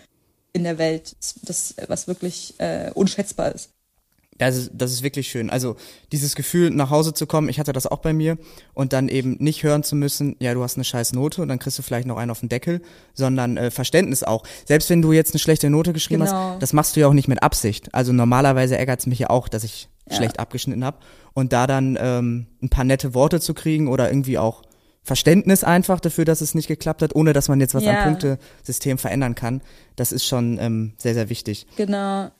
in 0.52 0.64
der 0.64 0.78
Welt, 0.78 1.14
das, 1.42 1.74
was 1.86 2.08
wirklich 2.08 2.54
äh, 2.58 2.90
unschätzbar 2.94 3.54
ist. 3.54 3.70
Das 4.48 4.56
ist, 4.56 4.70
das 4.74 4.92
ist 4.92 5.02
wirklich 5.02 5.28
schön. 5.28 5.50
Also 5.50 5.76
dieses 6.12 6.34
Gefühl, 6.34 6.70
nach 6.70 6.90
Hause 6.90 7.14
zu 7.14 7.26
kommen, 7.26 7.48
ich 7.48 7.58
hatte 7.60 7.72
das 7.72 7.86
auch 7.86 7.98
bei 7.98 8.12
mir 8.12 8.38
und 8.74 8.92
dann 8.92 9.08
eben 9.08 9.36
nicht 9.38 9.62
hören 9.62 9.82
zu 9.82 9.94
müssen, 9.96 10.36
ja, 10.40 10.54
du 10.54 10.62
hast 10.62 10.76
eine 10.76 10.84
scheiß 10.84 11.12
Note 11.12 11.42
und 11.42 11.48
dann 11.48 11.58
kriegst 11.58 11.78
du 11.78 11.82
vielleicht 11.82 12.06
noch 12.06 12.16
einen 12.16 12.30
auf 12.30 12.40
den 12.40 12.48
Deckel, 12.48 12.80
sondern 13.14 13.56
äh, 13.56 13.70
Verständnis 13.70 14.22
auch. 14.22 14.44
Selbst 14.64 14.90
wenn 14.90 15.02
du 15.02 15.12
jetzt 15.12 15.32
eine 15.34 15.38
schlechte 15.38 15.70
Note 15.70 15.92
geschrieben 15.92 16.24
Genau. 16.24 16.32
hast, 16.32 16.62
das 16.62 16.72
machst 16.72 16.96
du 16.96 17.00
ja 17.00 17.06
auch 17.06 17.12
nicht 17.12 17.28
mit 17.28 17.42
Absicht. 17.42 17.94
Also 17.94 18.12
normalerweise 18.12 18.76
ärgert 18.78 19.00
es 19.00 19.06
mich 19.06 19.18
ja 19.20 19.30
auch, 19.30 19.48
dass 19.48 19.62
ich 19.64 19.88
Ja. 20.08 20.16
schlecht 20.16 20.40
abgeschnitten 20.40 20.84
habe. 20.84 20.98
Und 21.34 21.52
da 21.52 21.66
dann 21.68 21.96
ähm, 22.00 22.46
ein 22.62 22.68
paar 22.70 22.84
nette 22.84 23.14
Worte 23.14 23.40
zu 23.40 23.54
kriegen 23.54 23.86
oder 23.88 24.10
irgendwie 24.10 24.38
auch 24.38 24.62
Verständnis 25.02 25.64
einfach 25.64 26.00
dafür, 26.00 26.24
dass 26.24 26.40
es 26.40 26.54
nicht 26.54 26.68
geklappt 26.68 27.00
hat, 27.02 27.14
ohne 27.14 27.32
dass 27.32 27.48
man 27.48 27.60
jetzt 27.60 27.74
was 27.74 27.84
Ja. 27.84 27.92
am 28.04 28.04
Punktesystem 28.18 28.98
verändern 28.98 29.34
kann, 29.34 29.62
das 29.96 30.12
ist 30.12 30.24
schon 30.26 30.58
ähm, 30.60 30.92
sehr, 30.98 31.14
sehr 31.14 31.30
wichtig. 31.30 31.66
Genau. 31.76 32.30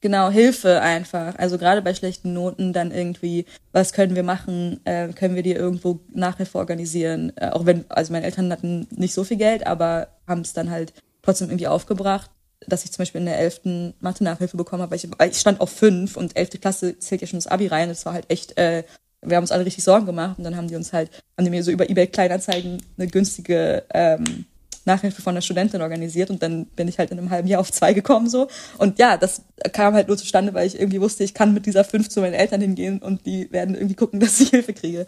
Genau, 0.00 0.30
Hilfe 0.30 0.80
einfach. 0.80 1.36
Also 1.38 1.58
gerade 1.58 1.82
bei 1.82 1.92
schlechten 1.92 2.32
Noten 2.32 2.72
dann 2.72 2.92
irgendwie, 2.92 3.46
was 3.72 3.92
können 3.92 4.14
wir 4.14 4.22
machen? 4.22 4.80
Äh, 4.84 5.08
können 5.08 5.34
wir 5.34 5.42
dir 5.42 5.56
irgendwo 5.56 5.98
Nachhilfe 6.14 6.56
organisieren? 6.58 7.32
Äh, 7.36 7.48
auch 7.48 7.66
wenn, 7.66 7.84
also 7.88 8.12
meine 8.12 8.26
Eltern 8.26 8.52
hatten 8.52 8.86
nicht 8.90 9.12
so 9.12 9.24
viel 9.24 9.38
Geld, 9.38 9.66
aber 9.66 10.08
haben 10.28 10.42
es 10.42 10.52
dann 10.52 10.70
halt 10.70 10.92
trotzdem 11.22 11.48
irgendwie 11.48 11.66
aufgebracht, 11.66 12.30
dass 12.66 12.84
ich 12.84 12.92
zum 12.92 13.02
Beispiel 13.02 13.20
in 13.20 13.26
der 13.26 13.40
11. 13.40 13.94
Mathe-Nachhilfe 14.00 14.56
bekommen 14.56 14.82
habe, 14.82 14.92
weil 14.92 14.98
ich, 14.98 15.08
ich 15.32 15.40
stand 15.40 15.60
auf 15.60 15.70
5 15.70 16.16
und 16.16 16.36
11. 16.36 16.60
Klasse 16.60 16.98
zählt 17.00 17.20
ja 17.20 17.26
schon 17.26 17.38
das 17.38 17.48
Abi 17.48 17.66
rein. 17.66 17.88
Das 17.88 18.06
war 18.06 18.12
halt 18.12 18.26
echt, 18.28 18.56
äh, 18.56 18.84
wir 19.22 19.36
haben 19.36 19.44
uns 19.44 19.52
alle 19.52 19.64
richtig 19.64 19.82
Sorgen 19.82 20.06
gemacht 20.06 20.38
und 20.38 20.44
dann 20.44 20.56
haben 20.56 20.68
die 20.68 20.76
uns 20.76 20.92
halt, 20.92 21.10
haben 21.36 21.44
die 21.44 21.50
mir 21.50 21.64
so 21.64 21.72
über 21.72 21.90
Ebay 21.90 22.06
Kleinanzeigen 22.06 22.80
eine 22.96 23.08
günstige 23.08 23.82
ähm, 23.92 24.46
Nachhilfe 24.88 25.22
von 25.22 25.32
einer 25.32 25.42
Studentin 25.42 25.82
organisiert 25.82 26.30
und 26.30 26.42
dann 26.42 26.66
bin 26.66 26.88
ich 26.88 26.98
halt 26.98 27.12
in 27.12 27.18
einem 27.18 27.30
halben 27.30 27.46
Jahr 27.46 27.60
auf 27.60 27.70
zwei 27.70 27.92
gekommen 27.92 28.28
so. 28.28 28.48
Und 28.78 28.98
ja, 28.98 29.16
das 29.16 29.42
kam 29.72 29.94
halt 29.94 30.08
nur 30.08 30.16
zustande, 30.16 30.54
weil 30.54 30.66
ich 30.66 30.78
irgendwie 30.78 31.00
wusste, 31.00 31.22
ich 31.22 31.34
kann 31.34 31.54
mit 31.54 31.66
dieser 31.66 31.84
fünf 31.84 32.08
zu 32.08 32.20
meinen 32.20 32.34
Eltern 32.34 32.60
hingehen 32.60 32.98
und 32.98 33.26
die 33.26 33.52
werden 33.52 33.74
irgendwie 33.74 33.94
gucken, 33.94 34.18
dass 34.20 34.40
ich 34.40 34.50
Hilfe 34.50 34.72
kriege. 34.72 35.06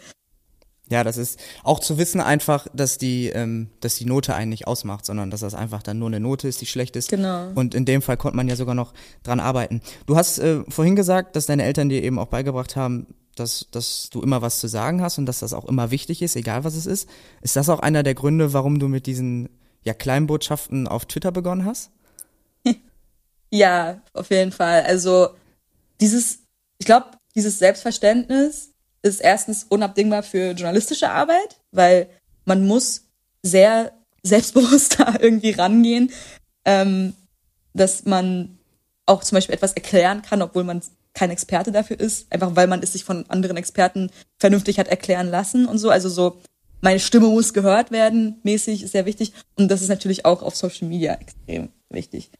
Ja, 0.91 1.05
das 1.05 1.15
ist 1.15 1.39
auch 1.63 1.79
zu 1.79 1.97
wissen 1.97 2.19
einfach, 2.19 2.67
dass 2.73 2.97
die, 2.97 3.27
ähm, 3.27 3.69
dass 3.79 3.95
die 3.95 4.03
Note 4.03 4.35
einen 4.35 4.49
nicht 4.49 4.67
ausmacht, 4.67 5.05
sondern 5.05 5.31
dass 5.31 5.39
das 5.39 5.53
einfach 5.53 5.81
dann 5.81 5.99
nur 5.99 6.09
eine 6.09 6.19
Note 6.19 6.49
ist, 6.49 6.59
die 6.59 6.65
schlecht 6.65 6.97
ist. 6.97 7.09
Genau. 7.09 7.49
Und 7.55 7.73
in 7.73 7.85
dem 7.85 8.01
Fall 8.01 8.17
konnte 8.17 8.35
man 8.35 8.49
ja 8.49 8.57
sogar 8.57 8.75
noch 8.75 8.93
dran 9.23 9.39
arbeiten. 9.39 9.81
Du 10.05 10.17
hast 10.17 10.39
äh, 10.39 10.63
vorhin 10.67 10.97
gesagt, 10.97 11.37
dass 11.37 11.45
deine 11.45 11.63
Eltern 11.63 11.87
dir 11.87 12.03
eben 12.03 12.19
auch 12.19 12.27
beigebracht 12.27 12.75
haben, 12.75 13.07
dass, 13.35 13.67
dass 13.71 14.09
du 14.11 14.21
immer 14.21 14.41
was 14.41 14.59
zu 14.59 14.67
sagen 14.67 15.01
hast 15.01 15.17
und 15.17 15.25
dass 15.25 15.39
das 15.39 15.53
auch 15.53 15.63
immer 15.65 15.91
wichtig 15.91 16.21
ist, 16.21 16.35
egal 16.35 16.65
was 16.65 16.75
es 16.75 16.85
ist. 16.85 17.07
Ist 17.41 17.55
das 17.55 17.69
auch 17.69 17.79
einer 17.79 18.03
der 18.03 18.13
Gründe, 18.13 18.51
warum 18.51 18.77
du 18.77 18.89
mit 18.89 19.05
diesen 19.05 19.47
ja, 19.83 19.93
Kleinbotschaften 19.93 20.87
auf 20.87 21.05
Twitter 21.05 21.31
begonnen 21.31 21.65
hast? 21.65 21.91
Ja, 23.53 24.01
auf 24.13 24.29
jeden 24.29 24.53
Fall. 24.53 24.83
Also 24.83 25.31
dieses, 25.99 26.39
ich 26.77 26.85
glaube, 26.85 27.07
dieses 27.35 27.59
Selbstverständnis 27.59 28.71
ist 29.01 29.19
erstens 29.19 29.65
unabdingbar 29.65 30.23
für 30.23 30.51
journalistische 30.51 31.09
Arbeit, 31.09 31.59
weil 31.71 32.09
man 32.45 32.65
muss 32.65 33.07
sehr 33.43 33.91
selbstbewusst 34.23 34.99
da 34.99 35.15
irgendwie 35.19 35.51
rangehen, 35.51 36.11
ähm, 36.63 37.13
dass 37.73 38.05
man 38.05 38.57
auch 39.05 39.23
zum 39.23 39.35
Beispiel 39.35 39.55
etwas 39.55 39.73
erklären 39.73 40.21
kann, 40.21 40.41
obwohl 40.41 40.63
man 40.63 40.81
kein 41.13 41.31
Experte 41.31 41.71
dafür 41.71 41.99
ist, 41.99 42.31
einfach 42.31 42.55
weil 42.55 42.67
man 42.67 42.81
es 42.81 42.93
sich 42.93 43.03
von 43.03 43.29
anderen 43.29 43.57
Experten 43.57 44.11
vernünftig 44.39 44.79
hat 44.79 44.87
erklären 44.87 45.29
lassen 45.29 45.65
und 45.65 45.77
so. 45.77 45.89
Also 45.89 46.07
so, 46.07 46.39
meine 46.81 46.99
Stimme 46.99 47.27
muss 47.27 47.53
gehört 47.53 47.91
werden, 47.91 48.39
mäßig 48.43 48.83
ist 48.83 48.91
sehr 48.91 49.05
wichtig. 49.05 49.33
Und 49.55 49.69
das 49.69 49.81
ist 49.81 49.89
natürlich 49.89 50.25
auch 50.25 50.41
auf 50.41 50.55
Social 50.55 50.87
Media 50.87 51.13
extrem 51.13 51.69
wichtig. 51.89 52.31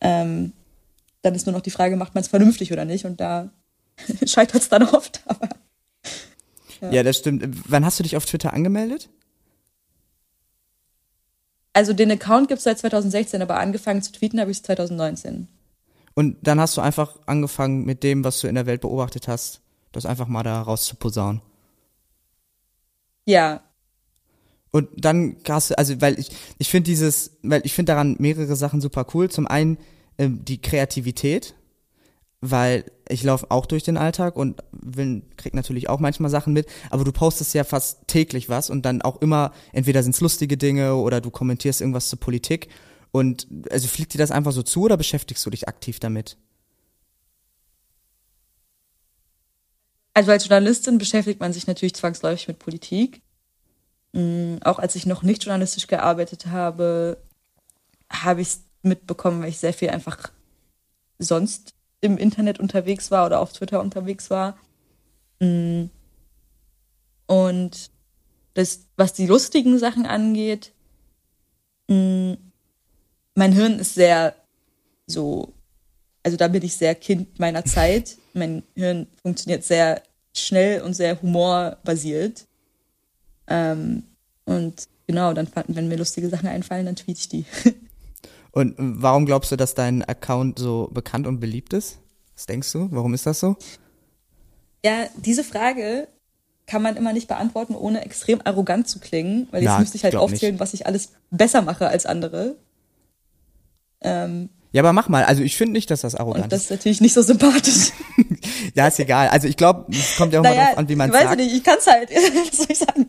Ähm, 0.00 0.52
dann 1.22 1.34
ist 1.34 1.46
nur 1.46 1.54
noch 1.54 1.62
die 1.62 1.70
Frage, 1.70 1.96
macht 1.96 2.14
man 2.14 2.22
es 2.22 2.28
vernünftig 2.28 2.72
oder 2.72 2.84
nicht? 2.84 3.04
Und 3.06 3.20
da 3.20 3.50
scheitert 4.26 4.62
es 4.62 4.68
dann 4.68 4.82
oft. 4.84 5.22
Aber 5.26 5.48
Ja. 6.90 7.02
das 7.02 7.18
stimmt. 7.18 7.44
Wann 7.70 7.84
hast 7.84 7.98
du 7.98 8.02
dich 8.02 8.16
auf 8.16 8.26
Twitter 8.26 8.52
angemeldet? 8.52 9.08
also 11.76 11.92
den 11.92 12.12
Account 12.12 12.46
gibt 12.46 12.58
es 12.58 12.64
seit 12.64 12.78
2016, 12.78 13.42
aber 13.42 13.58
angefangen 13.58 14.00
zu 14.00 14.12
tweeten 14.12 14.38
habe 14.40 14.52
ich 14.52 14.62
2019. 14.62 15.48
Und 16.14 16.36
dann 16.46 16.60
hast 16.60 16.76
du 16.76 16.80
einfach 16.80 17.18
angefangen 17.26 17.84
mit 17.84 18.04
dem, 18.04 18.22
was 18.22 18.40
du 18.40 18.46
in 18.46 18.54
der 18.54 18.66
Welt 18.66 18.82
beobachtet 18.82 19.26
hast, 19.26 19.60
das 19.90 20.06
einfach 20.06 20.28
mal 20.28 20.44
da 20.44 20.62
raus 20.62 20.84
zu 20.84 20.94
posaunen. 20.94 21.42
Ja, 23.26 23.63
Und 24.74 24.88
dann 24.96 25.36
hast 25.48 25.70
also 25.78 26.00
weil 26.00 26.18
ich, 26.18 26.30
ich 26.58 26.68
finde 26.68 26.90
dieses, 26.90 27.38
weil 27.44 27.64
ich 27.64 27.74
finde 27.74 27.92
daran 27.92 28.16
mehrere 28.18 28.56
Sachen 28.56 28.80
super 28.80 29.06
cool. 29.14 29.30
Zum 29.30 29.46
einen 29.46 29.78
ähm, 30.18 30.44
die 30.44 30.60
Kreativität, 30.60 31.54
weil 32.40 32.84
ich 33.08 33.22
laufe 33.22 33.52
auch 33.52 33.66
durch 33.66 33.84
den 33.84 33.96
Alltag 33.96 34.34
und 34.34 34.64
will, 34.72 35.22
krieg 35.36 35.54
natürlich 35.54 35.88
auch 35.88 36.00
manchmal 36.00 36.28
Sachen 36.28 36.52
mit, 36.54 36.66
aber 36.90 37.04
du 37.04 37.12
postest 37.12 37.54
ja 37.54 37.62
fast 37.62 38.08
täglich 38.08 38.48
was 38.48 38.68
und 38.68 38.84
dann 38.84 39.00
auch 39.00 39.22
immer, 39.22 39.52
entweder 39.72 40.02
sind's 40.02 40.20
lustige 40.20 40.56
Dinge 40.56 40.96
oder 40.96 41.20
du 41.20 41.30
kommentierst 41.30 41.80
irgendwas 41.80 42.08
zur 42.08 42.18
Politik. 42.18 42.66
Und 43.12 43.46
also 43.70 43.86
fliegt 43.86 44.12
dir 44.14 44.18
das 44.18 44.32
einfach 44.32 44.50
so 44.50 44.64
zu 44.64 44.82
oder 44.82 44.96
beschäftigst 44.96 45.46
du 45.46 45.50
dich 45.50 45.68
aktiv 45.68 46.00
damit? 46.00 46.36
Also 50.14 50.32
als 50.32 50.48
Journalistin 50.48 50.98
beschäftigt 50.98 51.38
man 51.38 51.52
sich 51.52 51.68
natürlich 51.68 51.94
zwangsläufig 51.94 52.48
mit 52.48 52.58
Politik. 52.58 53.22
Mm, 54.14 54.58
Auch 54.64 54.78
als 54.78 54.94
ich 54.96 55.06
noch 55.06 55.22
nicht 55.22 55.44
journalistisch 55.44 55.86
gearbeitet 55.86 56.46
habe, 56.46 57.18
habe 58.10 58.40
ich 58.40 58.48
es 58.48 58.60
mitbekommen, 58.82 59.42
weil 59.42 59.48
ich 59.50 59.58
sehr 59.58 59.74
viel 59.74 59.90
einfach 59.90 60.30
sonst 61.18 61.74
im 62.00 62.18
Internet 62.18 62.60
unterwegs 62.60 63.10
war 63.10 63.26
oder 63.26 63.40
auf 63.40 63.52
Twitter 63.52 63.80
unterwegs 63.80 64.30
war. 64.30 64.56
Mm. 65.40 65.86
Und 67.26 67.90
das, 68.54 68.86
was 68.96 69.12
die 69.14 69.26
lustigen 69.26 69.78
Sachen 69.78 70.06
angeht, 70.06 70.72
mm, 71.88 72.34
mein 73.34 73.52
Hirn 73.52 73.78
ist 73.78 73.94
sehr 73.94 74.36
so 75.06 75.52
also 76.24 76.36
da 76.38 76.48
bin 76.48 76.64
ich 76.64 76.74
sehr 76.76 76.94
Kind 76.94 77.38
meiner 77.38 77.64
Zeit. 77.64 78.16
Mein 78.32 78.64
Hirn 78.74 79.06
funktioniert 79.22 79.62
sehr 79.62 80.02
schnell 80.34 80.80
und 80.80 80.94
sehr 80.94 81.20
humorbasiert. 81.20 82.46
Ähm, 83.46 84.04
und 84.44 84.88
genau, 85.06 85.32
dann 85.34 85.46
fanden, 85.46 85.76
wenn 85.76 85.88
mir 85.88 85.96
lustige 85.96 86.28
Sachen 86.28 86.48
einfallen, 86.48 86.86
dann 86.86 86.96
tweete 86.96 87.18
ich 87.20 87.28
die. 87.28 87.44
Und 88.52 88.74
warum 88.78 89.26
glaubst 89.26 89.50
du, 89.50 89.56
dass 89.56 89.74
dein 89.74 90.04
Account 90.04 90.60
so 90.60 90.88
bekannt 90.94 91.26
und 91.26 91.40
beliebt 91.40 91.72
ist? 91.72 91.98
Was 92.36 92.46
denkst 92.46 92.70
du? 92.72 92.86
Warum 92.92 93.12
ist 93.12 93.26
das 93.26 93.40
so? 93.40 93.56
ja, 94.84 95.06
diese 95.16 95.42
Frage 95.42 96.06
kann 96.68 96.80
man 96.80 96.96
immer 96.96 97.12
nicht 97.12 97.26
beantworten, 97.26 97.74
ohne 97.74 98.04
extrem 98.04 98.40
arrogant 98.44 98.86
zu 98.86 99.00
klingen, 99.00 99.48
weil 99.50 99.62
jetzt 99.62 99.72
Ja, 99.72 99.78
müsste 99.80 99.96
ich 99.96 100.04
halt 100.04 100.12
glaub 100.12 100.30
nicht. 100.30 100.36
aufzählen, 100.36 100.60
was 100.60 100.72
ich 100.72 100.86
alles 100.86 101.08
besser 101.32 101.62
mache 101.62 101.88
als 101.88 102.06
andere. 102.06 102.54
Ähm, 104.02 104.50
Ja, 104.72 104.82
aber 104.82 104.92
mach 104.92 105.08
mal. 105.08 105.24
Also 105.24 105.42
ich 105.42 105.56
finde 105.56 105.72
nicht, 105.72 105.90
dass 105.90 106.02
das 106.02 106.14
und 106.14 106.20
arrogant 106.20 106.52
das 106.52 106.60
ist. 106.60 106.64
ist 106.66 106.70
natürlich 106.70 107.00
nicht 107.00 107.14
so 107.14 107.22
sympathisch. 107.22 107.90
Ja, 108.74 108.88
ist 108.88 108.98
egal. 108.98 109.28
Also 109.28 109.46
ich 109.46 109.56
glaube, 109.56 109.86
es 109.92 110.16
kommt 110.16 110.32
ja 110.32 110.40
auch 110.40 110.44
mal 110.44 110.50
naja, 110.50 110.66
drauf 110.68 110.78
an, 110.78 110.88
wie 110.88 110.96
man 110.96 111.12
weiß 111.12 111.22
sagt. 111.24 111.40
ich 111.40 111.46
nicht, 111.46 111.56
ich 111.58 111.64
kann 111.64 111.78
es 111.78 111.86
halt. 111.86 112.10
was 112.50 112.56
soll 112.56 112.66
ich 112.68 112.78
sagen? 112.78 113.08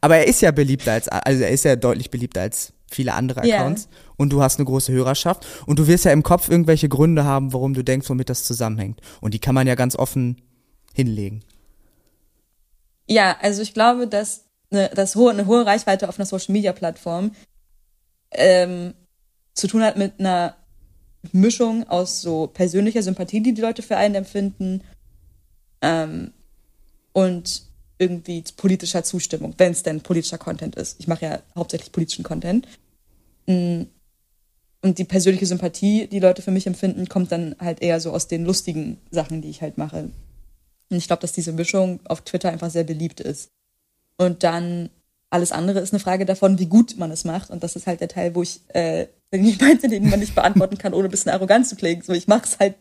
Aber 0.00 0.16
er 0.16 0.26
ist 0.26 0.40
ja 0.40 0.50
beliebter 0.50 0.92
als, 0.92 1.08
also 1.08 1.42
er 1.42 1.50
ist 1.50 1.64
ja 1.64 1.76
deutlich 1.76 2.10
beliebter 2.10 2.42
als 2.42 2.72
viele 2.90 3.14
andere. 3.14 3.42
Accounts. 3.42 3.88
Und 4.16 4.32
du 4.32 4.42
hast 4.42 4.58
eine 4.58 4.66
große 4.66 4.92
Hörerschaft. 4.92 5.46
Und 5.66 5.78
du 5.78 5.86
wirst 5.86 6.04
ja 6.04 6.12
im 6.12 6.22
Kopf 6.22 6.48
irgendwelche 6.48 6.88
Gründe 6.88 7.24
haben, 7.24 7.52
warum 7.52 7.74
du 7.74 7.82
denkst, 7.82 8.08
womit 8.08 8.30
das 8.30 8.44
zusammenhängt. 8.44 9.00
Und 9.20 9.34
die 9.34 9.38
kann 9.38 9.54
man 9.54 9.66
ja 9.66 9.74
ganz 9.74 9.96
offen 9.96 10.40
hinlegen. 10.94 11.42
Ja, 13.08 13.36
also 13.40 13.62
ich 13.62 13.74
glaube, 13.74 14.06
dass 14.06 14.44
eine, 14.70 14.88
dass 14.90 15.14
hohe, 15.14 15.30
eine 15.30 15.46
hohe 15.46 15.64
Reichweite 15.64 16.08
auf 16.08 16.18
einer 16.18 16.26
Social 16.26 16.52
Media 16.52 16.72
Plattform 16.72 17.32
ähm, 18.32 18.94
zu 19.54 19.68
tun 19.68 19.82
hat 19.82 19.96
mit 19.96 20.18
einer 20.18 20.56
Mischung 21.32 21.88
aus 21.88 22.20
so 22.20 22.46
persönlicher 22.48 23.02
Sympathie, 23.02 23.42
die 23.42 23.54
die 23.54 23.60
Leute 23.60 23.82
für 23.82 23.96
einen 23.96 24.16
empfinden, 24.16 24.82
ähm, 25.82 26.32
und 27.12 27.62
irgendwie 27.98 28.44
politischer 28.56 29.02
Zustimmung, 29.04 29.54
wenn 29.58 29.72
es 29.72 29.82
denn 29.82 30.00
politischer 30.00 30.38
Content 30.38 30.76
ist. 30.76 30.96
Ich 30.98 31.08
mache 31.08 31.24
ja 31.24 31.38
hauptsächlich 31.54 31.92
politischen 31.92 32.24
Content. 32.24 32.66
Mm. 33.46 33.82
Und 34.82 34.98
die 34.98 35.04
persönliche 35.04 35.46
Sympathie, 35.46 36.06
die 36.06 36.20
Leute 36.20 36.42
für 36.42 36.50
mich 36.50 36.66
empfinden, 36.66 37.08
kommt 37.08 37.32
dann 37.32 37.56
halt 37.58 37.82
eher 37.82 37.98
so 37.98 38.12
aus 38.12 38.28
den 38.28 38.44
lustigen 38.44 38.98
Sachen, 39.10 39.40
die 39.40 39.48
ich 39.50 39.62
halt 39.62 39.78
mache. 39.78 40.10
Und 40.90 40.96
ich 40.96 41.06
glaube, 41.06 41.22
dass 41.22 41.32
diese 41.32 41.52
Mischung 41.52 41.98
auf 42.04 42.20
Twitter 42.20 42.50
einfach 42.50 42.70
sehr 42.70 42.84
beliebt 42.84 43.20
ist. 43.20 43.48
Und 44.16 44.44
dann 44.44 44.90
alles 45.30 45.50
andere 45.50 45.80
ist 45.80 45.92
eine 45.92 46.00
Frage 46.00 46.24
davon, 46.24 46.58
wie 46.58 46.66
gut 46.66 46.98
man 46.98 47.10
es 47.10 47.24
macht. 47.24 47.50
Und 47.50 47.64
das 47.64 47.74
ist 47.74 47.86
halt 47.86 48.00
der 48.00 48.08
Teil, 48.08 48.34
wo 48.34 48.42
ich, 48.42 48.60
äh, 48.68 49.08
meinte, 49.32 49.88
den 49.88 50.08
man 50.08 50.20
nicht 50.20 50.34
beantworten 50.34 50.78
kann, 50.78 50.94
ohne 50.94 51.08
ein 51.08 51.10
bisschen 51.10 51.32
arrogant 51.32 51.66
zu 51.66 51.74
klingen. 51.74 52.02
So, 52.02 52.12
ich 52.12 52.28
mache 52.28 52.44
es 52.44 52.58
halt 52.58 52.76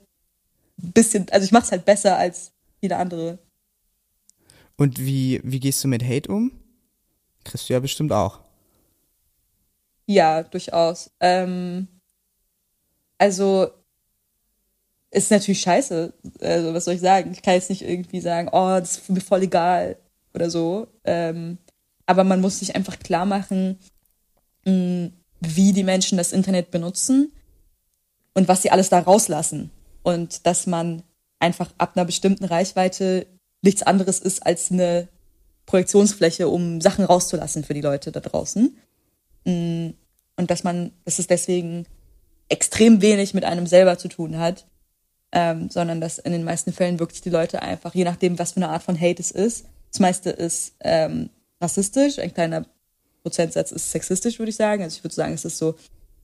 bisschen, 0.77 1.27
also 1.31 1.45
ich 1.45 1.51
mache 1.51 1.65
es 1.65 1.71
halt 1.71 1.85
besser 1.85 2.17
als 2.17 2.51
jeder 2.81 2.99
andere. 2.99 3.39
Und 4.77 4.99
wie, 4.99 5.41
wie 5.43 5.59
gehst 5.59 5.83
du 5.83 5.87
mit 5.87 6.03
Hate 6.03 6.29
um? 6.31 6.51
Kriegst 7.43 7.69
du 7.69 7.73
ja 7.73 7.79
bestimmt 7.79 8.11
auch. 8.11 8.39
Ja, 10.07 10.43
durchaus. 10.43 11.11
Ähm, 11.19 11.87
also 13.17 13.69
ist 15.11 15.31
natürlich 15.31 15.61
scheiße. 15.61 16.13
Also 16.41 16.73
was 16.73 16.85
soll 16.85 16.95
ich 16.95 17.01
sagen? 17.01 17.31
Ich 17.31 17.41
kann 17.41 17.53
jetzt 17.53 17.69
nicht 17.69 17.83
irgendwie 17.83 18.19
sagen, 18.19 18.49
oh, 18.51 18.79
das 18.79 18.97
ist 18.97 19.09
mir 19.09 19.21
voll 19.21 19.43
egal 19.43 19.97
oder 20.33 20.49
so. 20.49 20.87
Ähm, 21.05 21.57
aber 22.05 22.23
man 22.23 22.41
muss 22.41 22.59
sich 22.59 22.75
einfach 22.75 22.99
klar 22.99 23.25
machen, 23.25 23.79
mh, 24.65 25.11
wie 25.39 25.73
die 25.73 25.83
Menschen 25.83 26.17
das 26.17 26.33
Internet 26.33 26.71
benutzen 26.71 27.31
und 28.33 28.47
was 28.47 28.61
sie 28.61 28.71
alles 28.71 28.89
da 28.89 28.99
rauslassen. 28.99 29.71
Und 30.03 30.45
dass 30.45 30.67
man 30.67 31.01
einfach 31.39 31.71
ab 31.77 31.93
einer 31.95 32.05
bestimmten 32.05 32.45
Reichweite 32.45 33.25
nichts 33.65 33.83
anderes 33.83 34.19
ist 34.19 34.45
als 34.45 34.71
eine 34.71 35.09
Projektionsfläche, 35.65 36.47
um 36.47 36.79
Sachen 36.79 37.03
rauszulassen 37.03 37.63
für 37.63 37.73
die 37.73 37.81
Leute 37.81 38.11
da 38.11 38.19
draußen. 38.19 38.77
Und 39.45 39.95
dass 40.37 40.63
man, 40.63 40.91
dass 41.03 41.19
es 41.19 41.27
deswegen 41.27 41.85
extrem 42.47 43.01
wenig 43.01 43.33
mit 43.33 43.43
einem 43.43 43.67
selber 43.67 43.97
zu 43.97 44.07
tun 44.07 44.37
hat, 44.37 44.65
ähm, 45.31 45.69
sondern 45.69 45.99
dass 45.99 46.19
in 46.19 46.31
den 46.31 46.43
meisten 46.43 46.71
Fällen 46.71 46.99
wirklich 46.99 47.21
die 47.21 47.29
Leute 47.29 47.61
einfach, 47.61 47.93
je 47.93 48.03
nachdem, 48.03 48.39
was 48.39 48.53
für 48.53 48.57
eine 48.57 48.69
Art 48.69 48.83
von 48.83 48.99
Hate 48.99 49.21
es 49.21 49.31
ist, 49.31 49.65
das 49.91 49.99
meiste 49.99 50.29
ist 50.29 50.75
ähm, 50.81 51.29
rassistisch, 51.59 52.19
ein 52.19 52.33
kleiner 52.33 52.65
Prozentsatz 53.23 53.71
ist 53.71 53.91
sexistisch, 53.91 54.37
würde 54.37 54.51
ich 54.51 54.55
sagen. 54.55 54.83
Also 54.83 54.97
ich 54.97 55.03
würde 55.03 55.15
sagen, 55.15 55.33
es 55.33 55.45
ist 55.45 55.57
so 55.57 55.75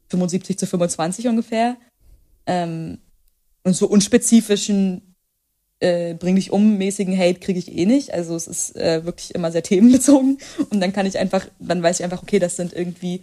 75 0.09 0.59
zu 0.59 0.67
25 0.67 1.27
ungefähr. 1.27 1.77
Ähm, 2.45 2.99
und 3.63 3.73
so 3.75 3.87
unspezifischen 3.87 5.10
äh, 5.81 6.13
bring 6.13 6.35
dich 6.35 6.51
um 6.51 6.77
mäßigen 6.77 7.17
Hate 7.17 7.39
kriege 7.39 7.59
ich 7.59 7.75
eh 7.75 7.85
nicht. 7.85 8.13
Also 8.13 8.35
es 8.35 8.47
ist 8.47 8.75
äh, 8.77 9.03
wirklich 9.03 9.35
immer 9.35 9.51
sehr 9.51 9.63
themenbezogen. 9.63 10.37
Und 10.69 10.79
dann 10.79 10.93
kann 10.93 11.05
ich 11.05 11.17
einfach, 11.17 11.45
dann 11.59 11.83
weiß 11.83 11.99
ich 11.99 12.03
einfach, 12.03 12.23
okay, 12.23 12.39
das 12.39 12.55
sind 12.55 12.73
irgendwie, 12.73 13.21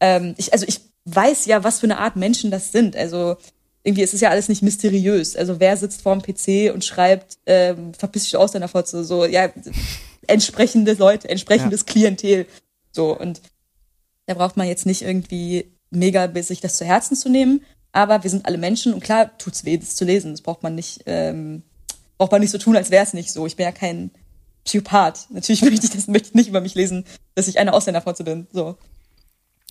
ähm, 0.00 0.34
ich, 0.38 0.52
also 0.52 0.64
ich 0.66 0.80
weiß 1.04 1.46
ja, 1.46 1.64
was 1.64 1.80
für 1.80 1.86
eine 1.86 1.98
Art 1.98 2.16
Menschen 2.16 2.50
das 2.50 2.72
sind. 2.72 2.96
Also 2.96 3.36
irgendwie 3.82 4.02
ist 4.02 4.14
es 4.14 4.20
ja 4.20 4.30
alles 4.30 4.48
nicht 4.48 4.62
mysteriös. 4.62 5.36
Also 5.36 5.60
wer 5.60 5.76
sitzt 5.76 6.02
vorm 6.02 6.22
PC 6.22 6.72
und 6.72 6.84
schreibt, 6.84 7.38
ähm, 7.46 7.94
verpiss 7.94 8.24
dich 8.24 8.36
aus 8.36 8.52
deiner 8.52 8.68
Fotze, 8.68 9.04
so, 9.04 9.24
ja, 9.24 9.48
entsprechende 10.26 10.94
Leute, 10.94 11.28
entsprechendes 11.28 11.80
ja. 11.80 11.92
Klientel. 11.92 12.46
So, 12.90 13.16
und 13.16 13.40
da 14.26 14.34
braucht 14.34 14.56
man 14.56 14.66
jetzt 14.66 14.86
nicht 14.86 15.02
irgendwie 15.02 15.72
mega 15.90 16.30
sich 16.42 16.60
das 16.60 16.76
zu 16.76 16.84
Herzen 16.84 17.16
zu 17.16 17.28
nehmen, 17.28 17.64
aber 17.92 18.24
wir 18.24 18.30
sind 18.30 18.46
alle 18.46 18.58
Menschen 18.58 18.92
und 18.92 19.02
klar 19.02 19.38
tut's 19.38 19.64
weh, 19.64 19.78
das 19.78 19.94
zu 19.94 20.04
lesen. 20.04 20.32
Das 20.32 20.42
braucht 20.42 20.62
man 20.62 20.74
nicht, 20.74 21.02
ähm, 21.06 21.62
braucht 22.18 22.32
man 22.32 22.40
nicht 22.40 22.50
so 22.50 22.58
tun, 22.58 22.76
als 22.76 22.90
wäre 22.90 23.04
es 23.04 23.14
nicht 23.14 23.32
so. 23.32 23.46
Ich 23.46 23.56
bin 23.56 23.64
ja 23.64 23.72
kein 23.72 24.10
Psychopath. 24.64 25.26
Natürlich 25.30 25.62
möchte 25.62 25.86
ich 25.86 25.92
das 25.92 26.08
möchte 26.08 26.28
ich 26.28 26.34
nicht 26.34 26.48
über 26.48 26.60
mich 26.60 26.74
lesen, 26.74 27.04
dass 27.34 27.48
ich 27.48 27.58
eine 27.58 27.72
Ausländerfotze 27.72 28.24
bin. 28.24 28.46
So. 28.52 28.76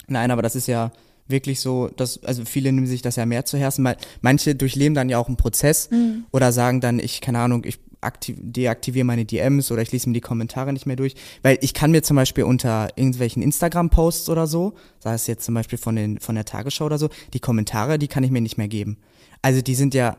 Nein, 0.08 0.32
aber 0.32 0.42
das 0.42 0.56
ist 0.56 0.68
ja 0.68 0.92
wirklich 1.28 1.60
so, 1.60 1.88
dass, 1.88 2.24
also 2.24 2.46
viele 2.46 2.72
nehmen 2.72 2.88
sich 2.88 3.02
das 3.02 3.16
ja 3.16 3.26
mehr 3.26 3.46
zu 3.46 3.58
Herzen, 3.58 3.84
weil 3.84 3.98
manche 4.22 4.54
durchleben 4.54 4.94
dann 4.94 5.10
ja 5.10 5.18
auch 5.18 5.28
einen 5.28 5.38
Prozess 5.38 5.90
mhm. 5.90 6.26
oder 6.32 6.52
sagen 6.52 6.82
dann, 6.82 7.00
ich, 7.00 7.20
keine 7.20 7.40
Ahnung, 7.40 7.64
ich 7.66 7.80
aktiv, 8.02 8.38
deaktiviere 8.40 9.06
meine 9.06 9.26
DMs 9.26 9.72
oder 9.72 9.82
ich 9.82 9.92
lese 9.92 10.08
mir 10.08 10.14
die 10.14 10.22
Kommentare 10.22 10.72
nicht 10.72 10.86
mehr 10.86 10.96
durch. 10.96 11.16
Weil 11.42 11.58
ich 11.62 11.74
kann 11.74 11.92
mir 11.92 12.04
zum 12.04 12.16
Beispiel 12.16 12.44
unter 12.44 12.90
irgendwelchen 12.96 13.42
Instagram-Posts 13.42 14.30
oder 14.30 14.48
so, 14.48 14.76
sei 15.00 15.14
es 15.14 15.28
jetzt 15.28 15.46
zum 15.46 15.56
Beispiel 15.56 15.80
von, 15.80 15.96
den, 15.96 16.20
von 16.20 16.36
der 16.36 16.46
Tagesschau 16.46 16.86
oder 16.86 17.00
so, 17.00 17.10
die 17.34 17.40
Kommentare, 17.40 17.98
die 18.00 18.08
kann 18.08 18.24
ich 18.24 18.32
mir 18.32 18.42
nicht 18.42 18.58
mehr 18.58 18.68
geben. 18.68 18.98
Also 19.42 19.62
die 19.62 19.76
sind 19.76 19.94
ja. 19.94 20.18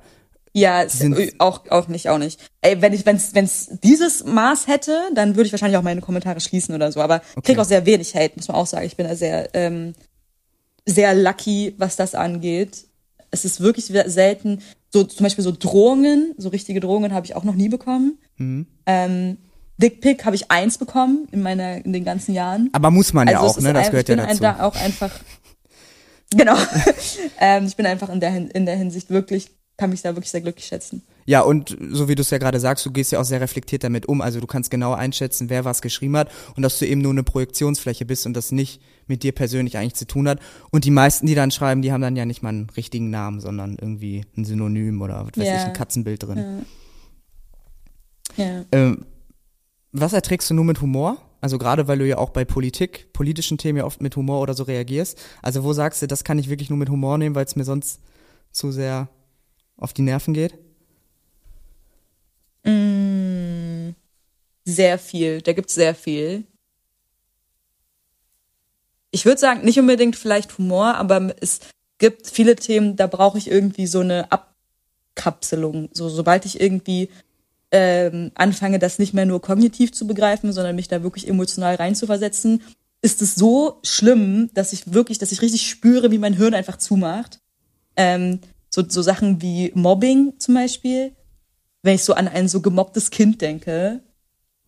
Ja, 0.56 0.88
sind 0.88 1.38
auch, 1.38 1.68
auch 1.68 1.86
nicht, 1.88 2.08
auch 2.08 2.16
nicht. 2.16 2.40
Ey, 2.62 2.80
wenn 2.80 2.94
ich, 2.94 3.04
wenn's, 3.04 3.34
wenn's 3.34 3.68
dieses 3.84 4.24
Maß 4.24 4.68
hätte, 4.68 4.98
dann 5.14 5.36
würde 5.36 5.46
ich 5.46 5.52
wahrscheinlich 5.52 5.76
auch 5.76 5.82
meine 5.82 6.00
Kommentare 6.00 6.40
schließen 6.40 6.74
oder 6.74 6.90
so. 6.90 7.02
Aber 7.02 7.20
okay. 7.32 7.52
krieg 7.52 7.58
auch 7.58 7.66
sehr 7.66 7.84
wenig 7.84 8.14
Hate, 8.14 8.32
muss 8.36 8.48
man 8.48 8.56
auch 8.56 8.66
sagen. 8.66 8.86
Ich 8.86 8.96
bin 8.96 9.06
da 9.06 9.14
sehr, 9.14 9.54
ähm, 9.54 9.92
sehr 10.86 11.14
lucky, 11.14 11.74
was 11.76 11.96
das 11.96 12.14
angeht. 12.14 12.86
Es 13.30 13.44
ist 13.44 13.60
wirklich 13.60 13.84
selten, 13.84 14.62
so 14.88 15.04
zum 15.04 15.24
Beispiel 15.24 15.44
so 15.44 15.52
Drohungen, 15.52 16.32
so 16.38 16.48
richtige 16.48 16.80
Drohungen 16.80 17.12
habe 17.12 17.26
ich 17.26 17.36
auch 17.36 17.44
noch 17.44 17.54
nie 17.54 17.68
bekommen. 17.68 18.18
Mhm. 18.38 18.66
Ähm, 18.86 19.36
Dickpick 19.76 20.24
habe 20.24 20.36
ich 20.36 20.50
eins 20.50 20.78
bekommen 20.78 21.28
in 21.32 21.42
meiner 21.42 21.84
in 21.84 21.92
den 21.92 22.06
ganzen 22.06 22.32
Jahren. 22.32 22.70
Aber 22.72 22.90
muss 22.90 23.12
man 23.12 23.28
also 23.28 23.42
ja 23.42 23.46
auch, 23.46 23.60
ne? 23.60 23.74
Das 23.74 23.90
gehört 23.90 24.08
ja 24.08 24.16
dazu. 24.16 24.32
Ich 24.32 24.40
bin 24.40 24.42
da 24.42 24.64
auch 24.64 24.76
einfach 24.76 25.10
genau. 26.30 26.56
ähm, 27.40 27.66
ich 27.66 27.76
bin 27.76 27.84
einfach 27.84 28.08
in 28.08 28.20
der 28.20 28.54
in 28.54 28.64
der 28.64 28.76
Hinsicht 28.76 29.10
wirklich 29.10 29.50
kann 29.76 29.90
mich 29.90 30.02
da 30.02 30.14
wirklich 30.14 30.30
sehr 30.30 30.40
glücklich 30.40 30.66
schätzen. 30.66 31.02
Ja, 31.26 31.40
und 31.40 31.76
so 31.90 32.08
wie 32.08 32.14
du 32.14 32.22
es 32.22 32.30
ja 32.30 32.38
gerade 32.38 32.60
sagst, 32.60 32.86
du 32.86 32.90
gehst 32.92 33.12
ja 33.12 33.20
auch 33.20 33.24
sehr 33.24 33.40
reflektiert 33.40 33.84
damit 33.84 34.06
um. 34.06 34.20
Also 34.20 34.40
du 34.40 34.46
kannst 34.46 34.70
genau 34.70 34.94
einschätzen, 34.94 35.50
wer 35.50 35.64
was 35.64 35.82
geschrieben 35.82 36.16
hat 36.16 36.30
und 36.54 36.62
dass 36.62 36.78
du 36.78 36.86
eben 36.86 37.00
nur 37.00 37.10
eine 37.10 37.24
Projektionsfläche 37.24 38.06
bist 38.06 38.26
und 38.26 38.34
das 38.34 38.52
nicht 38.52 38.80
mit 39.06 39.22
dir 39.22 39.32
persönlich 39.32 39.76
eigentlich 39.76 39.94
zu 39.94 40.06
tun 40.06 40.28
hat. 40.28 40.38
Und 40.70 40.84
die 40.84 40.90
meisten, 40.90 41.26
die 41.26 41.34
dann 41.34 41.50
schreiben, 41.50 41.82
die 41.82 41.92
haben 41.92 42.00
dann 42.00 42.16
ja 42.16 42.24
nicht 42.24 42.42
mal 42.42 42.50
einen 42.50 42.70
richtigen 42.70 43.10
Namen, 43.10 43.40
sondern 43.40 43.76
irgendwie 43.78 44.24
ein 44.36 44.44
Synonym 44.44 45.02
oder 45.02 45.26
was 45.26 45.36
weiß 45.36 45.46
ja. 45.46 45.56
ich, 45.56 45.62
ein 45.62 45.72
Katzenbild 45.72 46.22
drin. 46.22 46.64
Ja. 48.36 48.44
ja. 48.44 48.64
Ähm, 48.72 49.04
was 49.92 50.12
erträgst 50.12 50.48
du 50.48 50.54
nur 50.54 50.64
mit 50.64 50.80
Humor? 50.80 51.18
Also 51.40 51.58
gerade 51.58 51.86
weil 51.88 51.98
du 51.98 52.06
ja 52.06 52.18
auch 52.18 52.30
bei 52.30 52.44
Politik, 52.44 53.12
politischen 53.12 53.58
Themen 53.58 53.78
ja 53.78 53.84
oft 53.84 54.00
mit 54.00 54.16
Humor 54.16 54.40
oder 54.40 54.54
so 54.54 54.62
reagierst. 54.62 55.20
Also 55.42 55.64
wo 55.64 55.72
sagst 55.72 56.02
du, 56.02 56.06
das 56.06 56.24
kann 56.24 56.38
ich 56.38 56.48
wirklich 56.48 56.70
nur 56.70 56.78
mit 56.78 56.88
Humor 56.88 57.18
nehmen, 57.18 57.34
weil 57.34 57.44
es 57.44 57.56
mir 57.56 57.64
sonst 57.64 58.00
zu 58.52 58.72
sehr 58.72 59.08
auf 59.76 59.92
die 59.92 60.02
Nerven 60.02 60.34
geht? 60.34 60.54
Mm, 62.64 63.90
sehr 64.64 64.98
viel. 64.98 65.40
Da 65.42 65.52
gibt's 65.52 65.74
sehr 65.74 65.94
viel. 65.94 66.44
Ich 69.10 69.24
würde 69.24 69.40
sagen, 69.40 69.64
nicht 69.64 69.78
unbedingt 69.78 70.16
vielleicht 70.16 70.58
Humor, 70.58 70.96
aber 70.96 71.34
es 71.40 71.60
gibt 71.98 72.26
viele 72.26 72.56
Themen, 72.56 72.96
da 72.96 73.06
brauche 73.06 73.38
ich 73.38 73.50
irgendwie 73.50 73.86
so 73.86 74.00
eine 74.00 74.28
Abkapselung. 74.30 75.88
So, 75.92 76.08
sobald 76.08 76.44
ich 76.44 76.60
irgendwie 76.60 77.08
ähm, 77.70 78.32
anfange, 78.34 78.78
das 78.78 78.98
nicht 78.98 79.14
mehr 79.14 79.26
nur 79.26 79.40
kognitiv 79.40 79.92
zu 79.92 80.06
begreifen, 80.06 80.52
sondern 80.52 80.76
mich 80.76 80.88
da 80.88 81.02
wirklich 81.02 81.28
emotional 81.28 81.76
reinzuversetzen, 81.76 82.62
ist 83.02 83.22
es 83.22 83.34
so 83.34 83.78
schlimm, 83.82 84.50
dass 84.54 84.72
ich 84.72 84.92
wirklich, 84.92 85.18
dass 85.18 85.32
ich 85.32 85.42
richtig 85.42 85.68
spüre, 85.68 86.10
wie 86.10 86.18
mein 86.18 86.34
Hirn 86.34 86.54
einfach 86.54 86.76
zumacht. 86.76 87.40
Ähm, 87.96 88.40
so, 88.76 88.86
so 88.86 89.00
Sachen 89.00 89.40
wie 89.40 89.72
Mobbing 89.74 90.34
zum 90.38 90.54
Beispiel, 90.54 91.12
wenn 91.82 91.94
ich 91.94 92.04
so 92.04 92.12
an 92.12 92.28
ein 92.28 92.46
so 92.46 92.60
gemobbtes 92.60 93.10
Kind 93.10 93.40
denke, 93.40 94.02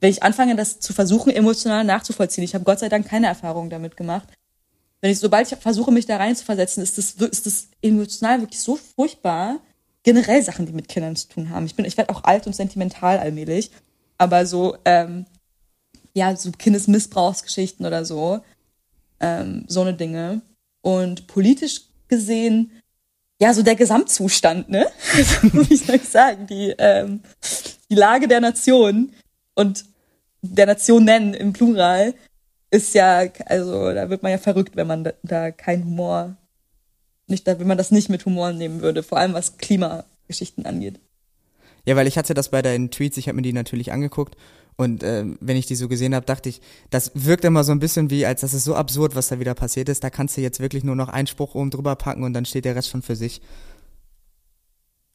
wenn 0.00 0.10
ich 0.10 0.22
anfange, 0.22 0.56
das 0.56 0.80
zu 0.80 0.94
versuchen, 0.94 1.30
emotional 1.30 1.84
nachzuvollziehen, 1.84 2.44
ich 2.44 2.54
habe 2.54 2.64
Gott 2.64 2.78
sei 2.78 2.88
Dank 2.88 3.06
keine 3.06 3.26
Erfahrung 3.26 3.68
damit 3.68 3.98
gemacht. 3.98 4.28
Wenn 5.02 5.10
ich, 5.10 5.18
sobald 5.18 5.52
ich 5.52 5.58
versuche, 5.58 5.92
mich 5.92 6.06
da 6.06 6.16
reinzuversetzen, 6.16 6.82
ist 6.82 6.96
das, 6.96 7.10
ist 7.10 7.46
das 7.46 7.68
emotional 7.82 8.40
wirklich 8.40 8.60
so 8.60 8.76
furchtbar. 8.76 9.60
Generell 10.04 10.42
Sachen, 10.42 10.64
die 10.64 10.72
mit 10.72 10.88
Kindern 10.88 11.14
zu 11.14 11.28
tun 11.28 11.50
haben. 11.50 11.66
Ich 11.66 11.78
ich 11.78 11.96
werde 11.98 12.10
auch 12.10 12.24
alt 12.24 12.46
und 12.46 12.56
sentimental 12.56 13.18
allmählich. 13.18 13.70
Aber 14.16 14.46
so, 14.46 14.78
ähm, 14.86 15.26
ja, 16.14 16.34
so 16.34 16.50
Kindesmissbrauchsgeschichten 16.50 17.84
oder 17.84 18.06
so, 18.06 18.40
ähm, 19.20 19.64
so 19.68 19.82
eine 19.82 19.94
Dinge. 19.94 20.40
Und 20.80 21.26
politisch 21.26 21.82
gesehen 22.08 22.72
ja, 23.40 23.54
so 23.54 23.62
der 23.62 23.76
Gesamtzustand, 23.76 24.68
ne? 24.68 24.86
wie 25.42 25.76
soll 25.76 25.96
ich 25.96 26.08
sagen, 26.08 26.46
die, 26.46 26.74
ähm, 26.78 27.20
die 27.90 27.94
Lage 27.94 28.28
der 28.28 28.40
Nation 28.40 29.12
und 29.54 29.84
der 30.42 30.66
Nationen 30.66 31.34
im 31.34 31.52
Plural 31.52 32.14
ist 32.70 32.94
ja, 32.94 33.24
also 33.46 33.92
da 33.92 34.10
wird 34.10 34.22
man 34.22 34.32
ja 34.32 34.38
verrückt, 34.38 34.76
wenn 34.76 34.86
man 34.86 35.04
da, 35.04 35.12
da 35.22 35.50
keinen 35.50 35.84
Humor, 35.84 36.36
nicht, 37.26 37.46
wenn 37.46 37.66
man 37.66 37.78
das 37.78 37.90
nicht 37.90 38.08
mit 38.08 38.24
Humor 38.24 38.52
nehmen 38.52 38.80
würde, 38.80 39.02
vor 39.02 39.18
allem 39.18 39.34
was 39.34 39.58
Klimageschichten 39.58 40.66
angeht. 40.66 40.98
Ja, 41.84 41.96
weil 41.96 42.06
ich 42.06 42.18
hatte 42.18 42.34
das 42.34 42.50
bei 42.50 42.60
deinen 42.60 42.90
Tweets, 42.90 43.16
ich 43.16 43.28
habe 43.28 43.36
mir 43.36 43.42
die 43.42 43.52
natürlich 43.52 43.92
angeguckt 43.92 44.36
und 44.78 45.02
äh, 45.02 45.24
wenn 45.40 45.56
ich 45.56 45.66
die 45.66 45.74
so 45.74 45.88
gesehen 45.88 46.14
habe, 46.14 46.24
dachte 46.24 46.48
ich, 46.48 46.60
das 46.90 47.10
wirkt 47.14 47.44
immer 47.44 47.64
so 47.64 47.72
ein 47.72 47.80
bisschen 47.80 48.10
wie, 48.10 48.24
als 48.24 48.42
das 48.42 48.54
ist 48.54 48.62
so 48.62 48.76
absurd, 48.76 49.16
was 49.16 49.26
da 49.26 49.40
wieder 49.40 49.54
passiert 49.54 49.88
ist. 49.88 50.04
Da 50.04 50.08
kannst 50.08 50.36
du 50.36 50.40
jetzt 50.40 50.60
wirklich 50.60 50.84
nur 50.84 50.94
noch 50.94 51.08
einen 51.08 51.26
Spruch 51.26 51.56
oben 51.56 51.70
drüber 51.70 51.96
packen 51.96 52.22
und 52.22 52.32
dann 52.32 52.44
steht 52.44 52.64
der 52.64 52.76
Rest 52.76 52.90
schon 52.90 53.02
für 53.02 53.16
sich. 53.16 53.42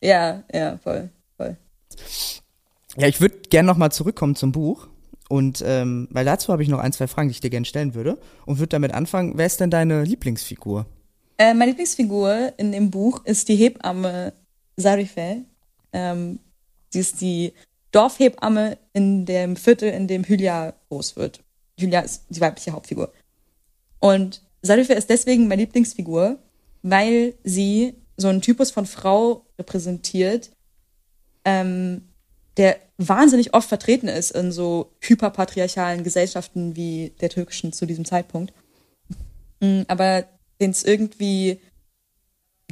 Ja, 0.02 0.44
ja, 0.54 0.78
voll, 0.80 1.10
voll. 1.38 1.56
Ja, 2.98 3.08
ich 3.08 3.22
würde 3.22 3.38
gerne 3.50 3.68
nochmal 3.68 3.94
zurückkommen 3.94 4.36
zum 4.36 4.52
Buch. 4.52 4.90
Und 5.30 5.64
ähm, 5.66 6.10
weil 6.12 6.26
dazu 6.26 6.52
habe 6.52 6.62
ich 6.62 6.68
noch 6.68 6.80
ein, 6.80 6.92
zwei 6.92 7.08
Fragen, 7.08 7.30
die 7.30 7.34
ich 7.34 7.40
dir 7.40 7.50
gerne 7.50 7.66
stellen 7.66 7.96
würde. 7.96 8.20
Und 8.46 8.60
würde 8.60 8.68
damit 8.68 8.94
anfangen, 8.94 9.38
wer 9.38 9.46
ist 9.46 9.62
denn 9.62 9.72
deine 9.72 10.04
Lieblingsfigur? 10.04 10.86
Äh, 11.38 11.54
meine 11.54 11.72
Lieblingsfigur 11.72 12.52
in 12.58 12.74
dem 12.74 12.92
Buch 12.92 13.24
ist 13.24 13.48
die 13.48 13.56
Hebamme 13.56 14.34
Sarife. 14.76 15.46
Ähm, 15.94 16.40
sie 16.90 17.00
ist 17.00 17.22
die 17.22 17.54
Dorfhebamme 17.94 18.78
in 18.92 19.26
dem 19.26 19.56
Viertel, 19.56 19.90
in 19.90 20.08
dem 20.08 20.26
Hülya 20.26 20.74
groß 20.90 21.16
wird. 21.16 21.42
Julia 21.78 22.02
ist 22.02 22.26
die 22.30 22.42
weibliche 22.42 22.74
Hauptfigur. 22.74 23.14
Und 24.00 24.42
Sarife 24.62 24.94
ist 24.94 25.10
deswegen 25.10 25.48
meine 25.48 25.62
Lieblingsfigur, 25.62 26.40
weil 26.82 27.36
sie 27.44 27.96
so 28.18 28.28
einen 28.28 28.42
Typus 28.42 28.72
von 28.72 28.86
Frau 28.86 29.46
repräsentiert, 29.58 30.52
ähm, 31.46 32.10
der 32.58 32.78
wahnsinnig 32.98 33.54
oft 33.54 33.68
vertreten 33.68 34.08
ist 34.08 34.32
in 34.32 34.52
so 34.52 34.92
hyperpatriarchalen 35.00 36.04
Gesellschaften 36.04 36.76
wie 36.76 37.14
der 37.22 37.30
türkischen 37.30 37.74
zu 37.74 37.86
diesem 37.86 38.06
Zeitpunkt. 38.06 38.54
Mm, 39.60 39.82
aber 39.88 40.26
den 40.62 40.72
es 40.72 40.84
irgendwie, 40.84 41.60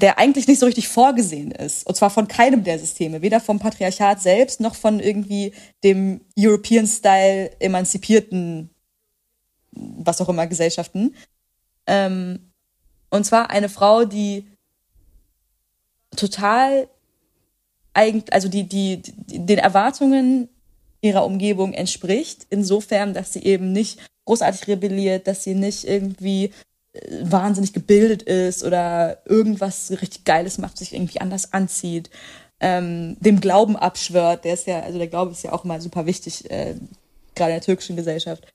der 0.01 0.17
eigentlich 0.17 0.47
nicht 0.47 0.59
so 0.59 0.65
richtig 0.65 0.87
vorgesehen 0.87 1.51
ist. 1.51 1.85
Und 1.85 1.95
zwar 1.95 2.09
von 2.09 2.27
keinem 2.27 2.63
der 2.63 2.79
Systeme. 2.79 3.21
Weder 3.21 3.39
vom 3.39 3.59
Patriarchat 3.59 4.21
selbst 4.21 4.59
noch 4.59 4.75
von 4.75 4.99
irgendwie 4.99 5.53
dem 5.83 6.21
European-Style 6.37 7.59
emanzipierten, 7.59 8.71
was 9.71 10.19
auch 10.19 10.29
immer, 10.29 10.47
Gesellschaften. 10.47 11.15
Ähm, 11.85 12.51
und 13.11 13.25
zwar 13.25 13.51
eine 13.51 13.69
Frau, 13.69 14.05
die 14.05 14.47
total 16.15 16.87
eigentlich, 17.93 18.33
also 18.33 18.47
die, 18.47 18.67
die, 18.67 19.01
die 19.01 19.45
den 19.45 19.59
Erwartungen 19.59 20.49
ihrer 21.01 21.25
Umgebung 21.25 21.73
entspricht, 21.73 22.47
insofern, 22.49 23.13
dass 23.13 23.33
sie 23.33 23.43
eben 23.43 23.71
nicht 23.71 23.99
großartig 24.25 24.67
rebelliert, 24.67 25.27
dass 25.27 25.43
sie 25.43 25.55
nicht 25.55 25.83
irgendwie 25.83 26.51
wahnsinnig 27.23 27.73
gebildet 27.73 28.23
ist 28.23 28.63
oder 28.63 29.21
irgendwas 29.25 29.91
richtig 29.91 30.25
Geiles 30.25 30.57
macht, 30.57 30.77
sich 30.77 30.93
irgendwie 30.93 31.21
anders 31.21 31.53
anzieht, 31.53 32.09
ähm, 32.59 33.17
dem 33.19 33.39
Glauben 33.39 33.75
abschwört, 33.75 34.43
der 34.45 34.53
ist 34.53 34.67
ja, 34.67 34.81
also 34.81 34.97
der 34.97 35.07
Glaube 35.07 35.31
ist 35.31 35.43
ja 35.43 35.53
auch 35.53 35.63
immer 35.63 35.79
super 35.79 36.05
wichtig, 36.05 36.49
äh, 36.51 36.75
gerade 37.33 37.51
in 37.51 37.57
der 37.57 37.61
türkischen 37.61 37.95
Gesellschaft. 37.95 38.45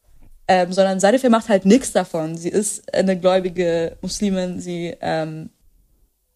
Ähm, 0.48 0.72
sondern 0.72 1.00
Sadife 1.00 1.28
macht 1.28 1.48
halt 1.48 1.64
nichts 1.64 1.90
davon. 1.90 2.36
Sie 2.36 2.50
ist 2.50 2.94
eine 2.94 3.18
gläubige 3.18 3.96
Muslimin, 4.00 4.60
sie, 4.60 4.94
ähm, 5.00 5.50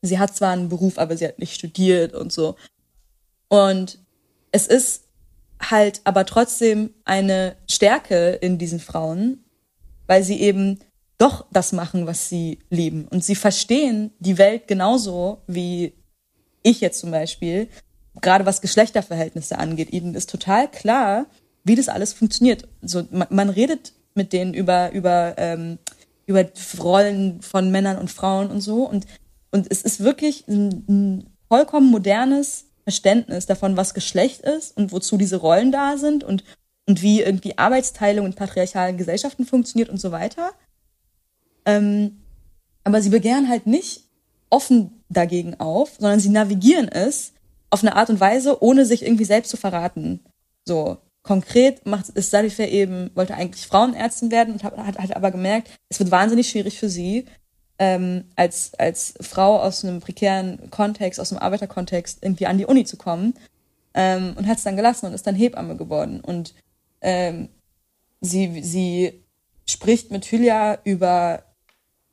sie 0.03 0.19
hat 0.19 0.35
zwar 0.35 0.51
einen 0.51 0.69
Beruf, 0.69 0.99
aber 0.99 1.17
sie 1.17 1.27
hat 1.27 1.39
nicht 1.39 1.55
studiert 1.55 2.13
und 2.13 2.33
so. 2.33 2.57
Und 3.49 3.99
es 4.51 4.67
ist 4.67 5.05
halt 5.61 6.01
aber 6.05 6.27
trotzdem 6.27 6.91
eine 7.05 7.55
Stärke 7.69 8.31
in 8.33 8.59
diesen 8.59 8.81
Frauen, 8.81 9.45
weil 10.09 10.25
sie 10.25 10.41
eben 10.41 10.81
doch 11.21 11.45
das 11.53 11.73
machen, 11.73 12.07
was 12.07 12.29
sie 12.29 12.61
lieben. 12.71 13.07
Und 13.09 13.25
sie 13.25 13.35
verstehen 13.35 14.13
die 14.21 14.39
Welt 14.39 14.67
genauso 14.67 15.43
wie 15.47 15.93
ich 16.63 16.81
jetzt 16.81 17.01
zum 17.01 17.11
Beispiel, 17.11 17.69
gerade 18.21 18.47
was 18.47 18.61
Geschlechterverhältnisse 18.61 19.59
angeht. 19.59 19.93
Ihnen 19.93 20.15
ist 20.15 20.31
total 20.31 20.71
klar, 20.71 21.27
wie 21.63 21.75
das 21.75 21.89
alles 21.89 22.15
funktioniert. 22.15 22.67
So, 22.81 23.07
man, 23.11 23.29
man 23.31 23.51
redet 23.51 23.93
mit 24.15 24.33
denen 24.33 24.55
über, 24.55 24.93
über, 24.93 25.35
ähm, 25.37 25.79
über 26.27 26.45
Rollen 26.79 27.43
von 27.43 27.71
Männern 27.71 27.99
und 27.99 28.11
Frauen 28.11 28.51
und 28.51 28.63
so. 28.63 28.85
Und, 28.85 29.07
und 29.51 29.71
es 29.71 29.83
ist 29.83 30.01
wirklich 30.01 30.49
ein, 30.49 30.85
ein 30.89 31.31
vollkommen 31.49 31.91
modernes 31.91 32.65
Verständnis 32.85 33.45
davon, 33.45 33.77
was 33.77 33.95
Geschlecht 33.95 34.41
ist 34.41 34.77
und 34.77 34.91
wozu 34.91 35.19
diese 35.19 35.37
Rollen 35.37 35.71
da 35.71 35.99
sind 35.99 36.25
und, 36.25 36.45
und 36.87 37.03
wie 37.03 37.21
irgendwie 37.21 37.59
Arbeitsteilung 37.59 38.27
in 38.27 38.35
patriarchalen 38.35 38.97
Gesellschaften 38.97 39.45
funktioniert 39.45 39.91
und 39.91 40.01
so 40.01 40.13
weiter. 40.13 40.53
Ähm, 41.65 42.21
aber 42.85 43.03
sie 43.03 43.11
begehren 43.11 43.49
halt 43.49 43.67
nicht 43.67 44.05
offen 44.49 45.03
dagegen 45.09 45.59
auf, 45.61 45.97
sondern 45.99 46.21
sie 46.21 46.29
navigieren 46.29 46.89
es 46.89 47.33
auf 47.71 47.83
eine 47.83 47.95
Art 47.97 48.11
und 48.11 48.21
Weise, 48.21 48.63
ohne 48.63 48.85
sich 48.85 49.03
irgendwie 49.05 49.25
selbst 49.25 49.51
zu 49.51 49.57
verraten. 49.57 50.21
So 50.67 50.99
konkret 51.23 51.87
macht 51.87 52.09
ist 52.11 52.31
Sadife 52.31 52.65
eben 52.65 53.11
wollte 53.15 53.35
eigentlich 53.35 53.67
Frauenärztin 53.67 54.31
werden 54.31 54.55
und 54.55 54.65
hat, 54.65 54.77
hat, 54.77 54.99
hat 54.99 55.17
aber 55.17 55.31
gemerkt, 55.31 55.71
es 55.89 55.99
wird 56.01 56.11
wahnsinnig 56.11 56.49
schwierig 56.49 56.79
für 56.79 56.89
sie, 56.89 57.27
ähm, 57.79 58.25
als, 58.37 58.73
als 58.79 59.15
Frau 59.21 59.59
aus 59.61 59.85
einem 59.85 60.01
prekären 60.01 60.71
Kontext, 60.71 61.21
aus 61.21 61.33
einem 61.33 61.41
Arbeiterkontext 61.41 62.19
irgendwie 62.23 62.47
an 62.47 62.59
die 62.59 62.67
Uni 62.67 62.85
zu 62.85 62.97
kommen. 62.97 63.35
Ähm, 63.93 64.35
und 64.37 64.47
hat 64.47 64.59
es 64.59 64.65
dann 64.65 64.77
gelassen 64.77 65.07
und 65.07 65.15
ist 65.15 65.27
dann 65.27 65.35
Hebamme 65.35 65.77
geworden. 65.77 66.21
Und 66.21 66.55
ähm, 67.01 67.49
sie, 68.21 68.63
sie 68.63 69.25
spricht 69.67 70.11
mit 70.11 70.31
Hylia 70.31 70.79
über 70.85 71.43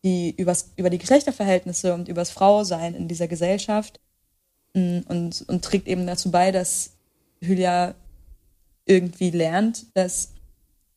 die, 0.03 0.35
übers, 0.35 0.71
über 0.75 0.89
die 0.89 0.97
Geschlechterverhältnisse 0.97 1.93
und 1.93 2.07
übers 2.07 2.29
Frausein 2.29 2.95
in 2.95 3.07
dieser 3.07 3.27
Gesellschaft 3.27 3.99
mm, 4.73 4.99
und, 5.07 5.45
und 5.47 5.63
trägt 5.63 5.87
eben 5.87 6.07
dazu 6.07 6.31
bei, 6.31 6.51
dass 6.51 6.91
Hylia 7.41 7.95
irgendwie 8.85 9.31
lernt, 9.31 9.85
dass 9.95 10.29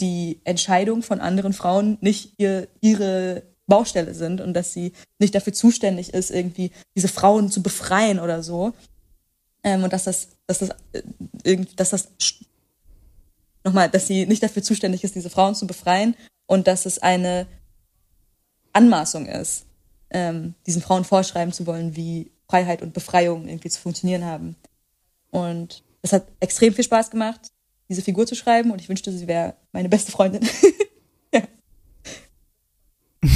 die 0.00 0.40
Entscheidung 0.44 1.02
von 1.02 1.20
anderen 1.20 1.52
Frauen 1.52 1.98
nicht 2.00 2.34
ihr, 2.38 2.68
ihre 2.80 3.42
Baustelle 3.66 4.14
sind 4.14 4.40
und 4.40 4.54
dass 4.54 4.72
sie 4.72 4.92
nicht 5.18 5.34
dafür 5.34 5.52
zuständig 5.52 6.14
ist, 6.14 6.30
irgendwie 6.30 6.70
diese 6.96 7.08
Frauen 7.08 7.50
zu 7.50 7.62
befreien 7.62 8.18
oder 8.18 8.42
so. 8.42 8.72
Ähm, 9.62 9.84
und 9.84 9.92
dass 9.92 10.04
das, 10.04 10.28
dass 10.46 10.58
das 10.58 10.70
äh, 10.92 11.02
irgendwie, 11.44 11.74
dass 11.76 11.90
das 11.90 12.08
nochmal, 13.64 13.90
dass 13.90 14.06
sie 14.06 14.26
nicht 14.26 14.42
dafür 14.42 14.62
zuständig 14.62 15.04
ist, 15.04 15.14
diese 15.14 15.30
Frauen 15.30 15.54
zu 15.54 15.66
befreien 15.66 16.14
und 16.46 16.66
dass 16.66 16.86
es 16.86 16.98
eine 16.98 17.46
Anmaßung 18.72 19.26
ist, 19.26 19.66
ähm, 20.10 20.54
diesen 20.66 20.82
Frauen 20.82 21.04
vorschreiben 21.04 21.52
zu 21.52 21.66
wollen, 21.66 21.96
wie 21.96 22.30
Freiheit 22.48 22.82
und 22.82 22.94
Befreiung 22.94 23.48
irgendwie 23.48 23.68
zu 23.70 23.80
funktionieren 23.80 24.24
haben. 24.24 24.56
Und 25.30 25.82
es 26.02 26.12
hat 26.12 26.26
extrem 26.40 26.74
viel 26.74 26.84
Spaß 26.84 27.10
gemacht, 27.10 27.40
diese 27.88 28.02
Figur 28.02 28.26
zu 28.26 28.34
schreiben 28.34 28.70
und 28.70 28.80
ich 28.80 28.88
wünschte, 28.88 29.12
sie 29.12 29.28
wäre 29.28 29.54
meine 29.72 29.88
beste 29.88 30.12
Freundin. 30.12 30.42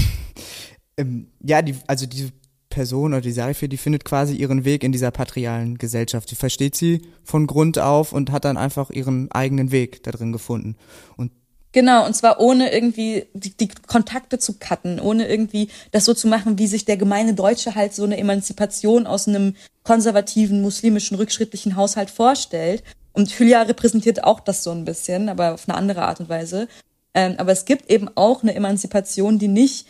ähm, 0.96 1.28
ja, 1.40 1.62
die, 1.62 1.76
also 1.86 2.06
diese 2.06 2.32
Person 2.74 3.12
oder 3.12 3.20
die 3.20 3.30
Sarife, 3.30 3.68
die 3.68 3.76
findet 3.76 4.04
quasi 4.04 4.34
ihren 4.34 4.64
Weg 4.64 4.82
in 4.82 4.90
dieser 4.90 5.12
patrialen 5.12 5.78
Gesellschaft. 5.78 6.28
Die 6.30 6.34
versteht 6.34 6.74
sie 6.74 7.02
von 7.22 7.46
Grund 7.46 7.78
auf 7.78 8.12
und 8.12 8.32
hat 8.32 8.44
dann 8.44 8.56
einfach 8.56 8.90
ihren 8.90 9.30
eigenen 9.30 9.70
Weg 9.70 10.02
da 10.02 10.10
drin 10.10 10.32
gefunden. 10.32 10.76
Und 11.16 11.30
Genau, 11.74 12.06
und 12.06 12.14
zwar 12.14 12.38
ohne 12.38 12.72
irgendwie 12.72 13.26
die, 13.34 13.50
die 13.50 13.66
Kontakte 13.66 14.38
zu 14.38 14.60
cutten, 14.60 15.00
ohne 15.00 15.26
irgendwie 15.26 15.70
das 15.90 16.04
so 16.04 16.14
zu 16.14 16.28
machen, 16.28 16.56
wie 16.56 16.68
sich 16.68 16.84
der 16.84 16.96
gemeine 16.96 17.34
Deutsche 17.34 17.74
halt 17.74 17.92
so 17.92 18.04
eine 18.04 18.16
Emanzipation 18.16 19.08
aus 19.08 19.26
einem 19.26 19.56
konservativen, 19.82 20.62
muslimischen, 20.62 21.16
rückschrittlichen 21.16 21.74
Haushalt 21.74 22.10
vorstellt. 22.10 22.84
Und 23.12 23.28
Hülya 23.28 23.62
repräsentiert 23.62 24.22
auch 24.22 24.38
das 24.38 24.62
so 24.62 24.70
ein 24.70 24.84
bisschen, 24.84 25.28
aber 25.28 25.54
auf 25.54 25.68
eine 25.68 25.76
andere 25.76 26.02
Art 26.02 26.20
und 26.20 26.28
Weise. 26.28 26.68
Ähm, 27.12 27.34
aber 27.38 27.50
es 27.50 27.64
gibt 27.64 27.90
eben 27.90 28.08
auch 28.14 28.44
eine 28.44 28.54
Emanzipation, 28.54 29.40
die 29.40 29.48
nicht 29.48 29.88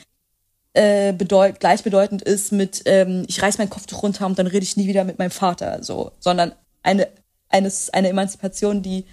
äh, 0.72 1.12
bedeut 1.12 1.60
gleichbedeutend 1.60 2.22
ist 2.22 2.50
mit 2.50 2.80
ähm, 2.86 3.26
ich 3.28 3.42
reiß 3.42 3.58
mein 3.58 3.68
Kopftuch 3.68 4.02
runter 4.02 4.24
und 4.24 4.38
dann 4.38 4.46
rede 4.46 4.64
ich 4.64 4.78
nie 4.78 4.88
wieder 4.88 5.04
mit 5.04 5.18
meinem 5.18 5.30
Vater 5.30 5.82
so, 5.82 6.12
sondern 6.18 6.54
eine 6.82 7.08
eines 7.50 7.90
eine 7.90 8.08
Emanzipation, 8.08 8.80
die 8.80 9.04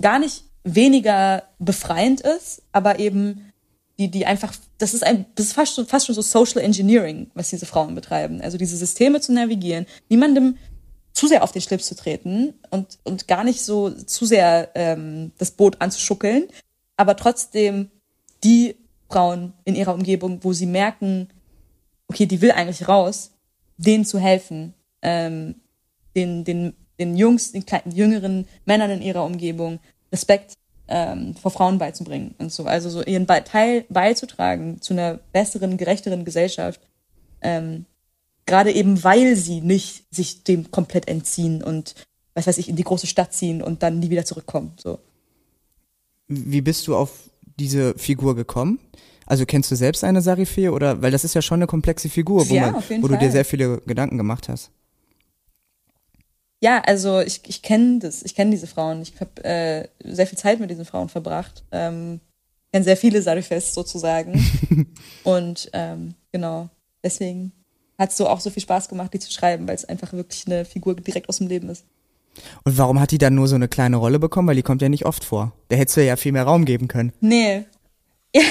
gar 0.00 0.18
nicht 0.18 0.42
weniger 0.64 1.44
befreiend 1.58 2.20
ist, 2.20 2.62
aber 2.72 2.98
eben 2.98 3.52
die 3.98 4.10
die 4.10 4.26
einfach 4.26 4.54
das 4.78 4.94
ist 4.94 5.04
ein 5.04 5.26
das 5.36 5.46
ist 5.46 5.52
fast 5.52 5.74
schon 5.74 5.86
fast 5.86 6.06
schon 6.06 6.14
so 6.14 6.22
Social 6.22 6.62
Engineering, 6.62 7.30
was 7.34 7.50
diese 7.50 7.66
Frauen 7.66 7.94
betreiben, 7.94 8.40
also 8.40 8.58
diese 8.58 8.76
Systeme 8.76 9.20
zu 9.20 9.32
navigieren, 9.32 9.86
niemandem 10.08 10.56
zu 11.12 11.28
sehr 11.28 11.44
auf 11.44 11.52
den 11.52 11.62
Schlips 11.62 11.86
zu 11.86 11.94
treten 11.94 12.54
und 12.70 12.98
und 13.04 13.28
gar 13.28 13.44
nicht 13.44 13.62
so 13.64 13.90
zu 13.90 14.26
sehr 14.26 14.70
ähm, 14.74 15.32
das 15.38 15.52
Boot 15.52 15.80
anzuschuckeln, 15.80 16.48
aber 16.96 17.16
trotzdem 17.16 17.90
die 18.42 18.76
Frauen 19.14 19.52
in 19.64 19.76
ihrer 19.76 19.94
Umgebung, 19.94 20.40
wo 20.42 20.52
sie 20.52 20.66
merken, 20.66 21.28
okay, 22.08 22.26
die 22.26 22.40
will 22.40 22.50
eigentlich 22.50 22.88
raus, 22.88 23.30
denen 23.76 24.04
zu 24.04 24.18
helfen, 24.18 24.74
ähm, 25.02 25.54
den, 26.16 26.42
den, 26.42 26.74
den 26.98 27.16
Jungs, 27.16 27.52
den 27.52 27.64
kleinen, 27.64 27.92
jüngeren 27.92 28.48
Männern 28.64 28.90
in 28.90 29.02
ihrer 29.02 29.24
Umgebung 29.24 29.78
Respekt 30.14 30.54
ähm, 30.88 31.34
vor 31.34 31.50
Frauen 31.50 31.78
beizubringen 31.78 32.34
und 32.38 32.52
so. 32.52 32.64
Also 32.64 32.88
so 32.88 33.02
ihren 33.02 33.26
Be 33.26 33.42
Teil 33.44 33.84
beizutragen 33.88 34.80
zu 34.80 34.94
einer 34.94 35.18
besseren, 35.32 35.76
gerechteren 35.76 36.24
Gesellschaft. 36.24 36.80
Ähm, 37.42 37.86
Gerade 38.46 38.72
eben, 38.72 39.02
weil 39.02 39.36
sie 39.36 39.60
nicht 39.60 40.04
sich 40.14 40.44
dem 40.44 40.70
komplett 40.70 41.08
entziehen 41.08 41.62
und, 41.62 41.94
was 42.34 42.46
weiß 42.46 42.58
ich, 42.58 42.68
in 42.68 42.76
die 42.76 42.84
große 42.84 43.06
Stadt 43.06 43.32
ziehen 43.32 43.62
und 43.62 43.82
dann 43.82 43.98
nie 43.98 44.10
wieder 44.10 44.26
zurückkommen. 44.26 44.72
So. 44.76 44.98
Wie 46.28 46.60
bist 46.60 46.86
du 46.86 46.94
auf 46.94 47.30
diese 47.58 47.94
Figur 47.94 48.36
gekommen? 48.36 48.78
Also 49.26 49.46
kennst 49.46 49.70
du 49.70 49.76
selbst 49.76 50.04
eine 50.04 50.20
Sarifee 50.20 50.68
oder 50.68 51.00
weil 51.00 51.10
das 51.10 51.24
ist 51.24 51.34
ja 51.34 51.40
schon 51.40 51.58
eine 51.58 51.66
komplexe 51.66 52.10
Figur, 52.10 52.48
wo, 52.48 52.54
Ja, 52.54 52.72
man, 52.72 53.02
wo 53.02 53.08
du 53.08 53.16
dir 53.16 53.30
sehr 53.30 53.46
viele 53.46 53.78
Gedanken 53.86 54.18
gemacht 54.18 54.50
hast. 54.50 54.70
Ja, 56.64 56.80
also 56.80 57.20
ich, 57.20 57.42
ich 57.46 57.60
kenne 57.60 57.98
das, 57.98 58.22
ich 58.22 58.34
kenne 58.34 58.50
diese 58.50 58.66
Frauen. 58.66 59.02
Ich 59.02 59.12
habe 59.20 59.44
äh, 59.44 59.86
sehr 60.02 60.26
viel 60.26 60.38
Zeit 60.38 60.60
mit 60.60 60.70
diesen 60.70 60.86
Frauen 60.86 61.10
verbracht. 61.10 61.62
Ähm, 61.70 62.20
kenne 62.72 62.86
sehr 62.86 62.96
viele 62.96 63.20
Sarifes 63.20 63.74
sozusagen. 63.74 64.42
Und 65.24 65.68
ähm, 65.74 66.14
genau, 66.32 66.70
deswegen 67.02 67.52
hat 67.98 68.12
es 68.12 68.16
so 68.16 68.26
auch 68.26 68.40
so 68.40 68.48
viel 68.48 68.62
Spaß 68.62 68.88
gemacht, 68.88 69.12
die 69.12 69.18
zu 69.18 69.30
schreiben, 69.30 69.68
weil 69.68 69.74
es 69.74 69.84
einfach 69.84 70.14
wirklich 70.14 70.46
eine 70.46 70.64
Figur 70.64 70.94
direkt 70.94 71.28
aus 71.28 71.36
dem 71.36 71.48
Leben 71.48 71.68
ist. 71.68 71.84
Und 72.64 72.78
warum 72.78 72.98
hat 72.98 73.10
die 73.10 73.18
dann 73.18 73.34
nur 73.34 73.46
so 73.46 73.56
eine 73.56 73.68
kleine 73.68 73.96
Rolle 73.98 74.18
bekommen? 74.18 74.48
Weil 74.48 74.56
die 74.56 74.62
kommt 74.62 74.80
ja 74.80 74.88
nicht 74.88 75.04
oft 75.04 75.22
vor. 75.22 75.52
Da 75.68 75.76
hättest 75.76 75.98
du 75.98 76.04
ja 76.06 76.16
viel 76.16 76.32
mehr 76.32 76.44
Raum 76.44 76.64
geben 76.64 76.88
können. 76.88 77.12
Nee. 77.20 77.66
Ja, 78.34 78.42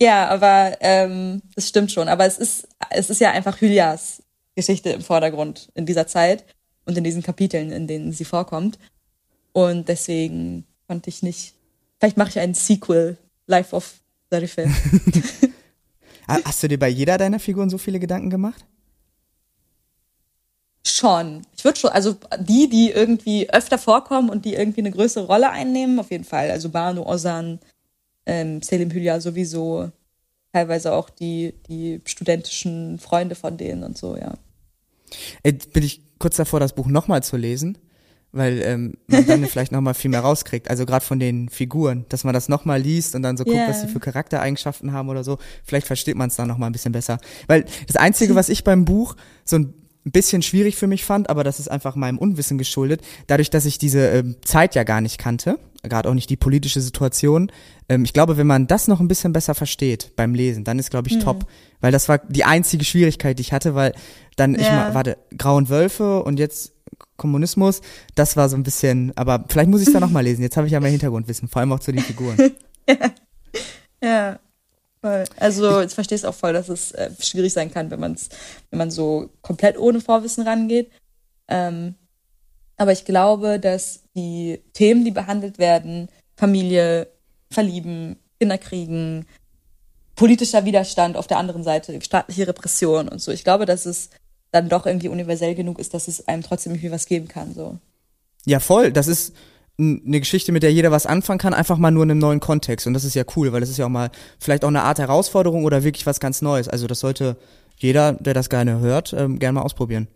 ja 0.00 0.28
aber 0.28 0.78
ähm, 0.80 1.42
das 1.54 1.68
stimmt 1.68 1.92
schon. 1.92 2.08
Aber 2.08 2.24
es 2.24 2.38
ist, 2.38 2.66
es 2.88 3.10
ist 3.10 3.20
ja 3.20 3.30
einfach 3.30 3.60
Hylias 3.60 4.22
Geschichte 4.56 4.88
im 4.88 5.02
Vordergrund 5.02 5.70
in 5.74 5.84
dieser 5.84 6.06
Zeit 6.06 6.46
und 6.84 6.96
in 6.96 7.04
diesen 7.04 7.22
Kapiteln, 7.22 7.70
in 7.70 7.86
denen 7.86 8.12
sie 8.12 8.24
vorkommt. 8.24 8.78
Und 9.52 9.88
deswegen 9.88 10.64
konnte 10.86 11.10
ich 11.10 11.22
nicht. 11.22 11.54
Vielleicht 11.98 12.16
mache 12.16 12.30
ich 12.30 12.38
einen 12.38 12.54
Sequel, 12.54 13.16
Life 13.46 13.74
of 13.74 14.00
Zarife. 14.30 14.68
Hast 16.26 16.62
du 16.62 16.68
dir 16.68 16.78
bei 16.78 16.88
jeder 16.88 17.18
deiner 17.18 17.38
Figuren 17.38 17.70
so 17.70 17.78
viele 17.78 18.00
Gedanken 18.00 18.30
gemacht? 18.30 18.64
Schon. 20.84 21.42
Ich 21.56 21.64
würde 21.64 21.78
schon, 21.78 21.90
also 21.90 22.16
die, 22.40 22.68
die 22.68 22.90
irgendwie 22.90 23.50
öfter 23.50 23.78
vorkommen 23.78 24.30
und 24.30 24.44
die 24.44 24.54
irgendwie 24.54 24.80
eine 24.80 24.90
größere 24.90 25.26
Rolle 25.26 25.50
einnehmen, 25.50 25.98
auf 25.98 26.10
jeden 26.10 26.24
Fall. 26.24 26.50
Also 26.50 26.70
Banu, 26.70 27.02
Ozan, 27.02 27.60
ähm, 28.26 28.62
Selim 28.62 28.90
Hülya 28.90 29.20
sowieso, 29.20 29.90
teilweise 30.52 30.92
auch 30.92 31.10
die, 31.10 31.54
die 31.68 32.00
studentischen 32.04 32.98
Freunde 32.98 33.34
von 33.34 33.56
denen 33.56 33.84
und 33.84 33.98
so, 33.98 34.16
ja. 34.16 34.34
Jetzt 35.44 35.72
bin 35.72 35.82
ich 35.82 36.01
kurz 36.22 36.36
davor, 36.36 36.60
das 36.60 36.74
Buch 36.74 36.86
nochmal 36.86 37.22
zu 37.22 37.36
lesen, 37.36 37.76
weil 38.30 38.62
ähm, 38.62 38.94
man 39.08 39.26
dann 39.26 39.44
vielleicht 39.46 39.72
nochmal 39.72 39.94
viel 39.94 40.10
mehr 40.10 40.20
rauskriegt. 40.20 40.70
Also 40.70 40.86
gerade 40.86 41.04
von 41.04 41.18
den 41.18 41.48
Figuren, 41.48 42.06
dass 42.08 42.24
man 42.24 42.32
das 42.32 42.48
nochmal 42.48 42.80
liest 42.80 43.14
und 43.14 43.22
dann 43.22 43.36
so 43.36 43.44
guckt, 43.44 43.56
Yeah. 43.56 43.68
was 43.68 43.82
sie 43.82 43.88
für 43.88 44.00
Charaktereigenschaften 44.00 44.92
haben 44.92 45.08
oder 45.08 45.24
so. 45.24 45.38
Vielleicht 45.64 45.86
versteht 45.86 46.16
man 46.16 46.28
es 46.28 46.36
dann 46.36 46.48
nochmal 46.48 46.70
ein 46.70 46.72
bisschen 46.72 46.92
besser. 46.92 47.18
Weil 47.48 47.66
das 47.86 47.96
Einzige, 47.96 48.34
was 48.34 48.48
ich 48.48 48.64
beim 48.64 48.84
Buch 48.84 49.16
so 49.44 49.56
ein 49.56 49.74
bisschen 50.04 50.42
schwierig 50.42 50.76
für 50.76 50.86
mich 50.86 51.04
fand, 51.04 51.28
aber 51.28 51.44
das 51.44 51.60
ist 51.60 51.70
einfach 51.70 51.96
meinem 51.96 52.18
Unwissen 52.18 52.56
geschuldet, 52.56 53.02
dadurch, 53.26 53.50
dass 53.50 53.66
ich 53.66 53.78
diese 53.78 54.06
ähm, 54.08 54.36
Zeit 54.44 54.74
ja 54.74 54.84
gar 54.84 55.00
nicht 55.00 55.18
kannte, 55.18 55.58
gerade 55.82 56.08
auch 56.08 56.14
nicht 56.14 56.30
die 56.30 56.36
politische 56.36 56.80
Situation. 56.80 57.50
Ähm, 57.88 58.04
ich 58.04 58.12
glaube, 58.12 58.36
wenn 58.36 58.46
man 58.46 58.66
das 58.66 58.88
noch 58.88 59.00
ein 59.00 59.08
bisschen 59.08 59.32
besser 59.32 59.54
versteht 59.54 60.12
beim 60.16 60.34
Lesen, 60.34 60.64
dann 60.64 60.78
ist, 60.78 60.90
glaube 60.90 61.08
ich, 61.08 61.18
top. 61.18 61.46
Weil 61.80 61.92
das 61.92 62.08
war 62.08 62.18
die 62.18 62.44
einzige 62.44 62.84
Schwierigkeit, 62.84 63.38
die 63.38 63.42
ich 63.42 63.52
hatte, 63.52 63.74
weil 63.74 63.92
dann, 64.36 64.54
ich 64.54 64.66
Ja. 64.66 64.72
mal, 64.76 64.94
warte, 64.94 65.18
Grauen 65.36 65.68
Wölfe 65.68 66.22
und 66.22 66.38
jetzt 66.38 66.72
Kommunismus, 67.16 67.80
das 68.14 68.36
war 68.36 68.48
so 68.48 68.56
ein 68.56 68.62
bisschen, 68.62 69.12
aber 69.16 69.44
vielleicht 69.48 69.70
muss 69.70 69.80
ich 69.80 69.88
es 69.88 69.92
da 69.92 70.00
nochmal 70.00 70.24
lesen. 70.24 70.42
Jetzt 70.42 70.56
habe 70.56 70.66
ich 70.66 70.72
ja 70.72 70.80
mehr 70.80 70.90
Hintergrundwissen, 70.90 71.48
vor 71.48 71.60
allem 71.60 71.72
auch 71.72 71.80
zu 71.80 71.92
den 71.92 72.02
Figuren. 72.02 72.36
Ja. 74.02 74.38
Voll. 75.00 75.24
Also 75.36 75.80
ich 75.80 75.92
verstehe 75.92 76.16
es 76.16 76.24
auch 76.24 76.34
voll, 76.34 76.52
dass 76.52 76.68
es 76.68 76.92
äh, 76.92 77.10
schwierig 77.20 77.52
sein 77.52 77.72
kann, 77.72 77.90
wenn 77.90 77.98
man 78.00 78.12
es, 78.12 78.28
wenn 78.70 78.78
man 78.78 78.90
so 78.90 79.30
komplett 79.42 79.76
ohne 79.78 80.00
Vorwissen 80.00 80.46
rangeht. 80.46 80.90
Ähm, 81.48 81.94
aber 82.76 82.92
ich 82.92 83.04
glaube, 83.04 83.58
dass 83.60 84.02
die 84.14 84.60
Themen, 84.72 85.04
die 85.04 85.10
behandelt 85.10 85.58
werden, 85.58 86.08
Familie, 86.36 87.08
Verlieben, 87.50 88.16
Kinder 88.40 88.58
kriegen, 88.58 89.26
politischer 90.16 90.64
Widerstand 90.64 91.16
auf 91.16 91.26
der 91.26 91.38
anderen 91.38 91.64
Seite, 91.64 92.00
staatliche 92.00 92.48
Repression 92.48 93.08
und 93.08 93.20
so. 93.20 93.30
Ich 93.32 93.44
glaube, 93.44 93.66
dass 93.66 93.86
es 93.86 94.10
dann 94.50 94.68
doch 94.68 94.86
irgendwie 94.86 95.08
universell 95.08 95.54
genug 95.54 95.78
ist, 95.78 95.94
dass 95.94 96.08
es 96.08 96.28
einem 96.28 96.42
trotzdem 96.42 96.72
irgendwie 96.72 96.90
was 96.90 97.06
geben 97.06 97.28
kann. 97.28 97.54
So. 97.54 97.78
Ja, 98.44 98.60
voll. 98.60 98.92
Das 98.92 99.08
ist 99.08 99.34
eine 99.78 100.20
Geschichte, 100.20 100.52
mit 100.52 100.62
der 100.62 100.72
jeder 100.72 100.90
was 100.90 101.06
anfangen 101.06 101.38
kann, 101.38 101.54
einfach 101.54 101.78
mal 101.78 101.90
nur 101.90 102.04
in 102.04 102.10
einem 102.10 102.20
neuen 102.20 102.40
Kontext. 102.40 102.86
Und 102.86 102.94
das 102.94 103.04
ist 103.04 103.14
ja 103.14 103.24
cool, 103.36 103.52
weil 103.52 103.60
das 103.60 103.70
ist 103.70 103.78
ja 103.78 103.86
auch 103.86 103.90
mal 103.90 104.10
vielleicht 104.38 104.64
auch 104.64 104.68
eine 104.68 104.82
Art 104.82 104.98
Herausforderung 104.98 105.64
oder 105.64 105.82
wirklich 105.82 106.06
was 106.06 106.20
ganz 106.20 106.42
Neues. 106.42 106.68
Also 106.68 106.86
das 106.86 107.00
sollte 107.00 107.36
jeder, 107.76 108.12
der 108.12 108.34
das 108.34 108.50
gerne 108.50 108.80
hört, 108.80 109.12
ähm, 109.12 109.38
gerne 109.38 109.54
mal 109.54 109.62
ausprobieren. 109.62 110.08